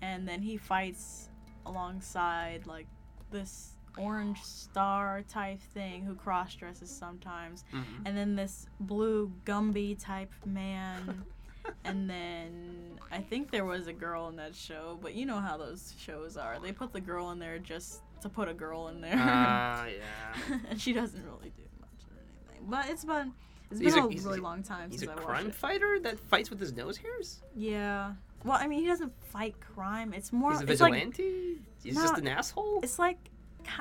and 0.00 0.26
then 0.26 0.40
he 0.40 0.56
fights 0.56 1.28
alongside 1.66 2.66
like 2.66 2.86
this 3.30 3.72
orange 3.98 4.42
star 4.42 5.22
type 5.28 5.60
thing 5.74 6.02
who 6.04 6.14
cross 6.14 6.54
dresses 6.54 6.90
sometimes 6.90 7.64
Mhm. 7.72 7.84
and 8.06 8.16
then 8.16 8.34
this 8.36 8.66
blue 8.80 9.30
gumby 9.44 9.98
type 10.02 10.32
man 10.46 11.24
and 11.84 12.08
then 12.08 12.98
I 13.10 13.18
think 13.18 13.50
there 13.50 13.64
was 13.66 13.86
a 13.88 13.92
girl 13.92 14.28
in 14.28 14.36
that 14.36 14.54
show 14.54 14.98
but 15.02 15.14
you 15.14 15.26
know 15.26 15.40
how 15.40 15.56
those 15.58 15.94
shows 15.98 16.36
are 16.38 16.58
they 16.58 16.72
put 16.72 16.92
the 16.92 17.00
girl 17.02 17.30
in 17.32 17.38
there 17.38 17.58
just 17.58 18.00
to 18.22 18.28
put 18.30 18.48
a 18.48 18.54
girl 18.54 18.88
in 18.88 19.00
there 19.02 19.14
Ah, 19.18 19.84
yeah. 20.48 20.58
and 20.70 20.80
she 20.80 20.92
doesn't 20.94 21.22
really 21.24 21.50
do 21.56 21.62
much 21.80 21.90
or 22.10 22.16
anything 22.18 22.66
but 22.70 22.88
it's 22.88 23.04
been 23.04 23.32
it's 23.70 23.80
He's 23.80 23.94
been 23.94 24.04
a- 24.04 24.06
a, 24.06 24.10
really 24.22 24.40
long 24.40 24.62
time 24.62 24.90
since 24.90 25.02
I 25.02 25.06
watched 25.06 25.18
it. 25.18 25.20
He's 25.20 25.24
a 25.24 25.26
crime 25.26 25.50
fighter 25.50 25.98
that 26.00 26.18
fights 26.18 26.50
with 26.50 26.60
his 26.60 26.74
nose 26.74 26.98
hairs? 26.98 27.40
Yeah. 27.54 28.12
Well, 28.44 28.58
I 28.60 28.66
mean, 28.66 28.80
he 28.80 28.86
doesn't 28.86 29.12
fight 29.26 29.54
crime. 29.60 30.12
It's 30.12 30.32
more. 30.32 30.52
He's 30.52 30.60
a 30.62 30.70
it's 30.72 30.80
like 30.80 30.92
vigilante? 30.94 31.58
He's 31.82 31.94
No, 31.94 32.02
just 32.02 32.18
an 32.18 32.28
asshole? 32.28 32.80
it's 32.82 32.98
like 32.98 33.18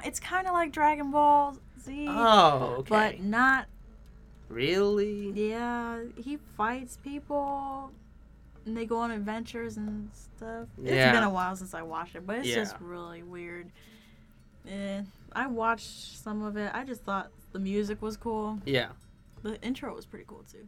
it's 0.04 0.20
kind 0.20 0.46
of 0.48 0.54
like 0.54 0.72
Dragon 0.72 1.10
Ball 1.12 1.58
Z, 1.84 2.06
Oh, 2.10 2.76
okay. 2.80 2.90
but 2.90 3.20
not. 3.22 3.66
really? 4.50 5.32
Yeah, 5.32 6.02
he 6.18 6.38
fights 6.58 6.98
people, 7.04 7.92
and 8.66 8.76
they 8.78 8.86
go 8.86 8.98
on 8.98 9.12
adventures 9.12 9.78
and 9.78 10.10
stuff. 10.14 10.68
Yeah. 10.82 10.92
It's 11.10 11.16
been 11.18 11.24
a 11.24 11.30
while 11.30 11.56
since 11.56 11.74
I 11.74 11.82
watched 11.82 12.16
it, 12.16 12.26
but 12.28 12.38
it's 12.40 12.50
just 12.50 12.76
really 12.80 13.24
weird. 13.24 13.72
Eh, 14.68 15.02
I 15.34 15.48
watched 15.48 16.18
some 16.18 16.44
of 16.44 16.58
it. 16.58 16.70
I 16.74 16.84
just 16.84 17.04
thought 17.04 17.32
the 17.52 17.60
music 17.60 18.02
was 18.02 18.18
cool. 18.18 18.60
Yeah. 18.66 18.90
The 19.42 19.60
intro 19.64 19.96
was 19.96 20.06
pretty 20.06 20.26
cool 20.28 20.44
too. 20.52 20.68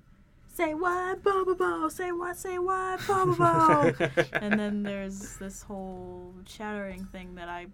Say 0.54 0.76
what, 0.76 1.24
bo 1.24 1.56
bo. 1.56 1.90
Say 1.90 2.12
what, 2.12 2.38
say 2.38 2.60
what, 2.60 3.00
bo 3.08 3.26
bo 3.26 3.36
bo. 3.36 4.06
and 4.34 4.60
then 4.60 4.84
there's 4.84 5.36
this 5.38 5.64
whole 5.64 6.32
chattering 6.46 7.06
thing 7.06 7.34
that 7.36 7.50
I 7.50 7.66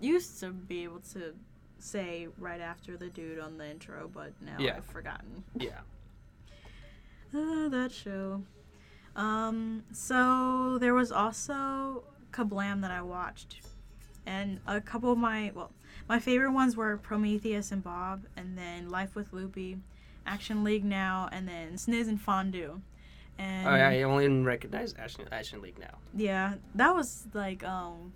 used 0.00 0.40
to 0.40 0.50
be 0.50 0.84
able 0.84 1.00
to 1.12 1.34
say 1.78 2.28
right 2.38 2.62
after 2.62 2.96
the 2.96 3.08
dude 3.08 3.38
on 3.38 3.58
the 3.58 3.70
intro, 3.70 4.10
but 4.12 4.32
now 4.40 4.56
Yeah. 4.58 4.76
I've 4.78 4.86
forgotten. 4.86 5.44
yeah. 5.58 5.80
Uh, 7.34 7.68
that 7.68 7.90
show. 7.92 8.42
Um, 9.16 9.82
so 9.92 10.78
there 10.80 10.94
was 10.94 11.12
also 11.12 12.04
Kablam 12.32 12.80
that 12.82 12.90
I 12.90 13.02
watched, 13.02 13.60
and 14.24 14.60
a 14.66 14.80
couple 14.80 15.12
of 15.12 15.18
my 15.18 15.52
well, 15.54 15.72
my 16.08 16.18
favorite 16.20 16.52
ones 16.52 16.76
were 16.76 16.96
Prometheus 16.96 17.70
and 17.72 17.82
Bob, 17.82 18.24
and 18.36 18.56
then 18.56 18.88
Life 18.88 19.14
with 19.14 19.32
Loopy, 19.32 19.78
Action 20.26 20.64
League 20.64 20.84
Now, 20.84 21.28
and 21.32 21.46
then 21.48 21.74
Sniz 21.74 22.08
and 22.08 22.20
Fondue. 22.20 22.80
And 23.38 23.68
Oh, 23.68 23.74
yeah, 23.74 23.88
I 23.88 24.02
only 24.02 24.28
recognize 24.28 24.94
Action, 24.98 25.26
Action 25.32 25.60
League 25.60 25.78
now. 25.78 25.98
Yeah, 26.16 26.54
that 26.76 26.94
was 26.94 27.26
like 27.34 27.64
um 27.64 28.12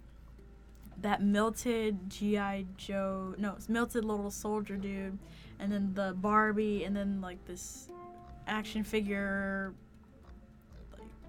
that 1.00 1.22
melted 1.22 2.08
GI 2.10 2.66
Joe. 2.76 3.34
No, 3.38 3.54
it's 3.56 3.68
melted 3.68 4.04
little 4.04 4.30
soldier 4.30 4.76
dude, 4.76 5.18
and 5.58 5.72
then 5.72 5.92
the 5.94 6.14
Barbie, 6.16 6.84
and 6.84 6.94
then 6.96 7.20
like 7.20 7.44
this 7.46 7.88
action 8.46 8.84
figure. 8.84 9.74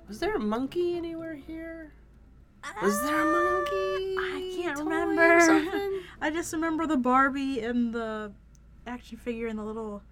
Was 0.08 0.20
there 0.20 0.36
a 0.36 0.39
monkey 0.39 0.96
anywhere 0.96 1.36
here? 1.36 1.94
Was 2.82 3.02
there 3.04 3.22
a 3.22 3.26
monkey? 3.26 4.15
I 4.18 4.54
can't 4.56 4.78
toy 4.78 4.84
remember. 4.84 6.00
I 6.22 6.30
just 6.32 6.52
remember 6.54 6.86
the 6.88 6.98
Barbie 6.98 7.62
and 7.62 7.94
the 7.94 8.32
action 8.86 9.18
figure 9.18 9.48
and 9.48 9.58
the 9.58 9.63
little. 9.63 10.04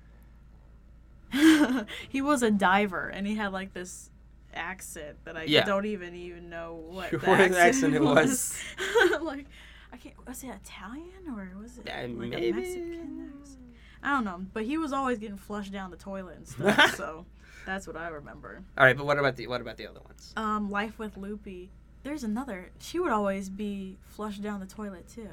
he 2.09 2.21
was 2.21 2.43
a 2.43 2.51
diver, 2.51 3.07
and 3.07 3.25
he 3.27 3.35
had 3.35 3.51
like 3.51 3.73
this 3.73 4.09
accent 4.53 5.17
that 5.25 5.37
I 5.37 5.43
Yeah. 5.43 5.65
don't 5.65 5.85
even 5.85 6.15
even 6.15 6.49
know 6.49 6.75
what 6.89 7.11
What 7.27 7.39
accent, 7.39 7.55
accent 7.55 7.95
it 7.95 8.01
was. 8.01 8.59
like, 9.21 9.45
I 9.91 9.97
can't. 9.97 10.15
Was 10.27 10.43
it 10.43 10.47
Italian 10.49 11.27
or 11.29 11.51
was 11.61 11.77
it 11.77 11.83
Yeah, 11.85 12.01
like 12.01 12.09
maybe. 12.11 12.49
a 12.49 12.53
Mexican 12.53 13.31
accent? 13.41 13.59
I 14.03 14.09
don't 14.11 14.25
know, 14.25 14.45
but 14.53 14.63
he 14.63 14.77
was 14.77 14.93
always 14.93 15.17
getting 15.17 15.37
flushed 15.37 15.71
down 15.71 15.91
the 15.91 15.97
toilet 15.97 16.37
and 16.37 16.47
stuff. 16.47 16.95
so 16.95 17.25
that's 17.65 17.87
what 17.87 17.97
I 17.97 18.07
remember. 18.09 18.63
All 18.77 18.85
right, 18.85 18.95
but 18.95 19.05
what 19.05 19.17
about 19.19 19.35
the 19.35 19.47
what 19.47 19.59
about 19.61 19.77
the 19.77 19.87
other 19.87 19.99
ones? 20.01 20.33
Um, 20.37 20.69
Life 20.71 20.97
with 20.99 21.17
Loopy. 21.17 21.71
There's 22.03 22.23
another. 22.23 22.69
She 22.79 22.99
would 22.99 23.11
always 23.11 23.49
be 23.49 23.97
flushed 24.05 24.41
down 24.41 24.59
the 24.61 24.65
toilet 24.65 25.07
too. 25.09 25.29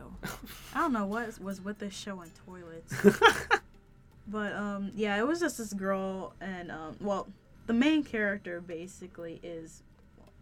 I 0.75 0.79
don't 0.81 0.93
know 0.93 1.07
what 1.07 1.39
was 1.39 1.61
with 1.61 1.79
this 1.79 1.95
show 1.95 2.21
and 2.21 2.33
toilets, 2.47 2.93
but 4.29 4.53
um, 4.55 4.91
yeah, 4.95 5.17
it 5.19 5.27
was 5.27 5.41
just 5.41 5.59
this 5.59 5.73
girl 5.73 6.35
and 6.41 6.71
um, 6.71 6.97
well, 7.01 7.29
the 7.67 7.73
main 7.73 8.03
character 8.03 8.61
basically 8.61 9.41
is 9.43 9.83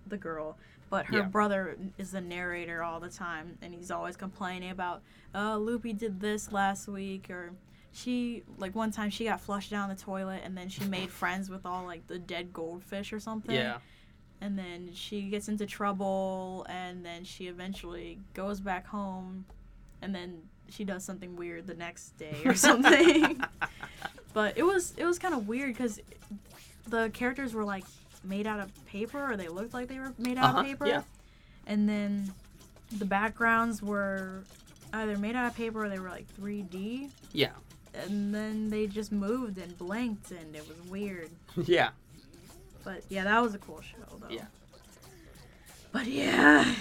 the 0.07 0.16
girl, 0.16 0.57
but 0.90 1.07
her 1.07 1.18
Yeah. 1.18 1.23
brother 1.29 1.77
is 1.99 2.11
the 2.12 2.21
narrator 2.21 2.83
all 2.83 2.99
the 3.01 3.09
time, 3.09 3.57
and 3.62 3.73
he's 3.73 3.90
always 3.90 4.16
complaining 4.16 4.71
about, 4.71 5.03
uh, 5.35 5.57
Loopy 5.57 5.92
did 5.92 6.21
this 6.21 6.51
last 6.53 6.88
week, 6.88 7.31
or 7.31 7.53
she 7.92 8.42
like 8.59 8.75
one 8.75 8.90
time 8.90 9.11
she 9.11 9.25
got 9.25 9.40
flushed 9.40 9.71
down 9.71 9.88
the 9.88 9.95
toilet, 9.95 10.42
and 10.45 10.57
then 10.57 10.68
she 10.68 10.85
made 10.85 11.11
friends 11.11 11.49
with 11.51 11.64
all 11.66 11.85
like 11.85 12.07
the 12.09 12.18
dead 12.18 12.53
goldfish 12.53 13.12
or 13.12 13.21
something 13.21 13.55
yeah. 13.55 13.79
and 14.40 14.59
then 14.59 14.90
she 14.95 15.23
gets 15.29 15.49
into 15.49 15.66
trouble 15.66 16.66
and 16.68 17.05
then 17.05 17.23
she 17.23 17.47
eventually 17.49 18.18
goes 18.35 18.61
back 18.61 18.87
home 18.87 19.45
and 20.01 20.14
then 20.14 20.40
she 20.68 20.85
does 20.85 21.05
something 21.05 21.37
weird 21.37 21.66
the 21.66 21.75
next 21.75 22.16
day 22.18 22.37
or 22.44 22.55
something 22.68 23.40
but 24.35 24.57
it 24.57 24.62
was 24.62 24.94
it 24.96 25.05
was 25.05 25.18
kind 25.18 25.35
of 25.35 25.46
weird 25.48 25.72
because 25.75 26.01
the 26.88 27.11
characters 27.11 27.55
were 27.55 27.64
like 27.64 27.85
made 28.25 28.46
out 28.46 28.61
of 28.61 28.70
paper 28.87 29.31
or 29.33 29.37
they 29.37 29.48
looked 29.48 29.75
like 29.75 29.88
they 29.88 29.98
were 29.98 30.12
made 30.18 30.38
out 30.38 30.51
Uh-huh, 30.51 30.61
of 30.61 30.66
paper 30.66 30.87
yeah. 30.87 31.03
and 31.66 31.88
then 31.88 32.33
the 32.98 33.05
backgrounds 33.05 33.83
were 33.83 34.44
either 34.92 35.16
made 35.18 35.35
out 35.37 35.46
of 35.46 35.57
paper 35.57 35.85
or 35.85 35.88
they 35.88 35.98
were 35.98 36.09
like 36.11 36.27
3d 36.40 37.11
Yeah. 37.33 37.51
and 37.94 38.35
then 38.35 38.68
they 38.70 38.87
just 38.87 39.12
moved 39.12 39.59
and 39.59 39.77
blinked, 39.79 40.31
and 40.31 40.55
it 40.57 40.66
was 40.68 40.77
weird. 40.90 41.31
yeah. 41.64 41.90
But 42.85 43.03
yeah, 43.09 43.25
that 43.25 43.40
was 43.42 43.55
a 43.55 43.59
cool 43.59 43.81
show 43.81 44.16
though. 44.20 44.29
Yeah. 44.35 44.44
But 45.92 46.07
yeah. 46.07 46.75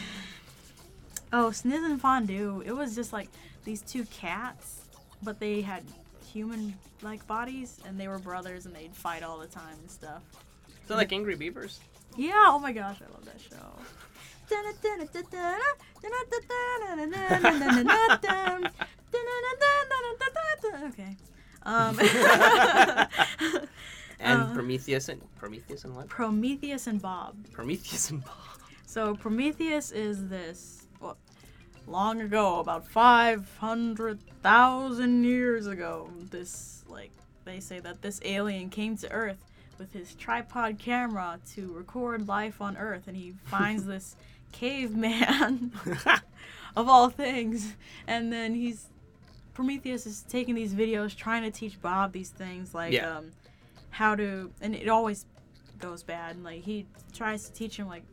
Oh, 1.34 1.48
Sniz 1.52 1.86
and 1.86 2.00
Fondue. 2.02 2.62
It 2.66 2.74
was 2.74 2.96
just 2.96 3.14
like 3.14 3.30
these 3.64 3.82
two 3.82 4.06
cats, 4.06 4.82
but 5.24 5.40
they 5.40 5.62
had 5.62 5.84
human 6.32 6.74
like 7.02 7.26
bodies, 7.28 7.80
and 7.86 8.00
they 8.00 8.08
were 8.08 8.20
brothers, 8.20 8.66
and 8.66 8.76
they'd 8.76 8.96
fight 8.96 9.24
all 9.24 9.40
the 9.40 9.48
time 9.48 9.76
and 9.80 9.90
stuff. 9.90 10.24
So 10.88 10.96
like 10.96 11.12
Angry 11.14 11.36
Beavers. 11.36 11.80
Yeah. 12.18 12.34
Oh 12.48 12.60
my 12.60 12.72
gosh, 12.74 12.98
I 13.02 13.12
love 13.14 13.26
that 13.26 13.40
show. 13.40 13.56
Okay. 20.90 21.16
Um, 21.64 21.98
and 24.20 24.42
Uh. 24.42 24.54
Prometheus 24.54 25.10
and 25.10 25.22
Prometheus 25.38 25.84
and 25.86 25.96
what? 25.96 26.08
Prometheus 26.10 26.88
and 26.88 27.02
Bob. 27.02 27.36
Prometheus 27.52 28.10
and 28.10 28.24
Bob. 28.24 28.34
So 28.86 29.16
Prometheus 29.16 29.92
is 29.92 30.28
this 30.28 30.81
long 31.88 32.22
ago, 32.22 32.60
about 32.60 32.88
five 32.88 33.58
hundred 33.58 34.20
thousand 34.42 35.24
years 35.24 35.68
ago. 35.68 36.10
This 36.30 36.84
like 36.88 37.12
they 37.46 37.60
say 37.60 37.80
that 37.80 38.02
this 38.02 38.20
alien 38.24 38.70
came 38.70 38.96
to 38.98 39.12
Earth 39.12 39.44
with 39.78 39.92
his 39.94 40.14
tripod 40.16 40.78
camera 40.78 41.40
to 41.54 41.72
record 41.74 42.28
life 42.28 42.62
on 42.62 42.78
Earth, 42.78 43.08
and 43.08 43.18
he 43.18 43.34
finds 43.46 43.86
this 43.86 44.16
caveman 44.52 45.72
of 46.76 46.88
all 46.90 47.10
things, 47.10 47.74
and 48.08 48.32
then 48.32 48.54
he's 48.56 48.88
Prometheus 49.54 50.06
is 50.06 50.24
taking 50.30 50.56
these 50.56 50.74
videos 50.74 51.16
trying 51.16 51.44
to 51.44 51.52
teach 51.52 51.82
Bob 51.82 52.14
these 52.14 52.30
things 52.30 52.74
like 52.74 52.94
Yeah. 52.94 53.18
um, 53.18 53.32
how 53.90 54.16
to, 54.16 54.50
and 54.62 54.74
it 54.74 54.88
always 54.88 55.26
goes 55.78 56.04
bad. 56.04 56.36
And 56.36 56.44
like 56.46 56.62
he 56.64 56.86
tries 57.14 57.48
to 57.50 57.54
teach 57.54 57.76
him 57.76 57.88
like 57.88 58.04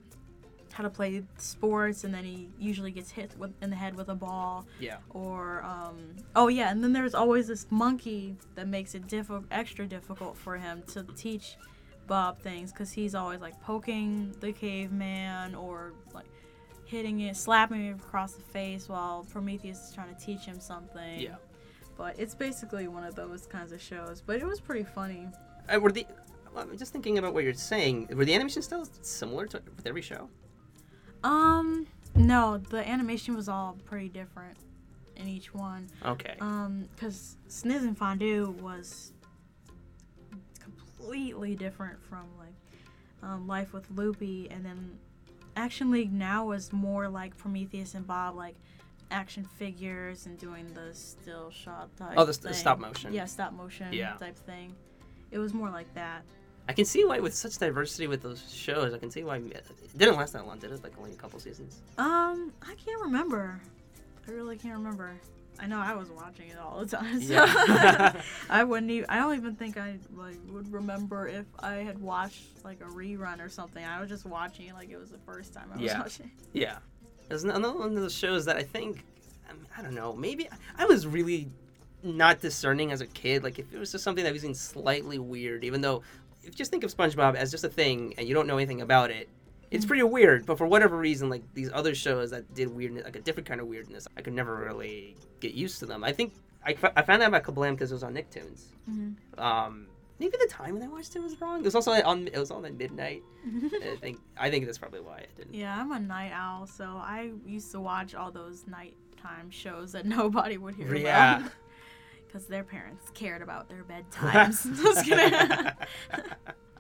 how 0.73 0.83
to 0.83 0.91
play 0.91 1.23
sports, 1.37 2.05
and 2.05 2.13
then 2.13 2.25
he 2.25 2.51
usually 2.59 2.91
gets 2.91 3.11
hit 3.11 3.35
with, 3.39 3.53
in 3.63 3.71
the 3.71 3.77
head 3.77 3.95
with 3.95 4.09
a 4.09 4.15
ball. 4.15 4.67
yeah. 4.81 4.97
Or 5.11 5.63
um, 5.63 6.17
oh 6.37 6.49
yeah, 6.49 6.71
and 6.71 6.83
then 6.83 6.93
there's 6.93 7.15
always 7.15 7.49
this 7.49 7.67
monkey 7.71 8.37
that 8.55 8.69
makes 8.69 8.95
it 8.95 9.07
diffi- 9.07 9.45
extra 9.51 9.87
difficult 9.87 10.37
for 10.37 10.57
him 10.57 10.83
to 10.93 11.05
teach 11.17 11.57
Bob 12.07 12.39
things 12.41 12.73
because 12.73 12.91
he's 12.91 13.15
always 13.15 13.41
like 13.41 13.61
poking 13.63 14.35
the 14.41 14.53
caveman 14.53 15.55
or 15.55 15.93
like 16.15 16.27
hitting 16.85 17.21
it, 17.21 17.37
slapping 17.37 17.83
him 17.89 17.97
across 17.97 18.33
the 18.33 18.43
face 18.43 18.89
while 18.89 19.27
Prometheus 19.31 19.89
is 19.89 19.95
trying 19.95 20.15
to 20.15 20.21
teach 20.25 20.41
him 20.41 20.59
something. 20.59 21.21
Yeah. 21.21 21.37
But 21.97 22.19
it's 22.19 22.35
basically 22.35 22.89
one 22.89 23.05
of 23.05 23.15
those 23.15 23.47
kinds 23.47 23.73
of 23.73 23.83
shows. 23.83 24.23
But 24.25 24.37
it 24.37 24.47
was 24.47 24.61
pretty 24.61 24.85
funny. 24.85 25.29
Uh, 25.69 25.79
were 25.81 25.93
the 25.93 26.07
I'm 26.57 26.77
just 26.77 26.93
thinking 26.93 27.19
about 27.19 27.35
what 27.35 27.45
you're 27.45 27.55
saying. 27.55 28.09
Were 28.13 28.25
the 28.25 28.35
animation 28.35 28.63
styles 28.63 28.91
similar 29.03 29.47
to 29.47 29.63
with 29.77 29.87
every 29.87 30.03
show? 30.03 30.29
Um, 31.25 31.87
no, 32.15 32.59
the 32.59 32.87
animation 32.89 33.35
was 33.37 33.49
all 33.49 33.77
pretty 33.85 34.09
different 34.09 34.57
in 35.17 35.29
each 35.29 35.53
one. 35.55 35.89
Okay. 36.05 36.37
Um, 36.41 36.89
because 36.95 37.37
Sniz 37.49 37.83
and 37.83 37.97
Fondue 37.97 38.51
was 38.61 39.13
completely 40.61 41.55
different 41.55 42.03
from 42.03 42.27
like 42.39 42.55
um, 43.23 43.47
Life 43.47 43.73
with 43.73 43.87
Loopy, 43.95 44.49
and 44.51 44.65
then 44.65 44.99
Action 45.57 45.91
League 45.91 46.13
now 46.13 46.47
was 46.47 46.73
more 46.73 47.09
like 47.09 47.37
Prometheus 47.37 47.95
and 47.95 48.07
Bob, 48.07 48.37
like 48.37 48.55
action 49.11 49.45
figures 49.45 50.27
and 50.27 50.39
doing 50.39 50.73
the 50.75 50.95
still 50.95 51.51
shot 51.51 51.89
type. 51.97 52.15
Oh, 52.17 52.25
the 52.25 52.33
stop 52.55 52.79
motion. 52.79 53.13
Yeah, 53.13 53.25
stop 53.25 53.53
motion 53.53 53.93
Yeah. 53.93 54.15
type 54.15 54.37
thing. 54.39 54.75
It 55.31 55.39
was 55.39 55.53
more 55.55 55.71
like 55.71 55.93
that. 55.95 56.23
I 56.69 56.73
can 56.75 56.85
see 56.85 57.05
why 57.05 57.19
with 57.21 57.35
such 57.35 57.57
diversity 57.59 58.07
with 58.07 58.23
those 58.23 58.53
shows, 58.53 58.93
I 58.93 58.99
can 58.99 59.11
see 59.11 59.25
why 59.25 59.37
it 59.39 59.67
didn't 59.97 60.17
last 60.17 60.35
that 60.35 60.47
long, 60.47 60.59
did 60.59 60.71
it? 60.71 60.83
Like 60.85 60.93
only 60.99 61.13
a 61.13 61.17
couple 61.17 61.41
seasons. 61.41 61.81
Um, 61.97 62.53
I 62.63 62.75
can't 62.75 63.01
remember. 63.01 63.59
I 64.27 64.31
really 64.31 64.57
can't 64.57 64.77
remember. 64.77 65.13
I 65.61 65.67
know 65.67 65.79
I 65.79 65.95
was 65.95 66.11
watching 66.11 66.51
it 66.51 66.59
all 66.59 66.79
the 66.85 66.87
time. 66.97 67.21
So 67.23 67.33
Yeah. 67.33 68.21
I 68.51 68.63
wouldn't 68.65 68.91
even. 68.93 69.09
I 69.09 69.17
don't 69.17 69.35
even 69.37 69.55
think 69.57 69.77
I 69.79 69.97
like 70.15 70.37
would 70.51 70.71
remember 70.73 71.27
if 71.27 71.47
I 71.59 71.77
had 71.77 71.99
watched 72.01 72.45
like 72.65 72.81
a 72.81 72.85
rerun 72.85 73.45
or 73.45 73.49
something. 73.49 73.83
I 73.85 73.99
was 73.99 74.09
just 74.11 74.27
watching 74.27 74.67
it 74.69 74.75
like 74.75 74.91
it 74.91 74.99
was 75.01 75.11
the 75.11 75.19
first 75.19 75.55
time 75.55 75.71
I 75.73 75.77
was 75.77 75.85
Yeah. 75.87 75.99
watching. 76.01 76.31
Yeah. 76.53 76.79
There's 77.29 77.45
another 77.45 77.73
one 77.73 77.89
of 77.89 77.95
those 78.03 78.15
shows 78.15 78.45
that 78.45 78.57
I 78.57 78.63
think, 78.63 79.05
I, 79.49 79.53
mean, 79.55 79.67
I 79.77 79.83
don't 79.83 79.95
know, 79.95 80.15
maybe 80.15 80.49
I 80.79 80.85
was 80.87 81.07
really 81.07 81.49
not 82.03 82.41
discerning 82.41 82.91
as 82.93 83.01
a 83.03 83.07
kid. 83.07 83.43
Like, 83.43 83.59
if 83.59 83.73
it 83.73 83.79
was 83.79 83.91
just 83.93 84.03
something 84.05 84.25
that 84.25 84.33
was 84.33 84.45
even 84.45 84.55
slightly 84.55 85.19
weird, 85.19 85.63
even 85.65 85.81
though, 85.83 86.03
you 86.49 86.55
just 86.57 86.71
think 86.71 86.85
of 86.85 86.95
SpongeBob 86.95 87.35
as 87.35 87.51
just 87.51 87.65
a 87.65 87.69
thing 87.69 88.15
and 88.19 88.27
you 88.29 88.35
don't 88.35 88.47
know 88.47 88.57
anything 88.59 88.81
about 88.81 89.11
it, 89.11 89.29
it's 89.71 89.85
pretty 89.85 90.03
weird. 90.03 90.47
But 90.47 90.59
for 90.59 90.67
whatever 90.67 90.97
reason, 90.97 91.29
like 91.29 91.43
these 91.55 91.71
other 91.73 91.95
shows 91.95 92.31
that 92.31 92.55
did 92.55 92.69
weirdness, 92.75 93.05
like 93.05 93.17
a 93.17 93.21
different 93.21 93.49
kind 93.49 93.61
of 93.61 93.67
weirdness, 93.67 94.07
I 94.17 94.23
could 94.23 94.33
never 94.35 94.57
really 94.57 95.17
get 95.41 95.55
used 95.55 95.79
to 95.81 95.87
them. 95.87 96.03
I 96.05 96.13
think 96.13 96.33
I, 96.65 96.73
f- 96.73 96.93
I 96.97 97.03
found 97.03 97.23
out 97.23 97.29
about 97.29 97.45
Kablam 97.45 97.73
because 97.73 97.91
it 97.91 97.95
was 97.95 98.03
on 98.03 98.15
Nicktoons. 98.15 98.63
Mhm. 98.91 99.15
Um, 99.39 99.87
maybe 100.19 100.37
the 100.41 100.49
time 100.51 100.75
when 100.75 100.83
I 100.83 100.89
watched 100.89 101.15
it 101.17 101.23
was 101.23 101.41
wrong. 101.41 101.61
It 101.61 101.65
was 101.65 101.75
also 101.75 101.93
on. 101.93 102.27
It 102.29 102.39
was 102.39 102.51
on 102.51 102.65
at 102.65 102.75
midnight. 102.75 103.23
I 103.47 103.97
think. 104.01 104.19
I 104.37 104.51
think 104.51 104.65
that's 104.67 104.79
probably 104.79 105.01
why 105.01 105.19
it 105.19 105.31
didn't. 105.37 105.55
yeah, 105.55 105.79
I'm 105.81 105.93
a 105.93 106.01
night 106.01 106.33
owl, 106.35 106.67
so 106.67 106.85
I 106.85 107.31
used 107.47 107.71
to 107.73 107.81
watch 107.81 108.15
all 108.15 108.31
those 108.33 108.65
nighttime 108.67 109.51
shows 109.51 109.93
that 109.93 110.07
nobody 110.19 110.57
would 110.59 110.75
hear 110.75 110.95
Yeah. 110.97 111.39
about. 111.41 111.53
Because 112.29 112.47
their 112.47 112.63
parents 112.63 113.11
cared 113.15 113.43
about 113.43 113.69
their 113.69 113.85
bedtimes. 113.85 114.65
Just 114.83 115.05
kidding. 115.05 115.33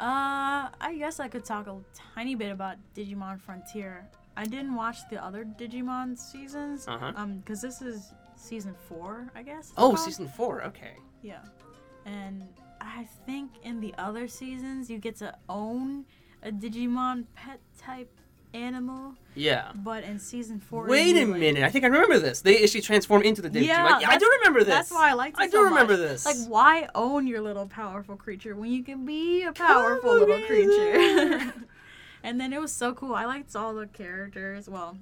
Uh, 0.01 0.71
I 0.81 0.95
guess 0.97 1.19
I 1.19 1.27
could 1.27 1.45
talk 1.45 1.67
a 1.67 1.77
tiny 2.15 2.37
bit 2.37 2.53
about 2.53 2.77
Digimon 2.95 3.41
Frontier. 3.41 4.09
I 4.37 4.45
didn't 4.45 4.77
watch 4.77 4.99
the 5.11 5.21
other 5.21 5.45
Digimon 5.45 6.17
seasons. 6.17 6.87
Uh-huh. 6.87 7.13
Um, 7.17 7.39
because 7.39 7.61
this 7.61 7.83
is 7.83 8.13
season 8.37 8.77
four, 8.89 9.29
I 9.35 9.43
guess. 9.43 9.73
Oh, 9.77 9.89
called. 9.89 9.99
season 9.99 10.29
four. 10.29 10.63
Okay. 10.63 10.93
Yeah, 11.21 11.41
and 12.07 12.47
I 12.81 13.09
think 13.27 13.51
in 13.65 13.81
the 13.81 13.93
other 13.99 14.29
seasons 14.29 14.89
you 14.89 14.99
get 14.99 15.17
to 15.17 15.35
own 15.49 16.05
a 16.45 16.53
Digimon 16.53 17.25
pet 17.35 17.59
type 17.77 18.18
animal, 18.55 19.15
Yeah. 19.35 19.71
but 19.75 20.05
in 20.05 20.19
season 20.19 20.59
four. 20.61 20.87
Wait 20.87 21.17
a 21.17 21.27
like- 21.27 21.41
minute. 21.41 21.63
I 21.65 21.71
think 21.71 21.85
I 21.85 21.89
remember 21.89 22.19
this. 22.19 22.41
They 22.41 22.63
actually 22.63 22.81
transform 22.83 23.23
into 23.23 23.43
the 23.43 23.51
Digimon. 23.51 23.65
Yeah, 23.67 23.99
Yeah, 24.01 24.11
I 24.11 24.19
do 24.19 24.29
remember 24.41 24.61
this. 24.61 24.69
That's 24.69 24.91
why 24.91 25.11
I 25.11 25.13
like. 25.15 25.35
it 25.35 25.41
I 25.41 25.49
so 25.49 25.59
do 25.59 25.65
remember 25.65 25.95
much. 25.95 26.01
this. 26.09 26.27
Like, 26.27 26.37
why 26.49 26.89
own 26.95 27.27
your 27.27 27.41
little 27.41 27.67
powerful 27.67 28.17
creature 28.17 28.55
when 28.57 28.71
you 28.71 28.83
can 28.83 29.05
be 29.05 29.43
a 29.45 29.53
powerful 29.53 30.19
Come 30.19 30.29
little 30.29 30.47
creature? 30.47 31.53
and 32.23 32.41
then 32.41 32.53
it 32.53 32.61
was 32.61 32.73
so 32.73 32.95
cool. 32.95 33.15
I 33.15 33.27
liked 33.27 33.55
all 33.55 33.75
the 33.75 33.87
characters. 33.87 34.69
Well, 34.69 34.97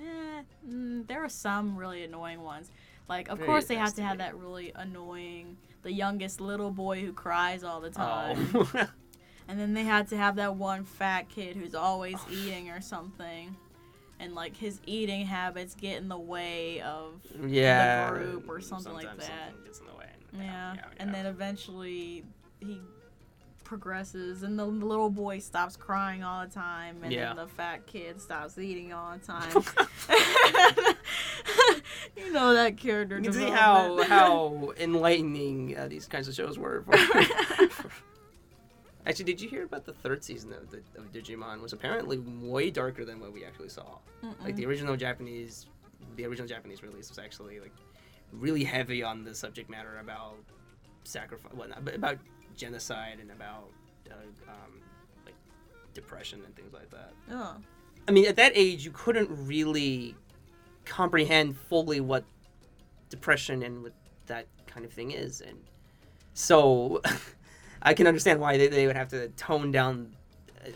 eh, 0.00 0.42
mm, 0.68 1.06
there 1.06 1.20
were 1.20 1.28
some 1.28 1.76
really 1.76 2.04
annoying 2.04 2.42
ones. 2.42 2.70
Like, 3.08 3.28
of 3.28 3.38
Very 3.38 3.46
course, 3.48 3.66
they 3.66 3.76
have 3.76 3.94
to 3.94 4.02
have 4.02 4.18
that 4.18 4.36
really 4.36 4.72
annoying, 4.74 5.56
the 5.82 5.92
youngest 5.92 6.40
little 6.40 6.70
boy 6.72 7.02
who 7.04 7.12
cries 7.12 7.62
all 7.62 7.80
the 7.80 7.90
time. 7.90 8.48
Oh. 8.54 8.88
And 9.48 9.60
then 9.60 9.74
they 9.74 9.84
had 9.84 10.08
to 10.08 10.16
have 10.16 10.36
that 10.36 10.56
one 10.56 10.84
fat 10.84 11.28
kid 11.28 11.56
who's 11.56 11.74
always 11.74 12.16
eating 12.30 12.70
or 12.70 12.80
something. 12.80 13.54
And 14.18 14.34
like 14.34 14.56
his 14.56 14.80
eating 14.86 15.26
habits 15.26 15.74
get 15.74 15.98
in 15.98 16.08
the 16.08 16.18
way 16.18 16.80
of 16.80 17.20
yeah. 17.46 18.10
the 18.10 18.18
group 18.18 18.48
or 18.48 18.60
something 18.60 18.92
like 18.92 19.04
that. 19.04 19.22
something 19.22 19.64
gets 19.64 19.80
in 19.80 19.86
the 19.86 19.94
way. 19.94 20.06
Yeah. 20.32 20.74
yeah, 20.74 20.84
And 20.98 21.14
then 21.14 21.26
eventually 21.26 22.24
he 22.60 22.80
progresses 23.62 24.42
and 24.42 24.58
the 24.58 24.64
little 24.64 25.10
boy 25.10 25.38
stops 25.40 25.76
crying 25.76 26.22
all 26.22 26.44
the 26.46 26.52
time 26.52 26.98
and 27.02 27.12
Yeah. 27.12 27.34
then 27.34 27.36
the 27.36 27.48
fat 27.48 27.86
kid 27.86 28.20
stops 28.20 28.56
eating 28.58 28.92
all 28.92 29.12
the 29.12 29.26
time. 29.26 29.50
you 32.16 32.32
know 32.32 32.54
that 32.54 32.76
character 32.76 33.16
You 33.16 33.24
can 33.24 33.32
see 33.32 33.50
how 33.50 34.02
how 34.04 34.72
enlightening 34.80 35.76
uh, 35.76 35.88
these 35.88 36.06
kinds 36.06 36.28
of 36.28 36.34
shows 36.34 36.58
were. 36.58 36.84
For... 36.86 37.88
Actually, 39.06 39.24
did 39.24 39.40
you 39.40 39.48
hear 39.48 39.64
about 39.64 39.84
the 39.84 39.92
third 39.92 40.24
season 40.24 40.52
of, 40.52 40.70
the, 40.70 40.78
of 40.98 41.12
Digimon? 41.12 41.60
Was 41.60 41.72
apparently 41.72 42.18
way 42.18 42.70
darker 42.70 43.04
than 43.04 43.20
what 43.20 43.32
we 43.32 43.44
actually 43.44 43.68
saw. 43.68 43.98
Like 44.42 44.56
the 44.56 44.66
original 44.66 44.96
Japanese, 44.96 45.66
the 46.16 46.26
original 46.26 46.48
Japanese 46.48 46.82
release 46.82 47.08
was 47.08 47.18
actually 47.18 47.60
like 47.60 47.72
really 48.32 48.64
heavy 48.64 49.02
on 49.02 49.24
the 49.24 49.34
subject 49.34 49.70
matter 49.70 49.98
about 50.00 50.34
sacrifice, 51.04 51.52
well, 51.54 51.68
not- 51.68 51.94
about 51.94 52.18
genocide 52.56 53.18
and 53.20 53.30
about 53.30 53.70
uh, 54.10 54.14
um, 54.50 54.80
like 55.24 55.34
depression 55.94 56.42
and 56.44 56.54
things 56.56 56.72
like 56.72 56.90
that. 56.90 57.12
Oh. 57.30 57.56
I 58.08 58.10
mean, 58.12 58.26
at 58.26 58.36
that 58.36 58.52
age, 58.54 58.84
you 58.84 58.90
couldn't 58.92 59.28
really 59.30 60.14
comprehend 60.84 61.56
fully 61.56 62.00
what 62.00 62.24
depression 63.10 63.62
and 63.62 63.82
what 63.82 63.92
that 64.26 64.46
kind 64.66 64.84
of 64.84 64.92
thing 64.92 65.12
is, 65.12 65.40
and 65.40 65.58
so 66.34 67.00
I 67.86 67.94
can 67.94 68.06
understand 68.06 68.40
why 68.40 68.58
they, 68.58 68.66
they 68.66 68.86
would 68.86 68.96
have 68.96 69.08
to 69.08 69.28
tone 69.30 69.70
down 69.70 70.12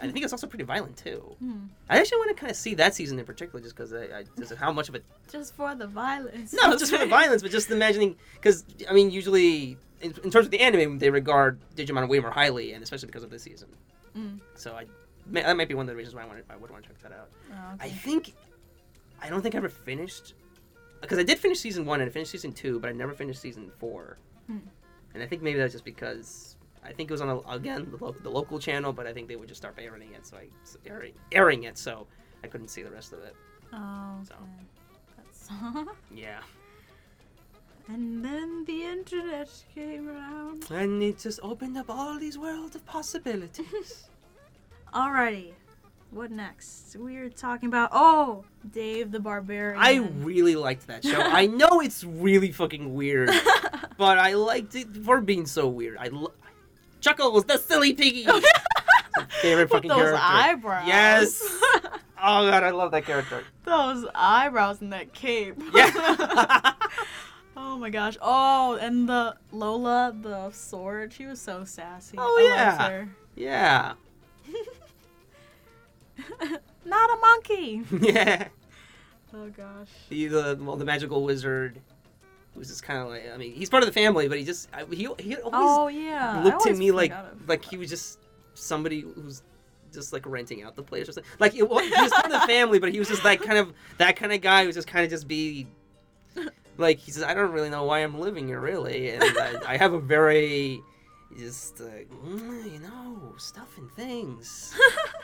I 0.01 0.11
think 0.11 0.25
it's 0.25 0.33
also 0.33 0.47
pretty 0.47 0.65
violent 0.65 0.97
too. 0.97 1.35
Hmm. 1.39 1.65
I 1.89 1.99
actually 1.99 2.19
want 2.19 2.37
to 2.37 2.41
kind 2.41 2.51
of 2.51 2.57
see 2.57 2.75
that 2.75 2.95
season 2.95 3.19
in 3.19 3.25
particular, 3.25 3.61
just 3.61 3.75
because 3.75 3.93
I, 3.93 4.05
I 4.05 4.25
just 4.39 4.55
how 4.55 4.73
much 4.73 4.89
of 4.89 4.95
it. 4.95 5.05
Just 5.31 5.57
for 5.57 5.75
the 5.75 5.87
violence. 5.87 6.53
No, 6.53 6.77
just 6.77 6.93
for 6.93 6.99
the 6.99 7.07
violence, 7.07 7.43
but 7.43 7.51
just 7.51 7.71
imagining 7.71 8.17
because 8.35 8.65
I 8.89 8.93
mean, 8.93 9.11
usually 9.11 9.77
in, 10.01 10.15
in 10.23 10.31
terms 10.31 10.47
of 10.47 10.51
the 10.51 10.61
anime, 10.61 10.99
they 10.99 11.11
regard 11.11 11.59
Digimon 11.77 12.09
way 12.09 12.21
more 12.21 12.31
highly, 12.31 12.73
and 12.73 12.83
especially 12.83 13.07
because 13.07 13.23
of 13.25 13.31
this 13.31 13.43
season. 13.43 13.69
Mm. 14.17 14.41
So 14.55 14.75
I 14.75 14.87
may- 15.27 15.43
that 15.43 15.57
might 15.57 15.69
be 15.69 15.75
one 15.75 15.85
of 15.85 15.89
the 15.89 15.97
reasons 15.97 16.15
why 16.15 16.23
I 16.23 16.27
want 16.27 16.45
I 16.49 16.57
would 16.57 16.71
want 16.71 16.85
to 16.85 16.89
check 16.89 17.03
that 17.03 17.13
out. 17.13 17.29
Oh, 17.53 17.77
I 17.81 17.89
think 17.89 18.35
I 19.21 19.29
don't 19.29 19.43
think 19.43 19.55
I 19.55 19.59
ever 19.59 19.69
finished 19.69 20.35
because 21.01 21.19
I 21.19 21.23
did 21.23 21.39
finish 21.39 21.59
season 21.59 21.85
one 21.85 22.01
and 22.01 22.09
I 22.09 22.13
finished 22.13 22.31
season 22.31 22.53
two, 22.53 22.79
but 22.79 22.91
I 22.91 22.93
never 22.93 23.13
finished 23.13 23.41
season 23.41 23.73
four. 23.79 24.19
Hmm. 24.47 24.59
And 25.15 25.23
I 25.23 25.27
think 25.27 25.43
maybe 25.43 25.59
that's 25.59 25.73
just 25.73 25.85
because 25.85 26.57
I 26.85 26.93
think 26.93 27.11
it 27.11 27.13
was 27.13 27.21
on 27.21 27.29
a, 27.29 27.39
again 27.51 27.89
the, 27.91 28.03
lo- 28.05 28.17
the 28.23 28.31
local 28.31 28.59
channel, 28.59 28.93
but 28.93 29.07
I 29.07 29.13
think 29.13 29.29
they 29.29 29.37
would 29.37 29.49
just 29.49 29.61
start 29.61 29.75
airing 29.79 30.13
it, 30.13 30.27
so 30.27 30.37
I 30.39 30.49
airing, 30.87 31.13
airing 31.33 31.65
it, 31.65 31.77
so 31.79 32.07
I 32.43 32.47
couldn't 32.47 32.69
see 32.69 32.83
the 32.83 32.91
rest 32.91 33.13
of 33.13 33.19
it. 33.21 33.35
Oh, 33.73 34.21
So. 34.27 34.35
okay. 34.35 34.67
That's... 35.17 35.49
Yeah, 36.15 36.41
and 37.89 38.25
then 38.25 38.65
the 38.67 38.85
internet 38.85 39.49
came 39.75 40.09
around. 40.09 40.65
and 40.71 41.03
it 41.03 41.19
just 41.19 41.41
opened 41.43 41.77
up 41.77 41.87
all 41.91 42.19
these 42.19 42.39
worlds 42.39 42.77
of 42.77 42.85
possibilities. 42.87 44.05
Alrighty. 44.95 45.53
What 46.13 46.33
next? 46.33 46.97
We're 46.99 47.29
talking 47.31 47.69
about 47.69 47.91
oh, 47.93 48.45
Dave 48.73 49.13
the 49.13 49.21
Barbarian. 49.21 49.79
I 49.81 49.97
really 50.25 50.57
liked 50.57 50.89
that 50.89 51.05
show. 51.05 51.21
I 51.21 51.47
know 51.47 51.81
it's 51.81 52.03
really 52.03 52.51
fucking 52.51 52.93
weird, 52.95 53.31
but 53.97 54.19
I 54.19 54.35
liked 54.35 54.75
it 54.75 54.89
for 55.05 55.21
being 55.21 55.47
so 55.47 55.69
weird. 55.69 55.99
I 55.99 56.09
lo- 56.09 56.33
Chuckles, 57.01 57.45
the 57.45 57.59
silly 57.59 57.93
piggy. 57.95 58.25
Favorite 59.43 59.65
With 59.65 59.71
fucking 59.71 59.89
those 59.89 59.99
character. 59.99 60.21
eyebrows. 60.23 60.87
Yes. 60.87 61.59
Oh 62.23 62.51
god, 62.51 62.63
I 62.63 62.69
love 62.69 62.91
that 62.91 63.07
character. 63.07 63.43
those 63.65 64.05
eyebrows 64.15 64.83
and 64.83 64.93
that 64.93 65.15
cape. 65.15 65.55
Yeah. 65.73 65.91
oh 67.57 67.79
my 67.79 67.89
gosh. 67.89 68.19
Oh, 68.21 68.75
and 68.79 69.09
the 69.09 69.37
Lula, 69.53 70.15
the 70.21 70.51
sword. 70.51 71.15
She 71.15 71.25
was 71.25 71.41
so 71.41 71.65
sassy. 71.65 72.19
Oh, 72.21 72.37
I 72.39 72.43
yeah. 72.55 72.89
her. 72.91 73.09
yeah. 73.37 73.93
Not 76.85 77.11
a 77.11 77.17
monkey. 77.21 77.83
Yeah. 78.03 78.49
Oh 79.33 79.49
gosh. 79.49 79.89
The 80.11 80.27
the 80.27 80.59
well, 80.61 80.77
the 80.77 80.85
magical 80.85 81.25
wizard, 81.25 81.81
who's 82.55 82.69
just 82.69 82.83
kind 82.83 82.99
of 83.01 83.09
like 83.09 83.31
I 83.33 83.37
mean 83.37 83.53
he's 83.53 83.71
part 83.71 83.83
of 83.83 83.87
the 83.89 83.93
family, 83.93 84.29
but 84.29 84.39
he 84.39 84.45
just 84.45 84.69
I, 84.73 84.85
he 84.87 85.09
he 85.19 85.37
always 85.37 85.51
Oh 85.53 85.89
yeah. 85.89 86.43
Looked 86.43 86.61
to 86.63 86.69
always 86.71 86.79
me 86.79 86.91
like 86.93 87.13
like 87.47 87.65
he 87.65 87.77
was 87.77 87.89
just 87.91 88.19
somebody 88.55 89.01
who's 89.01 89.43
just 89.93 90.13
like 90.13 90.25
renting 90.27 90.63
out 90.63 90.77
the 90.77 90.83
place 90.83 91.09
or 91.09 91.13
something. 91.13 91.31
Like 91.39 91.55
it, 91.55 91.69
wa- 91.69 91.79
he 91.81 91.91
was 91.91 92.13
part 92.13 92.27
of 92.27 92.33
the 92.33 92.47
family, 92.47 92.79
but 92.79 92.93
he 92.93 92.99
was 92.99 93.09
just 93.09 93.25
like 93.25 93.43
kind 93.43 93.59
of 93.59 93.73
that 93.99 94.17
kind 94.17 94.33
of 94.33 94.41
guy 94.41 94.65
who's 94.65 94.75
just 94.75 94.87
kind 94.89 95.05
of 95.05 95.11
just 95.11 95.27
be 95.27 95.67
like 96.79 96.99
he 96.99 97.11
says 97.11 97.23
I 97.23 97.35
don't 97.35 97.53
really 97.53 97.71
know 97.71 97.85
why 97.85 98.01
I'm 98.01 98.19
living 98.21 98.47
here 98.49 98.61
really, 98.61 99.11
and 99.11 99.23
I, 99.25 99.55
I 99.67 99.77
have 99.77 99.93
a 99.93 100.01
very 100.01 100.81
just 101.39 101.81
uh, 101.81 101.85
you 102.27 102.81
know 102.81 103.35
stuff 103.39 103.79
and 103.79 103.91
things 103.93 104.75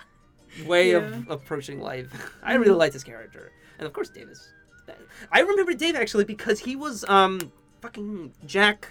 way 0.67 0.91
Yeah. 0.93 0.99
of 0.99 1.31
approaching 1.31 1.81
life. 1.81 2.09
I 2.43 2.55
really 2.55 2.73
liked 2.75 2.93
his 2.95 3.05
character, 3.05 3.53
and 3.79 3.87
of 3.87 3.93
course 3.93 4.09
Davis. 4.09 4.49
I 5.33 5.40
remember 5.40 5.72
Dave 5.75 5.96
actually 5.96 6.25
because 6.25 6.61
he 6.61 6.77
was 6.77 7.05
um 7.09 7.53
fucking 7.81 8.33
Jack. 8.46 8.88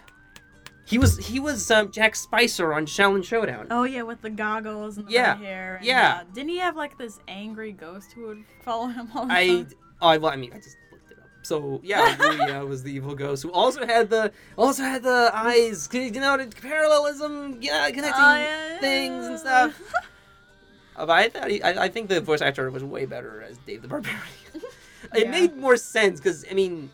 He 0.88 1.00
was 1.00 1.18
he 1.18 1.40
was 1.40 1.72
um, 1.72 1.92
Jack 1.92 2.16
Spicer 2.16 2.72
on 2.74 2.86
Xiaolin 2.86 3.24
Showdown. 3.24 3.68
Oh 3.72 3.84
yeah, 3.84 4.04
with 4.04 4.22
the 4.22 4.30
goggles 4.30 4.98
and 4.98 5.08
the 5.08 5.12
Yeah, 5.14 5.36
hair. 5.36 5.76
And, 5.78 5.86
yeah. 5.86 6.20
uh, 6.22 6.34
didn't 6.34 6.50
he 6.50 6.60
have 6.60 6.76
like 6.76 6.98
this 6.98 7.20
angry 7.28 7.72
ghost 7.72 8.12
who 8.14 8.28
would 8.28 8.44
follow 8.62 8.88
him 8.88 9.10
all 9.16 9.26
the 9.26 9.34
I 9.34 9.48
time? 9.48 9.68
I, 10.02 10.18
well, 10.18 10.32
I 10.32 10.36
mean 10.36 10.52
I 10.54 10.58
just 10.58 10.78
looked 10.92 11.12
it 11.12 11.18
up. 11.18 11.26
So 11.42 11.80
yeah, 11.84 12.16
Wuya 12.18 12.68
was 12.70 12.84
the 12.84 12.92
evil 12.94 13.16
ghost 13.16 13.42
who 13.42 13.52
also 13.52 13.84
had 13.86 14.12
the 14.12 14.32
also 14.58 14.84
had 14.84 15.02
the 15.02 15.32
eyes. 15.34 15.90
You 15.92 16.12
know 16.12 16.38
the 16.38 16.46
parallelism, 16.62 17.58
yeah, 17.62 17.90
connecting 17.90 18.14
Oh, 18.24 18.36
yeah, 18.38 18.80
things 18.80 19.26
and 19.26 19.40
stuff. 19.40 19.82
Uh, 20.98 21.06
but 21.06 21.12
I 21.12 21.28
thought 21.28 21.50
he, 21.52 21.62
I, 21.62 21.84
I 21.84 21.90
think 21.90 22.08
the 22.08 22.22
voice 22.22 22.40
actor 22.42 22.72
was 22.72 22.82
way 22.82 23.06
better 23.06 23.42
as 23.42 23.58
Dave 23.68 23.82
the 23.82 23.88
Barbarian. 23.90 24.22
It 25.16 25.26
Yeah. 25.26 25.32
made 25.32 25.56
more 25.58 25.78
sense 25.78 26.20
because 26.20 26.46
I 26.50 26.54
mean, 26.54 26.90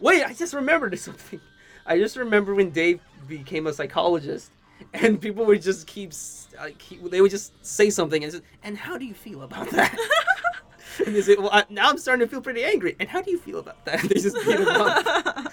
wait, 0.00 0.24
I 0.24 0.32
just 0.34 0.54
remembered 0.54 0.98
something. 1.08 1.40
I 1.86 1.98
just 1.98 2.16
remember 2.16 2.54
when 2.54 2.70
Dave 2.70 3.00
became 3.28 3.66
a 3.66 3.72
psychologist, 3.72 4.50
and 4.94 5.20
people 5.20 5.44
would 5.46 5.62
just 5.62 5.86
keep 5.86 6.10
s- 6.10 6.48
uh, 6.58 6.62
like 6.64 6.80
he, 6.80 6.96
they 6.96 7.20
would 7.20 7.30
just 7.30 7.52
say 7.64 7.90
something 7.90 8.22
and 8.24 8.32
say, 8.32 8.40
and 8.62 8.76
how 8.76 8.96
do 8.98 9.04
you 9.04 9.14
feel 9.14 9.42
about 9.42 9.68
that? 9.70 9.96
and 11.06 11.14
they 11.14 11.20
say, 11.22 11.36
well, 11.36 11.50
I, 11.52 11.64
now 11.70 11.90
I'm 11.90 11.98
starting 11.98 12.26
to 12.26 12.30
feel 12.30 12.40
pretty 12.40 12.64
angry. 12.64 12.96
And 13.00 13.08
how 13.08 13.20
do 13.22 13.30
you 13.30 13.38
feel 13.38 13.58
about 13.58 13.84
that? 13.86 14.00
they 14.02 14.14
just 14.20 14.36
beat 14.46 14.60
him 14.60 14.68
up. 14.68 15.52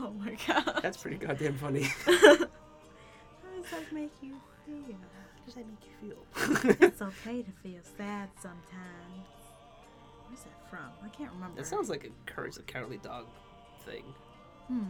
oh 0.00 0.10
my 0.18 0.36
god. 0.46 0.80
That's 0.82 0.96
pretty 0.98 1.16
goddamn 1.16 1.54
funny. 1.56 1.82
How 1.82 2.12
does 2.12 3.70
that 3.70 3.92
make 3.92 4.12
you 4.22 4.34
feel? 4.64 4.96
How 4.96 5.44
does 5.44 5.54
that 5.54 5.66
make 5.66 5.82
you 5.84 5.92
feel? 6.00 6.86
It's 6.88 7.02
okay 7.02 7.42
to 7.42 7.50
feel 7.62 7.80
sad 7.96 8.28
sometimes. 8.40 9.07
From? 10.70 10.80
I 11.04 11.08
can't 11.08 11.32
remember. 11.32 11.56
that 11.56 11.66
sounds 11.66 11.88
like 11.88 12.04
a 12.04 12.30
Courage 12.30 12.54
the 12.56 12.62
Cowardly 12.62 12.98
Dog 12.98 13.26
thing. 13.86 14.04
Hmm. 14.68 14.82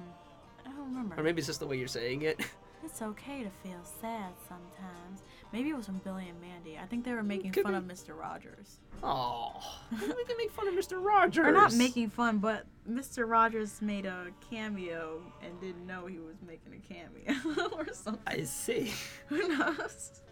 I 0.66 0.70
don't 0.70 0.86
remember. 0.86 1.18
Or 1.18 1.22
maybe 1.22 1.38
it's 1.38 1.46
just 1.46 1.60
the 1.60 1.66
way 1.66 1.76
you're 1.78 1.88
saying 1.88 2.22
it. 2.22 2.40
It's 2.84 3.02
okay 3.02 3.42
to 3.42 3.50
feel 3.68 3.80
sad 4.00 4.32
sometimes. 4.48 5.22
Maybe 5.52 5.70
it 5.70 5.76
was 5.76 5.86
from 5.86 5.98
Billy 5.98 6.28
and 6.28 6.40
Mandy. 6.40 6.78
I 6.80 6.86
think 6.86 7.04
they 7.04 7.12
were 7.12 7.24
making 7.24 7.50
Could 7.50 7.64
fun 7.64 7.72
be. 7.72 7.78
of 7.78 7.84
Mr. 7.84 8.16
Rogers. 8.16 8.76
Oh, 9.02 9.60
we 9.90 10.24
can 10.24 10.36
make 10.38 10.52
fun 10.52 10.68
of 10.68 10.74
Mr. 10.74 11.04
Rogers. 11.04 11.44
Or 11.44 11.50
not 11.50 11.74
making 11.74 12.10
fun, 12.10 12.38
but 12.38 12.66
Mr. 12.88 13.28
Rogers 13.28 13.82
made 13.82 14.06
a 14.06 14.28
cameo 14.48 15.20
and 15.42 15.60
didn't 15.60 15.88
know 15.88 16.06
he 16.06 16.20
was 16.20 16.36
making 16.46 16.72
a 16.72 16.94
cameo 16.94 17.68
or 17.76 17.92
something. 17.92 18.22
I 18.28 18.44
see. 18.44 18.92
Who 19.26 19.48
knows? 19.58 20.22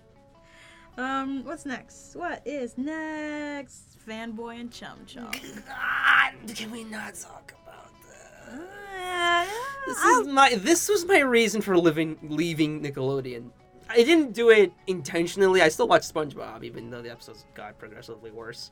Um, 0.97 1.45
what's 1.45 1.67
next? 1.67 2.15
What 2.15 2.47
is 2.47 2.79
next? 2.79 3.96
Fanboy 4.09 4.61
and 4.61 4.71
Chum 4.73 4.99
Chum. 5.07 5.31
God, 5.67 6.55
can 6.55 6.71
we 6.71 6.85
not 6.85 7.15
talk 7.15 7.53
about 7.65 7.91
that? 8.09 9.47
Uh, 9.49 9.51
This 9.87 9.99
is 9.99 10.27
my. 10.29 10.55
This 10.55 10.89
was 10.89 11.05
my 11.05 11.21
reason 11.21 11.61
for 11.61 11.77
living, 11.77 12.17
leaving 12.23 12.83
Nickelodeon. 12.83 13.51
I 13.89 13.97
didn't 13.97 14.33
do 14.33 14.51
it 14.51 14.73
intentionally. 14.87 15.63
I 15.63 15.69
still 15.69 15.89
watch 15.89 16.03
SpongeBob, 16.03 16.65
even 16.65 16.91
though 16.91 17.03
the 17.03 17.11
episodes 17.11 17.45
got 17.55 17.79
progressively 17.79 18.31
worse. 18.31 18.71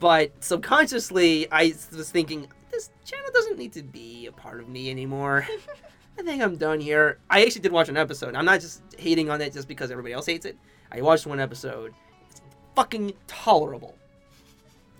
But 0.00 0.32
subconsciously, 0.42 1.50
I 1.52 1.74
was 1.94 2.10
thinking 2.10 2.48
this 2.70 2.90
channel 3.04 3.28
doesn't 3.32 3.58
need 3.58 3.72
to 3.74 3.82
be 3.82 4.26
a 4.26 4.32
part 4.32 4.60
of 4.60 4.68
me 4.68 4.90
anymore. 4.90 5.46
I 6.18 6.22
think 6.22 6.42
I'm 6.42 6.56
done 6.56 6.80
here. 6.80 7.18
I 7.28 7.42
actually 7.44 7.62
did 7.62 7.72
watch 7.72 7.88
an 7.88 7.96
episode. 7.96 8.34
I'm 8.34 8.44
not 8.44 8.60
just 8.60 8.82
hating 8.98 9.30
on 9.30 9.40
it 9.40 9.52
just 9.52 9.68
because 9.68 9.90
everybody 9.90 10.14
else 10.14 10.26
hates 10.26 10.46
it. 10.46 10.56
I 10.92 11.00
watched 11.00 11.26
one 11.26 11.40
episode. 11.40 11.92
It's 12.30 12.40
fucking 12.74 13.12
tolerable. 13.26 13.96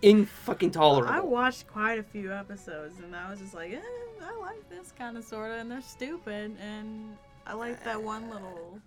In 0.05 0.27
fucking 0.27 0.73
tolerable. 0.73 1.11
I 1.11 1.21
watched 1.21 1.67
quite 1.67 1.99
a 1.99 2.03
few 2.03 2.31
episodes 2.31 2.99
and 3.03 3.17
I 3.17 3.31
was 3.31 3.41
just 3.41 3.55
like, 3.55 3.73
eh, 3.73 3.81
I 4.23 4.39
like 4.39 4.69
this 4.69 4.93
kind 4.99 5.17
of 5.17 5.25
sort 5.25 5.51
of, 5.51 5.61
and 5.61 5.71
they're 5.71 5.81
stupid, 5.81 6.55
and 6.61 7.17
I 7.47 7.55
like 7.55 7.83
that 7.85 8.03
one 8.03 8.29
little 8.29 8.79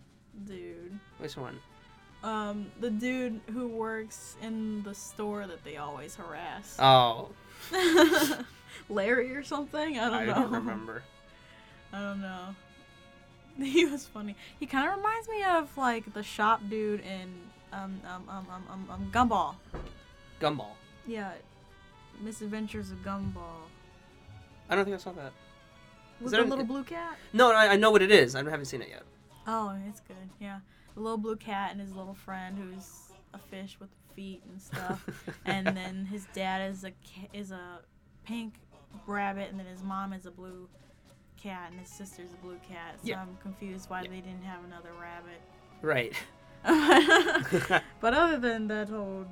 dude. 0.46 1.00
Which 1.18 1.36
one? 1.36 1.60
Um, 2.24 2.68
the 2.80 2.92
dude 2.92 3.42
who 3.52 3.68
works 3.68 4.36
in 4.44 4.84
the 4.84 4.94
store 4.94 5.48
that 5.48 5.64
they 5.64 5.78
always 5.78 6.16
harass. 6.16 6.78
Oh, 6.78 7.30
Larry 8.90 9.36
or 9.36 9.42
something? 9.42 9.98
I 9.98 10.10
don't 10.12 10.14
I 10.14 10.26
know. 10.26 10.32
I 10.34 10.36
don't 10.36 10.54
remember. 10.54 11.02
I 11.94 12.00
don't 12.00 12.22
know. 12.22 12.56
He 13.64 13.88
was 13.88 14.06
funny. 14.06 14.36
He 14.60 14.68
kind 14.68 14.88
of 14.88 14.98
reminds 14.98 15.28
me 15.28 15.44
of 15.44 15.76
like 15.76 16.14
the 16.14 16.22
shop 16.22 16.62
dude 16.70 17.00
in 17.00 17.34
um 17.74 18.00
um 18.06 18.24
um 18.30 18.46
um 18.52 18.66
um, 18.70 18.88
um 18.92 19.10
Gumball. 19.12 19.56
Gumball. 20.40 20.76
Yeah, 21.08 21.32
Misadventures 22.22 22.92
of 22.92 22.98
Gumball. 23.04 23.66
I 24.70 24.76
don't 24.76 24.84
think 24.86 24.96
I 24.96 25.00
saw 25.00 25.12
that. 25.14 25.32
With 26.20 26.32
there 26.32 26.40
the 26.42 26.44
an- 26.46 26.50
little 26.50 26.66
blue 26.66 26.84
cat. 26.84 27.18
No, 27.34 27.52
I, 27.52 27.70
I 27.70 27.76
know 27.78 27.92
what 27.92 28.02
it 28.02 28.12
is. 28.12 28.36
I 28.36 28.40
haven't 28.40 28.66
seen 28.66 28.82
it 28.82 28.90
yet. 28.90 29.04
Oh, 29.48 29.76
it's 29.88 30.02
good. 30.02 30.16
Yeah, 30.40 30.60
the 30.96 31.00
little 31.02 31.18
blue 31.18 31.36
cat 31.38 31.72
and 31.72 31.80
his 31.80 31.94
little 31.96 32.14
friend 32.16 32.58
who's 32.58 33.12
a 33.34 33.38
fish 33.38 33.78
with 33.80 33.90
feet 34.16 34.42
and 34.52 34.62
stuff. 34.62 35.06
and 35.46 35.66
then 35.68 36.06
his 36.06 36.28
dad 36.34 36.70
is 36.70 36.84
a 36.84 36.92
is 37.34 37.52
a 37.52 37.80
pink 38.26 38.56
rabbit, 39.06 39.50
and 39.50 39.60
then 39.60 39.68
his 39.68 39.84
mom 39.84 40.12
is 40.12 40.26
a 40.26 40.32
blue 40.32 40.68
cat, 41.42 41.70
and 41.72 41.80
his 41.80 41.90
sister's 41.90 42.34
a 42.34 42.38
blue 42.46 42.58
cat. 42.68 42.96
So 43.02 43.08
Yeah. 43.10 43.22
I'm 43.22 43.38
confused 43.42 43.90
why 43.90 44.02
Yeah. 44.02 44.10
they 44.10 44.22
didn't 44.22 44.44
have 44.44 44.64
another 44.66 44.90
rabbit. 45.00 45.40
Right. 45.82 46.14
but 48.02 48.14
other 48.14 48.38
than 48.40 48.68
that 48.68 48.90
whole 48.90 49.26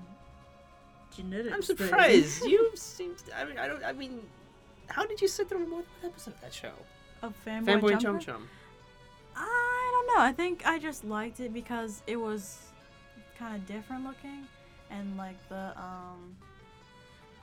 genetics, 1.16 1.54
I'm 1.56 1.62
thing- 1.62 1.88
surprised. 1.88 2.46
you 2.46 2.72
seem. 2.76 3.16
I 3.36 3.46
mean, 3.46 3.58
I 3.58 3.68
don't. 3.68 3.84
I 3.84 3.94
mean, 3.94 4.22
how 4.88 5.06
did 5.06 5.22
you 5.22 5.28
sit 5.28 5.50
through 5.50 5.72
one 5.72 5.84
episode 6.04 6.34
of 6.36 6.42
that 6.42 6.54
show? 6.54 6.72
of 7.24 7.34
fanboy, 7.46 7.66
Fanboy 7.80 7.92
and 7.94 8.02
Chum 8.02 8.20
Chum. 8.20 8.48
I 9.36 9.92
don't 9.94 10.16
know. 10.16 10.22
I 10.24 10.32
think 10.32 10.66
I 10.66 10.78
just 10.80 11.04
liked 11.06 11.40
it 11.40 11.54
because 11.54 12.02
it 12.08 12.18
was 12.18 12.60
kind 13.40 13.56
of 13.56 13.66
different 13.66 14.04
looking, 14.06 14.46
and 14.92 15.18
like 15.18 15.38
the 15.50 15.74
um 15.80 16.36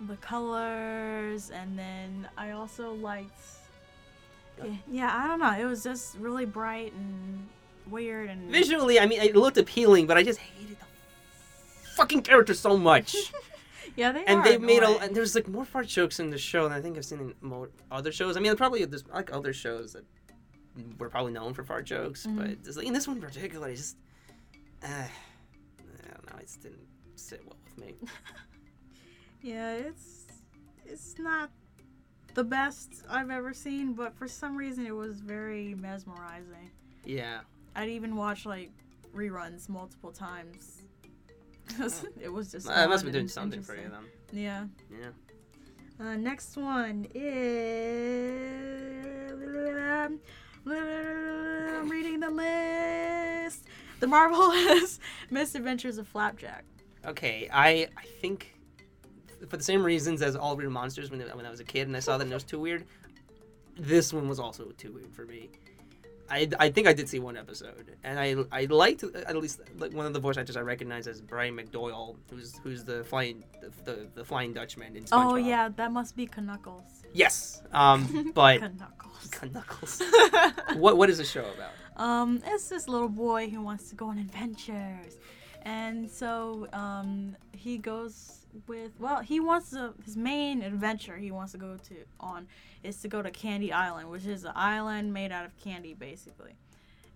the 0.09 0.17
colors, 0.17 1.51
and 1.51 1.79
then 1.79 2.29
I 2.37 2.51
also 2.53 2.93
liked. 2.95 3.41
Yeah. 4.59 4.65
Yeah, 4.67 4.77
yeah, 4.91 5.17
I 5.25 5.27
don't 5.29 5.41
know. 5.41 5.59
It 5.59 5.65
was 5.69 5.83
just 5.83 6.17
really 6.19 6.45
bright 6.45 6.93
and 6.93 7.49
weird 7.91 8.29
and 8.29 8.51
Visually, 8.51 9.01
I 9.01 9.07
mean, 9.07 9.21
it 9.21 9.35
looked 9.35 9.57
appealing, 9.57 10.07
but 10.07 10.17
I 10.19 10.23
just 10.23 10.39
hated 10.39 10.77
the 10.79 11.89
fucking 11.97 12.23
character 12.23 12.55
so 12.55 12.77
much. 12.77 13.17
yeah, 13.97 14.13
they 14.13 14.21
are. 14.21 14.25
and 14.29 14.41
are 14.41 14.45
they 14.45 14.59
made 14.59 14.83
a 14.83 14.99
and 14.99 15.15
there's 15.15 15.35
like 15.35 15.49
more 15.49 15.65
fart 15.65 15.87
jokes 15.87 16.21
in 16.21 16.31
the 16.31 16.39
show 16.39 16.65
than 16.65 16.73
I 16.73 16.81
think 16.81 16.97
I've 16.97 17.05
seen 17.05 17.21
in 17.21 17.35
more 17.41 17.71
other 17.91 18.13
shows. 18.13 18.37
I 18.37 18.41
mean, 18.41 18.55
probably 18.57 18.85
there's 18.85 19.07
like 19.09 19.33
other 19.33 19.53
shows 19.53 19.93
that 19.95 20.05
were 20.99 21.09
probably 21.11 21.33
known 21.33 21.53
for 21.55 21.65
fart 21.65 21.85
jokes, 21.85 22.27
Mhm. 22.27 22.37
but 22.37 22.65
just, 22.65 22.79
like, 22.79 22.87
in 22.87 22.93
this 22.95 23.07
one 23.07 23.17
in 23.19 23.23
particular, 23.23 23.69
it 23.69 23.77
just 23.77 23.97
uh, 24.83 24.87
I 24.89 26.09
don't 26.11 26.31
know, 26.33 26.39
it 26.39 26.47
just 26.47 26.63
didn't 26.63 26.87
sit 27.17 27.43
well 27.45 27.57
with 27.65 27.79
me. 27.87 27.95
Yeah, 29.43 29.73
it's 29.75 30.27
it's 30.87 31.19
not 31.19 31.51
the 32.35 32.45
best 32.45 33.03
I've 33.11 33.31
ever 33.31 33.53
seen, 33.53 33.93
but 33.93 34.15
for 34.15 34.29
some 34.29 34.57
reason 34.57 34.87
it 34.87 34.95
was 34.95 35.21
very 35.21 35.75
mesmerizing. 35.75 36.71
Yeah, 37.05 37.41
I'd 37.75 37.89
even 37.89 38.15
watch 38.15 38.47
like 38.47 38.71
reruns 39.15 39.69
multiple 39.69 40.13
times. 40.13 40.82
it 42.21 42.33
was 42.33 42.53
just. 42.53 42.69
I 42.69 42.87
must 42.87 43.05
be 43.05 43.11
doing 43.11 43.29
something 43.29 43.63
for 43.63 43.75
you 43.77 43.91
then. 43.91 44.05
Yeah. 44.33 44.67
Yeah. 44.91 45.11
Uh, 46.01 46.17
next 46.17 46.57
one 46.57 47.07
is. 47.15 48.63
I'm 50.67 51.89
reading 51.89 52.21
the 52.21 52.31
list. 52.31 53.67
The 54.01 54.07
marvelous 54.07 55.01
misadventures 55.31 55.99
of 55.99 56.09
Flapjack. 56.09 56.65
Okay, 57.05 57.49
I 57.53 57.89
I 57.97 58.05
think 58.21 58.55
for 59.49 59.57
the 59.57 59.63
same 59.63 59.83
reasons 59.83 60.23
as 60.23 60.37
all 60.37 60.57
weird 60.57 60.71
monsters 60.71 61.11
when 61.11 61.21
when 61.21 61.47
I 61.47 61.51
was 61.51 61.61
a 61.61 61.65
kid 61.65 61.89
and 61.89 61.97
I 61.97 62.01
saw 62.01 62.17
that 62.17 62.25
and 62.25 62.33
it 62.33 62.35
was 62.35 62.45
too 62.45 62.61
weird. 62.61 62.85
This 63.77 64.13
one 64.13 64.29
was 64.29 64.39
also 64.39 64.67
too 64.77 64.93
weird 64.93 65.13
for 65.15 65.25
me. 65.25 65.51
I, 66.33 66.49
I 66.59 66.71
think 66.71 66.87
I 66.89 66.95
did 66.95 67.09
see 67.09 67.19
one 67.19 67.37
episode 67.37 67.95
and 68.03 68.19
I 68.19 68.37
I 68.51 68.65
liked 68.65 69.05
at 69.05 69.37
least 69.37 69.61
like 69.77 69.93
one 69.93 70.07
of 70.07 70.15
the 70.15 70.19
voice 70.21 70.39
actors 70.39 70.57
I 70.57 70.63
recognize 70.63 71.07
as 71.07 71.21
Brian 71.21 71.55
McDoyle 71.55 72.17
who's 72.31 72.59
who's 72.63 72.85
the 72.85 73.05
flying 73.05 73.45
the, 73.61 73.71
the, 73.85 74.09
the 74.15 74.25
flying 74.25 74.55
Dutchman 74.55 74.97
in 74.97 75.05
SpongeBob. 75.05 75.33
Oh 75.33 75.37
yeah, 75.37 75.69
that 75.77 75.93
must 75.93 76.17
be 76.17 76.27
Knuckles. 76.27 77.05
Yes. 77.13 77.63
Um 77.73 78.33
but 78.35 78.61
Knuckles. 78.61 79.31
Knuckles. 79.53 80.03
what 80.83 80.97
what 80.97 81.11
is 81.11 81.19
the 81.19 81.25
show 81.25 81.45
about? 81.55 81.73
Um, 81.97 82.43
it's 82.47 82.69
this 82.69 82.89
little 82.89 83.09
boy 83.09 83.51
who 83.51 83.61
wants 83.61 83.91
to 83.91 83.95
go 83.95 84.07
on 84.07 84.19
adventures, 84.19 85.19
and 85.63 86.11
so 86.11 86.67
um, 86.73 87.37
he 87.53 87.79
goes 87.79 88.47
with 88.67 88.93
well, 88.99 89.21
he 89.21 89.41
wants 89.41 89.71
to 89.71 89.95
his 90.05 90.17
main 90.17 90.63
adventure 90.63 91.17
he 91.17 91.31
wants 91.31 91.53
to 91.53 91.59
go 91.59 91.77
to 91.89 91.95
on 92.21 92.47
is 92.83 93.01
to 93.03 93.09
go 93.09 93.23
to 93.23 93.31
Candy 93.31 93.73
Island, 93.73 94.11
which 94.11 94.27
is 94.27 94.45
an 94.45 94.53
island 94.55 95.13
made 95.13 95.33
out 95.33 95.45
of 95.45 95.57
candy 95.59 95.95
basically. 95.95 96.53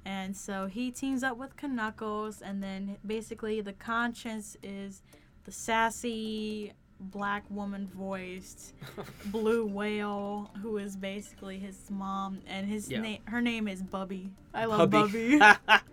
And 0.04 0.36
so 0.36 0.66
he 0.66 0.92
teams 0.92 1.24
up 1.24 1.36
with 1.36 1.60
Knuckles, 1.60 2.40
and 2.40 2.62
then 2.62 2.96
basically 3.04 3.60
the 3.60 3.72
conscience 3.72 4.56
is 4.62 5.02
the 5.44 5.50
sassy 5.50 6.72
black 7.00 7.42
woman 7.50 7.90
voiced 7.92 8.72
blue 9.26 9.66
whale 9.66 10.50
who 10.62 10.78
is 10.78 10.96
basically 10.96 11.58
his 11.58 11.90
mom 11.90 12.38
and 12.46 12.66
his 12.68 12.88
Yeah. 12.90 13.00
name 13.00 13.20
her 13.26 13.42
name 13.42 13.68
is 13.68 13.82
Bubbie. 13.82 14.30
I 14.54 14.64
love 14.66 14.90
Bubbie. 14.90 15.40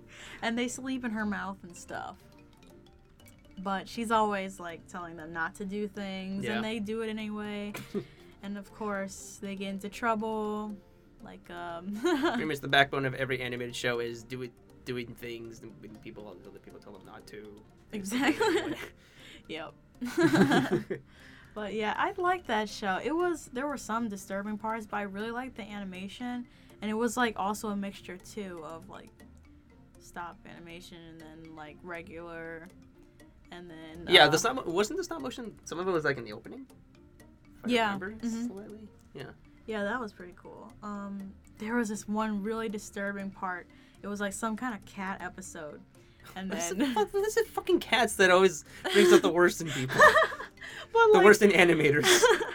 and 0.41 0.57
they 0.57 0.67
sleep 0.67 1.03
in 1.03 1.11
her 1.11 1.25
mouth 1.25 1.57
and 1.63 1.75
stuff. 1.75 2.15
But 3.59 3.87
she's 3.87 4.11
always 4.11 4.59
like 4.59 4.87
telling 4.87 5.15
them 5.15 5.31
not 5.31 5.55
to 5.55 5.65
do 5.65 5.87
things 5.87 6.43
Yeah. 6.45 6.55
and 6.55 6.65
they 6.65 6.79
do 6.79 7.01
it 7.01 7.09
anyway. 7.09 7.73
and 8.43 8.57
of 8.57 8.73
course, 8.73 9.39
they 9.41 9.55
get 9.55 9.69
into 9.69 9.89
trouble 9.89 10.75
like 11.23 11.49
um 11.49 11.95
Pretty 12.01 12.45
much 12.45 12.59
the 12.59 12.67
backbone 12.67 13.05
of 13.05 13.13
every 13.15 13.41
animated 13.41 13.75
show 13.75 13.99
is 13.99 14.23
do 14.23 14.41
it 14.41 14.51
doing 14.85 15.07
things 15.07 15.61
when 15.81 15.95
people 16.03 16.35
other 16.47 16.59
people 16.59 16.79
tell 16.79 16.93
them 16.93 17.05
not 17.05 17.25
to. 17.27 17.47
Exactly. 17.93 18.75
yep. 19.47 19.73
But 21.53 21.73
yeah, 21.75 21.93
I 21.95 22.13
liked 22.17 22.47
that 22.47 22.67
show. 22.67 22.99
It 23.03 23.15
was 23.15 23.49
there 23.53 23.67
were 23.67 23.77
some 23.77 24.09
disturbing 24.09 24.57
parts, 24.57 24.87
but 24.87 24.97
I 24.97 25.01
really 25.03 25.29
liked 25.29 25.55
the 25.55 25.61
animation, 25.69 26.45
and 26.81 26.89
it 26.89 26.95
was 26.95 27.15
like 27.15 27.35
also 27.37 27.69
a 27.69 27.75
mixture 27.75 28.17
too 28.17 28.63
of 28.65 28.89
like 28.89 29.11
stop 30.01 30.37
animation 30.49 30.97
and 31.11 31.21
then 31.21 31.55
like 31.55 31.77
regular, 31.83 32.67
and 33.53 33.69
then 33.69 34.13
Yeah, 34.13 34.25
uh, 34.25 34.29
the 34.29 34.37
stop 34.37 34.65
wasn't 34.65 34.97
the 34.97 35.03
stop 35.03 35.21
motion. 35.21 35.53
Some 35.65 35.79
of 35.79 35.87
it 35.87 35.91
was 35.91 36.03
like 36.03 36.17
in 36.17 36.23
the 36.23 36.33
opening. 36.33 36.65
Yeah, 37.65 37.97
mhm. 37.97 38.47
slightly. 38.47 38.89
Yeah. 39.13 39.23
yeah 39.67 39.83
that 39.83 39.99
was 39.99 40.11
pretty 40.11 40.33
cool. 40.35 40.71
Um, 40.81 41.31
there 41.59 41.75
was 41.75 41.89
this 41.89 42.07
one 42.07 42.43
really 42.43 42.69
disturbing 42.69 43.31
part. 43.31 43.67
It 44.01 44.07
was 44.07 44.19
like 44.19 44.33
some 44.33 44.57
kind 44.57 44.73
of 44.73 44.83
cat 44.85 45.21
episode, 45.21 45.79
and 46.35 46.51
then 46.51 46.77
this 47.13 47.37
is 47.37 47.47
fucking 47.47 47.79
cats 47.79 48.15
that 48.15 48.31
always 48.31 48.65
brings 48.91 49.13
up 49.13 49.21
the 49.21 49.29
worst 49.29 49.61
in 49.61 49.69
people. 49.69 49.95
but, 50.93 51.07
the 51.07 51.11
like, 51.13 51.23
worst 51.23 51.41
in 51.41 51.51
animators. 51.51 52.07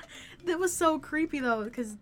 that 0.45 0.59
was 0.59 0.75
so 0.75 0.99
creepy 0.99 1.41
though, 1.41 1.65
because 1.65 1.97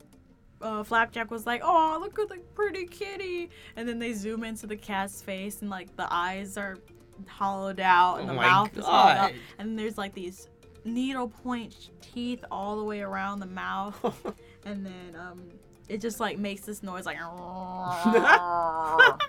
uh, 0.61 0.83
Flapjack 0.83 1.31
was 1.31 1.47
like, 1.47 1.61
"Oh, 1.63 1.99
look 2.01 2.19
at 2.19 2.29
the 2.29 2.39
pretty 2.55 2.87
kitty," 2.87 3.51
and 3.77 3.89
then 3.89 4.01
they 4.01 4.13
zoom 4.15 4.43
into 4.43 4.67
the 4.67 4.77
cat's 4.77 5.23
face, 5.23 5.61
and 5.61 5.71
like 5.71 5.95
the 5.97 6.13
eyes 6.13 6.57
are 6.57 6.79
hollowed 7.27 7.81
out, 7.81 8.21
and 8.21 8.31
Oh 8.31 8.35
the 8.35 8.41
mouth 8.41 8.77
is 8.77 8.85
hollowed 8.85 9.17
out, 9.17 9.33
and 9.59 9.79
there's 9.79 9.99
like 9.99 10.15
these 10.15 10.49
needle 10.85 11.29
point 11.29 11.91
teeth 12.01 12.45
all 12.51 12.77
the 12.77 12.85
way 12.85 13.01
around 13.01 13.41
the 13.41 13.47
mouth, 13.47 14.35
and 14.65 14.85
then 14.85 15.17
um, 15.19 15.45
it 15.89 16.01
just 16.01 16.21
like 16.21 16.39
makes 16.39 16.63
this 16.63 16.83
noise 16.83 17.07
like, 17.07 17.19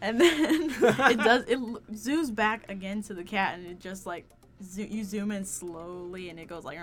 and 0.00 0.20
then 0.20 0.70
it 0.70 1.18
does 1.18 1.44
it 1.46 1.58
zooms 1.92 2.34
back 2.34 2.70
again 2.70 3.02
to 3.02 3.14
the 3.14 3.24
cat, 3.24 3.58
and 3.58 3.66
it 3.66 3.80
just 3.80 4.06
like. 4.06 4.26
Zo- 4.62 4.82
you 4.88 5.04
zoom 5.04 5.32
in 5.32 5.44
slowly 5.44 6.30
and 6.30 6.38
it 6.40 6.46
goes 6.48 6.64
like 6.64 6.78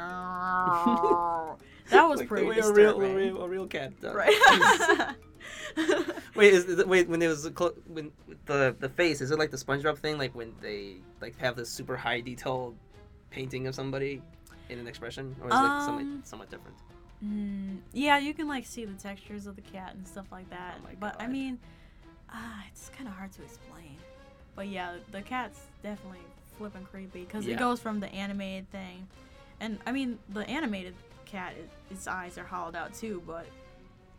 that 1.90 2.08
was 2.08 2.20
like 2.20 2.28
pretty 2.28 2.44
the 2.46 2.50
way 2.50 2.58
a 2.60 2.72
real, 2.72 3.02
a 3.02 3.16
real, 3.16 3.42
a 3.42 3.48
real 3.50 3.68
cat 3.68 4.00
does. 4.00 4.14
right 4.16 5.16
Wait, 6.36 6.54
is, 6.54 6.66
is 6.66 6.80
it- 6.80 6.88
wait 6.88 7.08
when 7.10 7.22
it 7.22 7.28
was 7.28 7.46
a 7.46 7.52
clo- 7.52 7.76
when 7.88 8.12
the 8.46 8.76
the 8.80 8.90
face 8.90 9.22
is 9.22 9.32
it 9.32 9.40
like 9.40 9.52
the 9.52 9.58
SpongeBob 9.58 9.98
thing 9.98 10.18
like 10.18 10.34
when 10.36 10.54
they 10.62 10.98
like 11.22 11.38
have 11.40 11.56
this 11.56 11.70
super 11.70 11.98
high 11.98 12.20
detail 12.20 12.76
painting 13.32 13.66
of 13.68 13.74
somebody 13.76 14.22
in 14.70 14.80
an 14.80 14.88
expression 14.88 15.36
or 15.42 15.48
is 15.48 15.54
it 15.54 15.58
like 15.58 15.82
somewhat, 15.82 16.02
Um, 16.04 16.22
somewhat 16.24 16.50
different? 16.52 16.78
Mm, 17.24 17.80
yeah, 17.94 18.18
you 18.20 18.34
can 18.34 18.48
like 18.48 18.66
see 18.66 18.86
the 18.86 18.94
textures 18.94 19.48
of 19.48 19.56
the 19.56 19.62
cat 19.62 19.94
and 19.96 20.08
stuff 20.08 20.28
like 20.32 20.50
that. 20.50 20.76
Oh 20.84 20.90
but 21.00 21.16
I 21.22 21.28
mean, 21.28 21.58
ah, 22.30 22.64
it's 22.72 22.90
kind 22.90 23.08
of 23.08 23.16
hard 23.16 23.32
to 23.34 23.42
explain. 23.44 23.98
But 24.56 24.68
yeah, 24.68 24.96
the 25.12 25.22
cat's 25.22 25.60
definitely 25.82 26.20
flipping 26.64 26.86
creepy 26.86 27.26
because 27.26 27.46
Yeah. 27.46 27.56
it 27.56 27.60
goes 27.60 27.82
from 27.82 28.00
the 28.00 28.08
animated 28.14 28.72
thing, 28.72 29.06
and 29.60 29.80
I 29.86 29.92
mean 29.92 30.18
the 30.30 30.50
animated 30.50 30.94
cat, 31.26 31.52
it, 31.58 31.70
its 31.92 32.08
eyes 32.08 32.38
are 32.38 32.46
hollowed 32.46 32.74
out 32.74 32.94
too. 32.94 33.22
But 33.28 33.46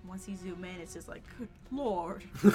once 0.06 0.28
you 0.28 0.36
zoom 0.36 0.62
in, 0.62 0.78
it's 0.78 0.92
just 0.92 1.08
like, 1.08 1.22
good 1.38 1.48
lord. 1.72 2.22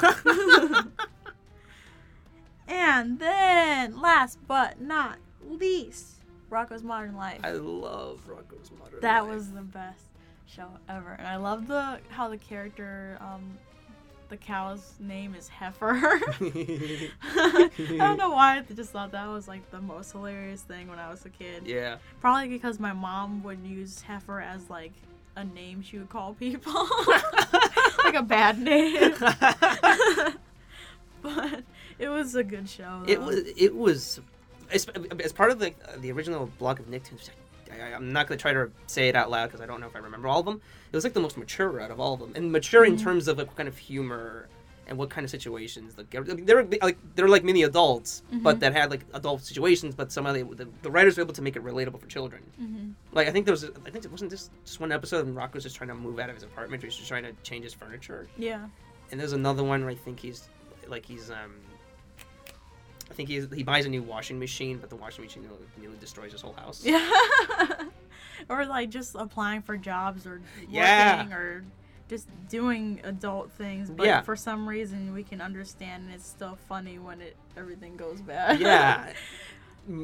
and 2.67 3.17
then, 3.17 3.99
last 3.99 4.37
but 4.47 4.79
not 4.79 5.17
least, 5.49 6.17
Rocko's 6.51 6.83
Modern 6.83 7.15
Life. 7.15 7.39
I 7.43 7.53
love 7.53 8.19
Rocko's 8.27 8.69
Modern 8.77 8.99
That 9.01 9.23
Life. 9.23 9.25
That 9.27 9.27
was 9.27 9.51
the 9.53 9.63
best 9.63 10.03
show 10.45 10.67
ever, 10.87 11.13
and 11.17 11.27
I 11.27 11.37
love 11.37 11.65
the 11.67 11.99
how 12.09 12.29
the 12.29 12.37
character, 12.37 13.17
um, 13.21 13.57
the 14.29 14.37
cow's 14.37 14.93
name 14.99 15.35
is 15.35 15.47
Heifer. 15.47 15.95
I 16.41 17.69
don't 17.97 18.17
know 18.17 18.29
why 18.29 18.57
I 18.57 18.73
just 18.73 18.91
thought 18.91 19.11
that 19.11 19.27
was 19.27 19.47
like 19.47 19.69
the 19.71 19.81
most 19.81 20.11
hilarious 20.11 20.61
thing 20.61 20.87
when 20.87 20.99
I 20.99 21.09
was 21.09 21.25
a 21.25 21.29
kid. 21.29 21.63
yeah. 21.65 21.97
Probably 22.21 22.47
because 22.47 22.79
my 22.79 22.93
mom 22.93 23.43
would 23.43 23.59
use 23.65 24.01
Heifer 24.01 24.39
as 24.39 24.69
like 24.69 24.93
a 25.35 25.43
name 25.43 25.81
she 25.81 25.97
would 25.97 26.09
call 26.09 26.33
people, 26.33 26.73
like 28.03 28.15
a 28.15 28.23
bad 28.23 28.59
name. 28.59 29.13
but 31.21 31.63
it 31.97 32.09
was 32.09 32.35
a 32.35 32.43
good 32.43 32.69
show. 32.69 33.03
It 33.07 33.21
was. 33.21 33.43
It 33.57 33.75
was. 33.75 34.21
As, 34.71 34.87
as 35.23 35.33
part 35.33 35.49
of 35.51 35.57
the 35.59 35.73
the 35.97 36.11
original 36.11 36.51
block 36.59 36.79
of 36.79 36.85
Nicktoons, 36.87 37.29
I, 37.71 37.93
I'm 37.93 38.11
not 38.11 38.27
gonna 38.27 38.37
try 38.39 38.53
to 38.53 38.71
say 38.87 39.09
it 39.09 39.15
out 39.15 39.29
loud 39.29 39.47
because 39.47 39.61
I 39.61 39.65
don't 39.65 39.79
know 39.81 39.87
if 39.87 39.95
I 39.95 39.99
remember 39.99 40.27
all 40.27 40.39
of 40.39 40.45
them. 40.45 40.61
It 40.91 40.95
was 40.95 41.03
like 41.03 41.13
the 41.13 41.19
most 41.19 41.37
mature 41.37 41.79
out 41.81 41.91
of 41.91 41.99
all 41.99 42.13
of 42.15 42.19
them, 42.19 42.31
and 42.35 42.51
mature 42.51 42.85
in 42.85 42.97
terms 42.97 43.27
of 43.27 43.37
like 43.37 43.47
what 43.47 43.55
kind 43.57 43.69
of 43.69 43.77
humor 43.77 44.47
and 44.87 44.97
what 44.97 45.11
kind 45.11 45.23
of 45.23 45.29
situations. 45.29 45.95
Like 45.99 46.09
they're 46.09 46.63
like 46.81 46.97
they're 47.15 47.27
like 47.27 47.43
mini 47.43 47.61
adults, 47.63 48.23
but 48.31 48.59
that 48.61 48.73
had 48.73 48.89
like 48.89 49.05
adult 49.13 49.43
situations. 49.43 49.93
But 49.93 50.11
somehow 50.11 50.33
they, 50.33 50.41
the, 50.41 50.67
the 50.81 50.89
writers 50.89 51.15
were 51.17 51.23
able 51.23 51.33
to 51.35 51.43
make 51.43 51.55
it 51.55 51.63
relatable 51.63 51.99
for 51.99 52.07
children. 52.07 52.41
Mhm. 52.59 52.93
Like 53.11 53.27
I 53.27 53.31
think 53.31 53.45
there 53.45 53.53
was, 53.53 53.65
I 53.65 53.89
think 53.91 54.03
it 54.03 54.11
wasn't 54.11 54.31
just 54.31 54.49
just 54.65 54.79
one 54.79 54.91
episode, 54.91 55.27
and 55.27 55.35
Rock 55.35 55.53
was 55.53 55.63
just 55.63 55.75
trying 55.75 55.89
to 55.89 55.95
move 55.95 56.17
out 56.19 56.29
of 56.29 56.35
his 56.35 56.43
apartment. 56.43 56.83
Or 56.83 56.87
he's 56.87 56.95
just 56.95 57.07
trying 57.07 57.23
to 57.23 57.33
change 57.43 57.65
his 57.65 57.73
furniture. 57.73 58.27
Yeah. 58.37 58.65
And 59.11 59.19
there's 59.19 59.33
another 59.33 59.63
one 59.63 59.81
where 59.81 59.91
I 59.91 59.95
think 59.95 60.19
he's 60.19 60.49
like 60.87 61.05
he's 61.05 61.29
um 61.29 61.53
I 63.09 63.13
think 63.13 63.29
he 63.29 63.45
he 63.55 63.63
buys 63.63 63.85
a 63.85 63.89
new 63.89 64.01
washing 64.03 64.39
machine, 64.39 64.77
but 64.77 64.89
the 64.89 64.95
washing 64.95 65.23
machine 65.25 65.43
nearly, 65.43 65.57
nearly 65.79 65.97
destroys 65.97 66.31
his 66.31 66.41
whole 66.41 66.53
house. 66.53 66.83
Yeah. 66.85 67.09
or 68.49 68.65
like 68.65 68.89
just 68.89 69.15
applying 69.15 69.61
for 69.61 69.77
jobs 69.77 70.25
or 70.25 70.41
Yeah. 70.69 71.17
working 71.17 71.33
or 71.33 71.65
just 72.07 72.27
doing 72.49 73.01
adult 73.03 73.51
things. 73.51 73.89
But 73.89 74.05
Yeah. 74.05 74.21
for 74.21 74.35
some 74.35 74.67
reason 74.69 75.13
we 75.13 75.23
can 75.23 75.41
understand 75.41 76.05
and 76.05 76.13
it's 76.13 76.27
still 76.27 76.57
funny 76.67 76.99
when 76.99 77.21
it 77.21 77.35
everything 77.57 77.97
goes 77.97 78.21
bad. 78.21 78.59
Yeah. 78.59 79.11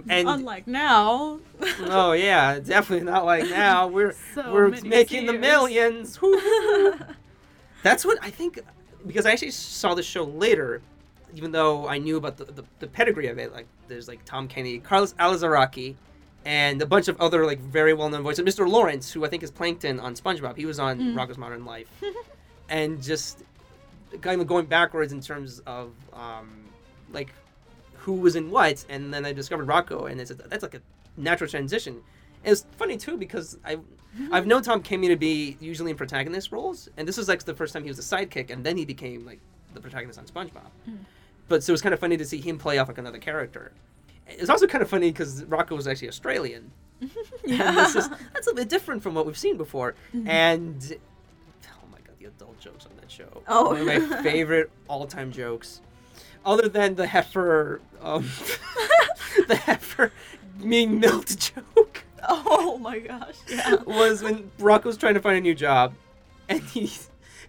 And 0.09 0.27
unlike 0.27 0.65
now. 0.65 1.39
oh 1.81 2.13
yeah, 2.13 2.57
definitely 2.57 3.05
not 3.05 3.23
like 3.23 3.43
now. 3.47 3.85
We're 3.95 4.13
So 4.33 4.51
we're 4.51 4.69
making 4.81 5.27
the 5.27 5.33
millions. 5.33 6.17
That's 7.83 8.03
what 8.03 8.17
I 8.23 8.31
think 8.31 8.59
because 9.05 9.27
I 9.27 9.31
actually 9.31 9.51
saw 9.51 9.93
the 9.93 10.01
show 10.01 10.23
later, 10.23 10.81
even 11.35 11.51
though 11.51 11.87
I 11.87 11.97
knew 11.97 12.17
about 12.17 12.37
the, 12.37 12.45
the, 12.45 12.63
the 12.79 12.87
pedigree 12.87 13.27
of 13.27 13.37
it. 13.37 13.51
Like 13.53 13.67
there's 13.87 14.07
like 14.07 14.23
Tom 14.25 14.47
Kenny, 14.47 14.79
Carlos 14.79 15.13
Alazraqui, 15.13 15.95
and 16.45 16.81
a 16.81 16.85
bunch 16.85 17.07
of 17.07 17.19
other 17.21 17.45
like 17.45 17.59
very 17.59 17.93
well 17.93 18.09
known 18.09 18.23
voices. 18.23 18.45
Mr. 18.45 18.67
Lawrence, 18.67 19.11
who 19.11 19.25
I 19.25 19.27
think 19.29 19.43
is 19.43 19.51
Plankton 19.51 19.99
on 19.99 20.15
SpongeBob, 20.15 20.55
he 20.57 20.65
was 20.65 20.79
on 20.79 20.97
Mm. 20.99 21.15
Rocko's 21.15 21.37
Modern 21.37 21.65
Life, 21.65 21.87
and 22.69 23.01
just 23.03 23.43
kind 24.21 24.39
of 24.41 24.47
going 24.47 24.65
backwards 24.65 25.11
in 25.11 25.19
terms 25.21 25.61
of 25.67 25.91
um, 26.13 26.63
like 27.11 27.33
who 27.95 28.13
was 28.13 28.35
in 28.35 28.49
what, 28.51 28.85
and 28.89 29.13
then 29.13 29.25
I 29.25 29.33
discovered 29.33 29.67
Rocko, 29.67 30.09
and 30.09 30.21
it's 30.21 30.31
a, 30.31 30.35
that's 30.35 30.63
like 30.63 30.75
a 30.75 30.81
natural 31.17 31.49
transition. 31.49 32.01
And 32.43 32.51
it's 32.53 32.65
funny 32.77 32.95
too 32.97 33.17
because 33.17 33.57
I 33.65 33.77
I've 34.31 34.47
known 34.47 34.61
Tom 34.61 34.81
Kenny 34.81 35.09
to 35.09 35.17
be 35.17 35.57
usually 35.59 35.91
in 35.91 35.97
protagonist 35.97 36.51
roles, 36.53 36.87
and 36.95 37.05
this 37.07 37.17
was 37.17 37.27
like 37.27 37.43
the 37.43 37.53
first 37.53 37.73
time 37.73 37.83
he 37.83 37.89
was 37.89 37.99
a 37.99 38.03
sidekick, 38.15 38.49
and 38.51 38.63
then 38.63 38.77
he 38.77 38.85
became 38.85 39.25
like 39.25 39.39
the 39.73 39.81
protagonist 39.81 40.17
on 40.19 40.25
SpongeBob. 40.25 40.69
But 41.47 41.63
so 41.63 41.71
it 41.71 41.75
was 41.75 41.81
kind 41.81 41.93
of 41.93 41.99
funny 41.99 42.17
to 42.17 42.25
see 42.25 42.39
him 42.41 42.57
play 42.57 42.77
off 42.77 42.87
like 42.87 42.97
another 42.97 43.19
character. 43.19 43.71
It's 44.27 44.49
also 44.49 44.65
kind 44.67 44.81
of 44.81 44.89
funny 44.89 45.11
because 45.11 45.43
Rocko 45.43 45.75
was 45.75 45.87
actually 45.87 46.07
Australian, 46.07 46.71
and 47.01 47.77
this 47.77 47.95
is, 47.95 48.09
that's 48.09 48.47
a 48.47 48.49
little 48.49 48.55
bit 48.55 48.69
different 48.69 49.03
from 49.03 49.13
what 49.13 49.25
we've 49.25 49.37
seen 49.37 49.55
before. 49.55 49.93
And 50.25 50.97
oh 51.67 51.87
my 51.91 51.99
god, 51.99 52.15
the 52.17 52.25
adult 52.25 52.59
jokes 52.59 52.87
on 52.87 52.93
that 52.99 53.11
show. 53.11 53.43
Oh. 53.47 53.69
one 53.69 53.81
of 53.81 53.85
my 53.85 53.99
favorite 54.23 54.71
all-time 54.87 55.31
jokes, 55.31 55.81
other 56.43 56.67
than 56.67 56.95
the 56.95 57.05
heifer, 57.05 57.81
um, 58.01 58.23
the 59.47 59.55
heifer 59.55 60.11
being 60.59 60.99
milked 60.99 61.53
joke 61.53 62.05
oh 62.27 62.77
my 62.77 62.99
gosh. 62.99 63.35
Yeah. 63.47 63.75
was 63.83 64.23
when 64.23 64.51
Rocko's 64.59 64.97
trying 64.97 65.15
to 65.15 65.21
find 65.21 65.37
a 65.37 65.41
new 65.41 65.55
job, 65.55 65.93
and 66.49 66.61
he 66.61 66.91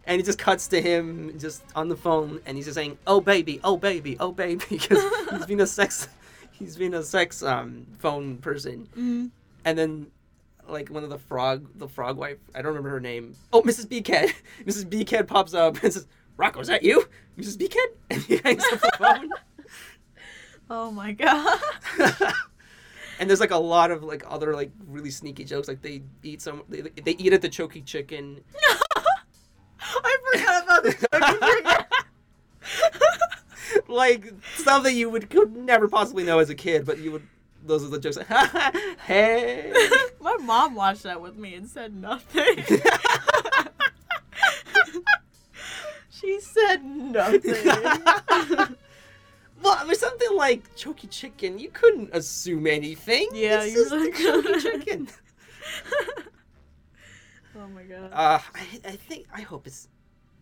and 0.07 0.19
he 0.19 0.23
just 0.25 0.39
cuts 0.39 0.69
to 0.69 0.81
him 0.81 1.39
just 1.39 1.63
on 1.75 1.89
the 1.89 1.97
phone, 1.97 2.41
and 2.47 2.57
he's 2.57 2.67
just 2.67 2.77
saying, 2.77 2.99
"Oh 3.07 3.21
baby, 3.21 3.61
oh 3.65 3.77
baby, 3.77 4.17
oh 4.21 4.33
baby," 4.33 4.65
because 4.71 5.03
he's 5.31 5.47
been 5.47 5.61
a 5.61 5.67
sex, 5.67 6.09
he's 6.53 6.77
been 6.77 6.95
a 6.95 7.03
sex 7.03 7.43
um 7.43 7.87
phone 7.99 8.39
person, 8.39 8.89
Mm. 8.97 9.31
and 9.65 9.79
then 9.79 10.07
like 10.69 10.89
one 10.89 11.05
of 11.05 11.11
the 11.11 11.19
frog, 11.19 11.67
the 11.77 11.89
frog 11.89 12.17
wife, 12.17 12.39
I 12.55 12.59
don't 12.63 12.69
remember 12.73 12.91
her 12.91 13.01
name. 13.01 13.35
Oh, 13.53 13.63
Mrs. 13.63 13.87
Bighead. 13.87 14.33
Mrs. 14.67 14.85
Bighead 14.85 15.29
pops 15.29 15.55
up 15.55 15.81
and 15.83 15.93
says, 15.93 16.07
"Rocko, 16.39 16.61
is 16.61 16.69
that 16.69 16.83
you, 16.83 17.09
Mrs. 17.39 17.57
Bighead?" 17.57 17.87
And 18.11 18.23
he 18.23 18.37
hangs 18.39 18.65
up 18.73 18.81
the 18.81 18.91
phone. 18.99 19.31
Oh 20.69 20.91
my 20.91 21.13
god. 21.13 21.61
and 23.21 23.31
there's 23.31 23.39
like 23.39 23.53
a 23.53 23.57
lot 23.57 23.91
of 23.93 24.03
like 24.03 24.25
other 24.29 24.55
like 24.55 24.71
really 24.89 25.11
sneaky 25.11 25.45
jokes. 25.45 25.69
Like 25.69 25.83
they 25.83 26.03
eat 26.25 26.43
some, 26.43 26.63
they, 26.69 26.81
they 26.81 27.13
eat 27.13 27.33
at 27.33 27.43
the 27.43 27.49
Chokey 27.49 27.85
Chicken. 27.85 28.41
I 29.81 30.17
forgot 30.33 30.65
about 30.65 30.83
the 30.85 31.87
like 33.89 34.33
that 34.83 34.93
you 34.95 35.11
would 35.11 35.31
could 35.31 35.57
never 35.57 35.89
possibly 35.89 36.25
know 36.25 36.39
as 36.39 36.51
a 36.51 36.55
kid, 36.55 36.85
but 36.87 36.99
you 36.99 37.13
would. 37.13 37.27
Those 37.65 37.85
are 37.85 37.89
the 37.89 37.99
jokes. 37.99 38.19
hey. 39.07 39.73
My 40.21 40.37
mom 40.37 40.75
watched 40.77 41.03
that 41.03 41.21
with 41.21 41.37
me 41.37 41.55
and 41.55 41.69
said 41.69 41.95
nothing. 41.97 42.65
she 46.11 46.39
said 46.41 46.85
nothing. 46.85 47.55
Well, 49.63 49.87
with 49.89 49.99
something 49.99 50.37
like 50.37 50.77
Chokey 50.77 51.11
Chicken, 51.11 51.59
you 51.59 51.71
couldn't 51.71 52.11
assume 52.13 52.69
anything. 52.69 53.29
Yeah, 53.33 53.63
it's 53.65 53.75
you 53.75 53.83
just 53.83 53.93
really 53.93 54.11
a 54.11 54.15
Chokey. 54.15 54.63
Chicken. 54.63 55.09
Oh 57.59 57.69
my 57.69 57.83
god. 57.83 58.11
Uh, 58.13 58.39
I, 58.55 58.67
I 58.85 58.97
think 58.97 59.27
I 59.35 59.43
hope 59.43 59.67
it's. 59.67 59.89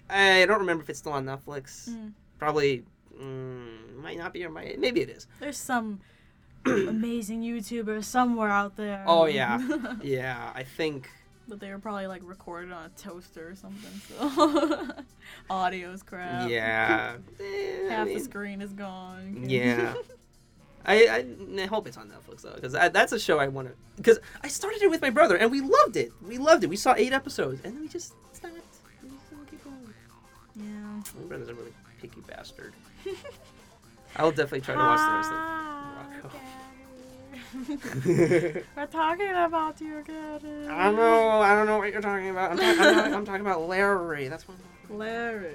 I 0.08 0.44
don't 0.46 0.60
remember 0.60 0.82
if 0.82 0.90
it's 0.90 0.98
still 0.98 1.12
on 1.12 1.24
Netflix. 1.24 1.88
Mm. 1.88 2.12
Probably 2.38 2.84
mm, 3.18 3.96
might 3.96 4.18
not 4.18 4.32
be 4.32 4.44
or 4.44 4.50
might 4.50 4.78
maybe 4.78 5.00
it 5.00 5.08
is. 5.08 5.26
There's 5.40 5.56
some 5.56 6.00
amazing 6.66 7.42
YouTuber 7.42 8.04
somewhere 8.04 8.50
out 8.50 8.76
there. 8.76 9.04
Oh 9.06 9.26
yeah, 9.26 9.58
yeah. 10.02 10.52
I 10.54 10.62
think 10.62 11.08
but 11.48 11.60
they 11.60 11.70
were 11.70 11.78
probably 11.78 12.06
like 12.06 12.22
recorded 12.24 12.72
on 12.72 12.86
a 12.86 12.88
toaster 12.90 13.50
or 13.50 13.54
something, 13.54 14.00
so 14.08 14.88
audio's 15.50 16.02
crap. 16.02 16.48
yeah. 16.48 17.16
Eh, 17.40 17.88
I 17.88 17.92
Half 17.92 18.08
the 18.08 18.18
screen 18.18 18.62
is 18.62 18.72
gone. 18.72 19.44
Yeah. 19.48 19.94
I, 20.87 21.07
I, 21.07 21.62
I 21.62 21.66
hope 21.66 21.87
it's 21.87 21.97
on 21.97 22.11
Netflix 22.11 22.43
though, 22.43 22.55
because 22.55 22.72
that's 22.72 23.12
a 23.12 23.18
show 23.18 23.39
I 23.39 23.49
want 23.49 23.68
to. 23.68 23.74
Because 23.97 24.18
I 24.43 24.49
started 24.49 24.82
it 24.82 24.91
with 24.91 25.01
my 25.01 25.11
brother 25.11 25.37
and 25.37 25.51
we 25.51 25.61
loved 25.61 25.97
it. 25.97 26.12
We 26.26 26.39
loved 26.39 26.64
it. 26.64 26.68
We 26.68 26.76
saw 26.76 26.95
eight 26.97 27.12
episodes 27.12 27.61
and 27.64 27.74
then 27.74 27.82
we 27.82 27.89
just 27.89 28.12
stopped. 28.32 28.55
We 29.03 29.09
just 29.09 29.51
keep 29.51 29.64
going. 29.64 29.95
yeah. 30.57 31.20
My 31.20 31.26
brother's 31.26 31.49
a 31.49 31.55
really 31.55 31.72
picky 32.01 32.20
bastard. 32.22 32.74
I'll 34.16 34.30
definitely 34.30 34.61
try 34.61 34.74
to 34.74 34.80
watch 34.80 35.01
the 35.01 35.14
rest 35.14 35.30
of 35.32 35.37
Rocko. 35.37 36.30
Ah, 36.35 36.55
We're 38.76 38.87
talking 38.87 39.30
about 39.30 39.80
you 39.80 39.99
again. 39.99 40.68
I 40.70 40.85
don't 40.85 40.97
know. 40.97 41.41
I 41.41 41.55
don't 41.55 41.66
know 41.66 41.78
what 41.78 41.93
you're 41.93 42.01
talking 42.01 42.30
about. 42.30 42.53
I'm, 42.53 42.59
talking, 42.59 42.80
I'm, 42.80 43.14
I'm 43.14 43.24
talking 43.24 43.41
about 43.41 43.68
Larry. 43.68 44.28
That's 44.28 44.47
what. 44.47 44.57
I'm 44.91 44.99
Larry. 44.99 45.55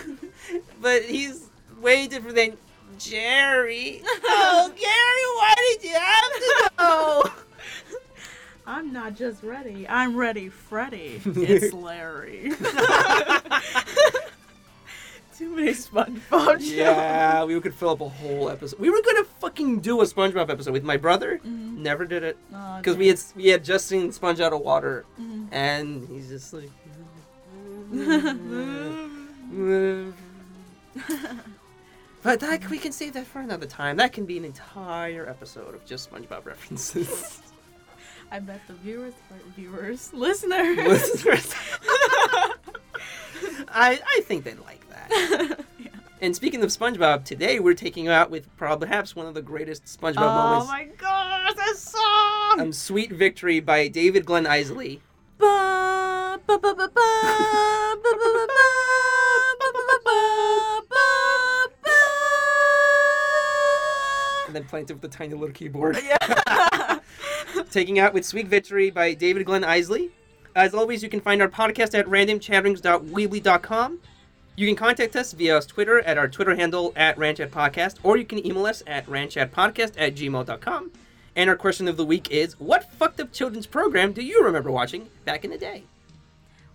but 0.80 1.02
he's 1.02 1.48
way 1.80 2.06
different 2.06 2.36
than 2.36 2.56
Jerry. 2.98 4.02
oh, 4.04 4.72
Gary, 4.78 5.26
why 5.38 5.54
did 5.56 5.82
you 5.84 5.94
have 5.94 6.32
to 6.32 6.70
go? 6.76 7.30
I'm 8.66 8.92
not 8.92 9.16
just 9.16 9.42
ready. 9.42 9.88
I'm 9.88 10.16
ready, 10.16 10.48
Freddy. 10.48 11.20
It's 11.26 11.72
Larry. 11.72 12.52
Too 15.36 15.56
many 15.56 15.72
SpongeBob 15.72 16.30
jokes. 16.30 16.70
yeah, 16.70 17.42
we 17.44 17.58
could 17.60 17.74
fill 17.74 17.90
up 17.90 18.00
a 18.00 18.08
whole 18.08 18.48
episode. 18.50 18.78
We 18.78 18.90
were 18.90 19.02
gonna 19.02 19.24
fucking 19.40 19.80
do 19.80 20.00
a 20.00 20.04
SpongeBob 20.04 20.50
episode 20.50 20.72
with 20.72 20.84
my 20.84 20.96
brother. 20.96 21.38
Mm-hmm. 21.38 21.82
Never 21.82 22.04
did 22.04 22.22
it 22.22 22.36
Aw, 22.54 22.78
because 22.78 22.96
we 22.96 23.08
had 23.08 23.18
we 23.34 23.46
had 23.48 23.64
just 23.64 23.86
seen 23.86 24.12
Sponge 24.12 24.40
out 24.40 24.52
of 24.52 24.60
water, 24.60 25.04
mm-hmm. 25.20 25.46
and 25.52 26.06
he's 26.08 26.28
just 26.28 26.52
like. 26.52 26.70
But 32.22 32.40
that 32.40 32.70
we 32.70 32.78
can 32.78 32.92
save 32.92 33.14
that 33.14 33.26
for 33.26 33.40
another 33.40 33.66
time. 33.66 33.96
That 33.96 34.12
can 34.12 34.26
be 34.26 34.38
an 34.38 34.44
entire 34.44 35.28
episode 35.28 35.74
of 35.74 35.84
just 35.84 36.10
SpongeBob 36.10 36.44
references. 36.44 37.42
I 38.30 38.38
bet 38.38 38.60
the 38.66 38.74
viewers, 38.74 39.14
viewers, 39.56 40.12
listeners. 40.14 40.76
Listeners. 40.76 41.54
I 43.68 44.00
I 44.06 44.20
think 44.24 44.44
they'd 44.44 44.58
like 44.60 44.88
that. 44.88 45.64
And 46.22 46.36
speaking 46.36 46.62
of 46.62 46.68
SpongeBob, 46.70 47.24
today 47.24 47.58
we're 47.58 47.74
taking 47.74 48.06
out 48.06 48.30
with 48.30 48.46
perhaps 48.56 49.16
one 49.16 49.26
of 49.26 49.34
the 49.34 49.42
greatest 49.42 49.86
SpongeBob 49.86 50.18
oh 50.18 50.28
moments. 50.28 50.66
Oh 50.68 50.72
my 50.72 50.84
gosh, 50.96 51.54
that 51.54 51.76
song! 51.76 52.60
Um, 52.60 52.72
"Sweet 52.72 53.10
Victory" 53.10 53.58
by 53.58 53.88
David 53.88 54.24
Glenn 54.24 54.44
Eisley. 54.44 55.00
Ba, 55.38 56.38
ba, 56.46 56.58
ba, 56.60 56.74
ba, 56.76 56.88
ba, 56.94 57.71
And 64.52 64.56
then 64.62 64.68
playing 64.68 64.84
it 64.90 64.92
with 64.92 65.04
a 65.04 65.08
tiny 65.08 65.32
little 65.32 65.54
keyboard. 65.54 65.96
Yeah. 66.04 66.98
Taking 67.70 67.98
out 67.98 68.12
with 68.12 68.26
Sweet 68.26 68.48
Victory 68.48 68.90
by 68.90 69.14
David 69.14 69.46
Glenn 69.46 69.62
Eisley. 69.62 70.10
As 70.54 70.74
always, 70.74 71.02
you 71.02 71.08
can 71.08 71.22
find 71.22 71.40
our 71.40 71.48
podcast 71.48 71.98
at 71.98 72.04
randomchatterings.weebly.com. 72.04 73.98
You 74.54 74.66
can 74.66 74.76
contact 74.76 75.16
us 75.16 75.32
via 75.32 75.62
Twitter 75.62 76.00
at 76.00 76.18
our 76.18 76.28
Twitter 76.28 76.54
handle 76.54 76.92
at 76.96 77.16
ranchatpodcast, 77.16 77.96
or 78.02 78.18
you 78.18 78.26
can 78.26 78.46
email 78.46 78.66
us 78.66 78.82
at 78.86 79.06
ranchatpodcast 79.06 79.94
at 79.96 80.16
gmail.com. 80.16 80.92
And 81.34 81.48
our 81.48 81.56
question 81.56 81.88
of 81.88 81.96
the 81.96 82.04
week 82.04 82.30
is, 82.30 82.60
what 82.60 82.92
fucked 82.92 83.20
up 83.20 83.32
children's 83.32 83.66
program 83.66 84.12
do 84.12 84.20
you 84.20 84.44
remember 84.44 84.70
watching 84.70 85.08
back 85.24 85.46
in 85.46 85.50
the 85.50 85.56
day? 85.56 85.84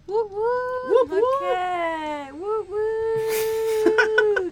Woo 0.08 0.26
woo. 0.26 0.90
Whoop, 0.90 1.10
whoop. 1.12 1.24
Okay. 1.44 2.32
Woo 2.32 2.66
woo. 2.68 4.46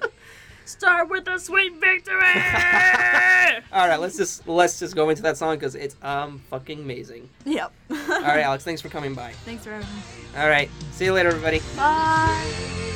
Start 0.66 1.09
with 1.09 1.28
a 1.28 1.39
sweet 1.39 1.74
victory. 1.76 2.16
All 3.72 3.88
right, 3.88 3.99
let's 3.99 4.18
just 4.18 4.47
let's 4.47 4.80
just 4.80 4.95
go 4.95 5.09
into 5.09 5.22
that 5.22 5.38
song 5.38 5.55
because 5.55 5.76
it's 5.76 5.95
um 6.01 6.39
fucking 6.49 6.80
amazing. 6.80 7.30
yep. 7.45 7.72
All 7.89 7.97
right, 8.07 8.39
Alex, 8.41 8.63
thanks 8.63 8.82
for 8.82 8.89
coming 8.89 9.13
by. 9.13 9.32
Thanks 9.45 9.63
for 9.63 9.72
having 9.72 9.88
me. 9.88 10.01
All 10.38 10.49
right, 10.49 10.70
see 10.91 11.05
you 11.05 11.13
later, 11.13 11.30
everybody. 11.30 11.61
Bye. 11.78 12.91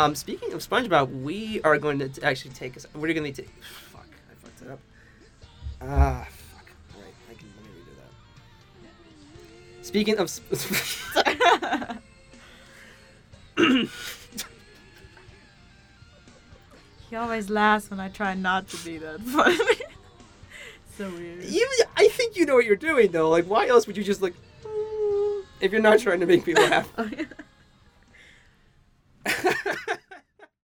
Um, 0.00 0.14
speaking 0.14 0.54
of 0.54 0.66
SpongeBob, 0.66 1.22
we 1.22 1.60
are 1.60 1.76
going 1.76 1.98
to 1.98 2.24
actually 2.24 2.52
take 2.52 2.74
us. 2.74 2.86
We're 2.94 3.12
going 3.12 3.30
to 3.30 3.42
take. 3.42 3.50
Fuck, 3.92 4.06
I 4.30 4.34
fucked 4.34 4.62
it 4.62 4.70
up. 4.70 4.78
Ah, 5.82 6.26
fuck. 6.26 6.72
All 6.94 7.02
right, 7.02 7.12
I 7.30 7.34
can 7.34 7.48
let 7.54 7.64
me 7.66 7.70
redo 7.82 7.94
that. 9.78 9.86
Speaking 9.86 10.18
of. 10.18 10.30
Sp- 10.32 10.48
he 17.10 17.16
always 17.16 17.50
laughs 17.50 17.90
when 17.90 18.00
I 18.00 18.08
try 18.08 18.32
not 18.32 18.68
to 18.68 18.78
be 18.82 18.96
that 18.96 19.20
funny. 19.20 19.58
so 20.96 21.10
weird. 21.10 21.44
you, 21.44 21.68
I 21.94 22.08
think 22.08 22.36
you 22.36 22.46
know 22.46 22.54
what 22.54 22.64
you're 22.64 22.76
doing 22.76 23.12
though. 23.12 23.28
Like, 23.28 23.44
why 23.44 23.66
else 23.66 23.86
would 23.86 23.98
you 23.98 24.04
just 24.04 24.22
like? 24.22 24.32
If 25.60 25.72
you're 25.72 25.82
not 25.82 25.98
trying 25.98 26.20
to 26.20 26.26
make 26.26 26.46
me 26.46 26.54
laugh. 26.54 26.90
Oh, 26.98 27.10
yeah. 27.14 27.24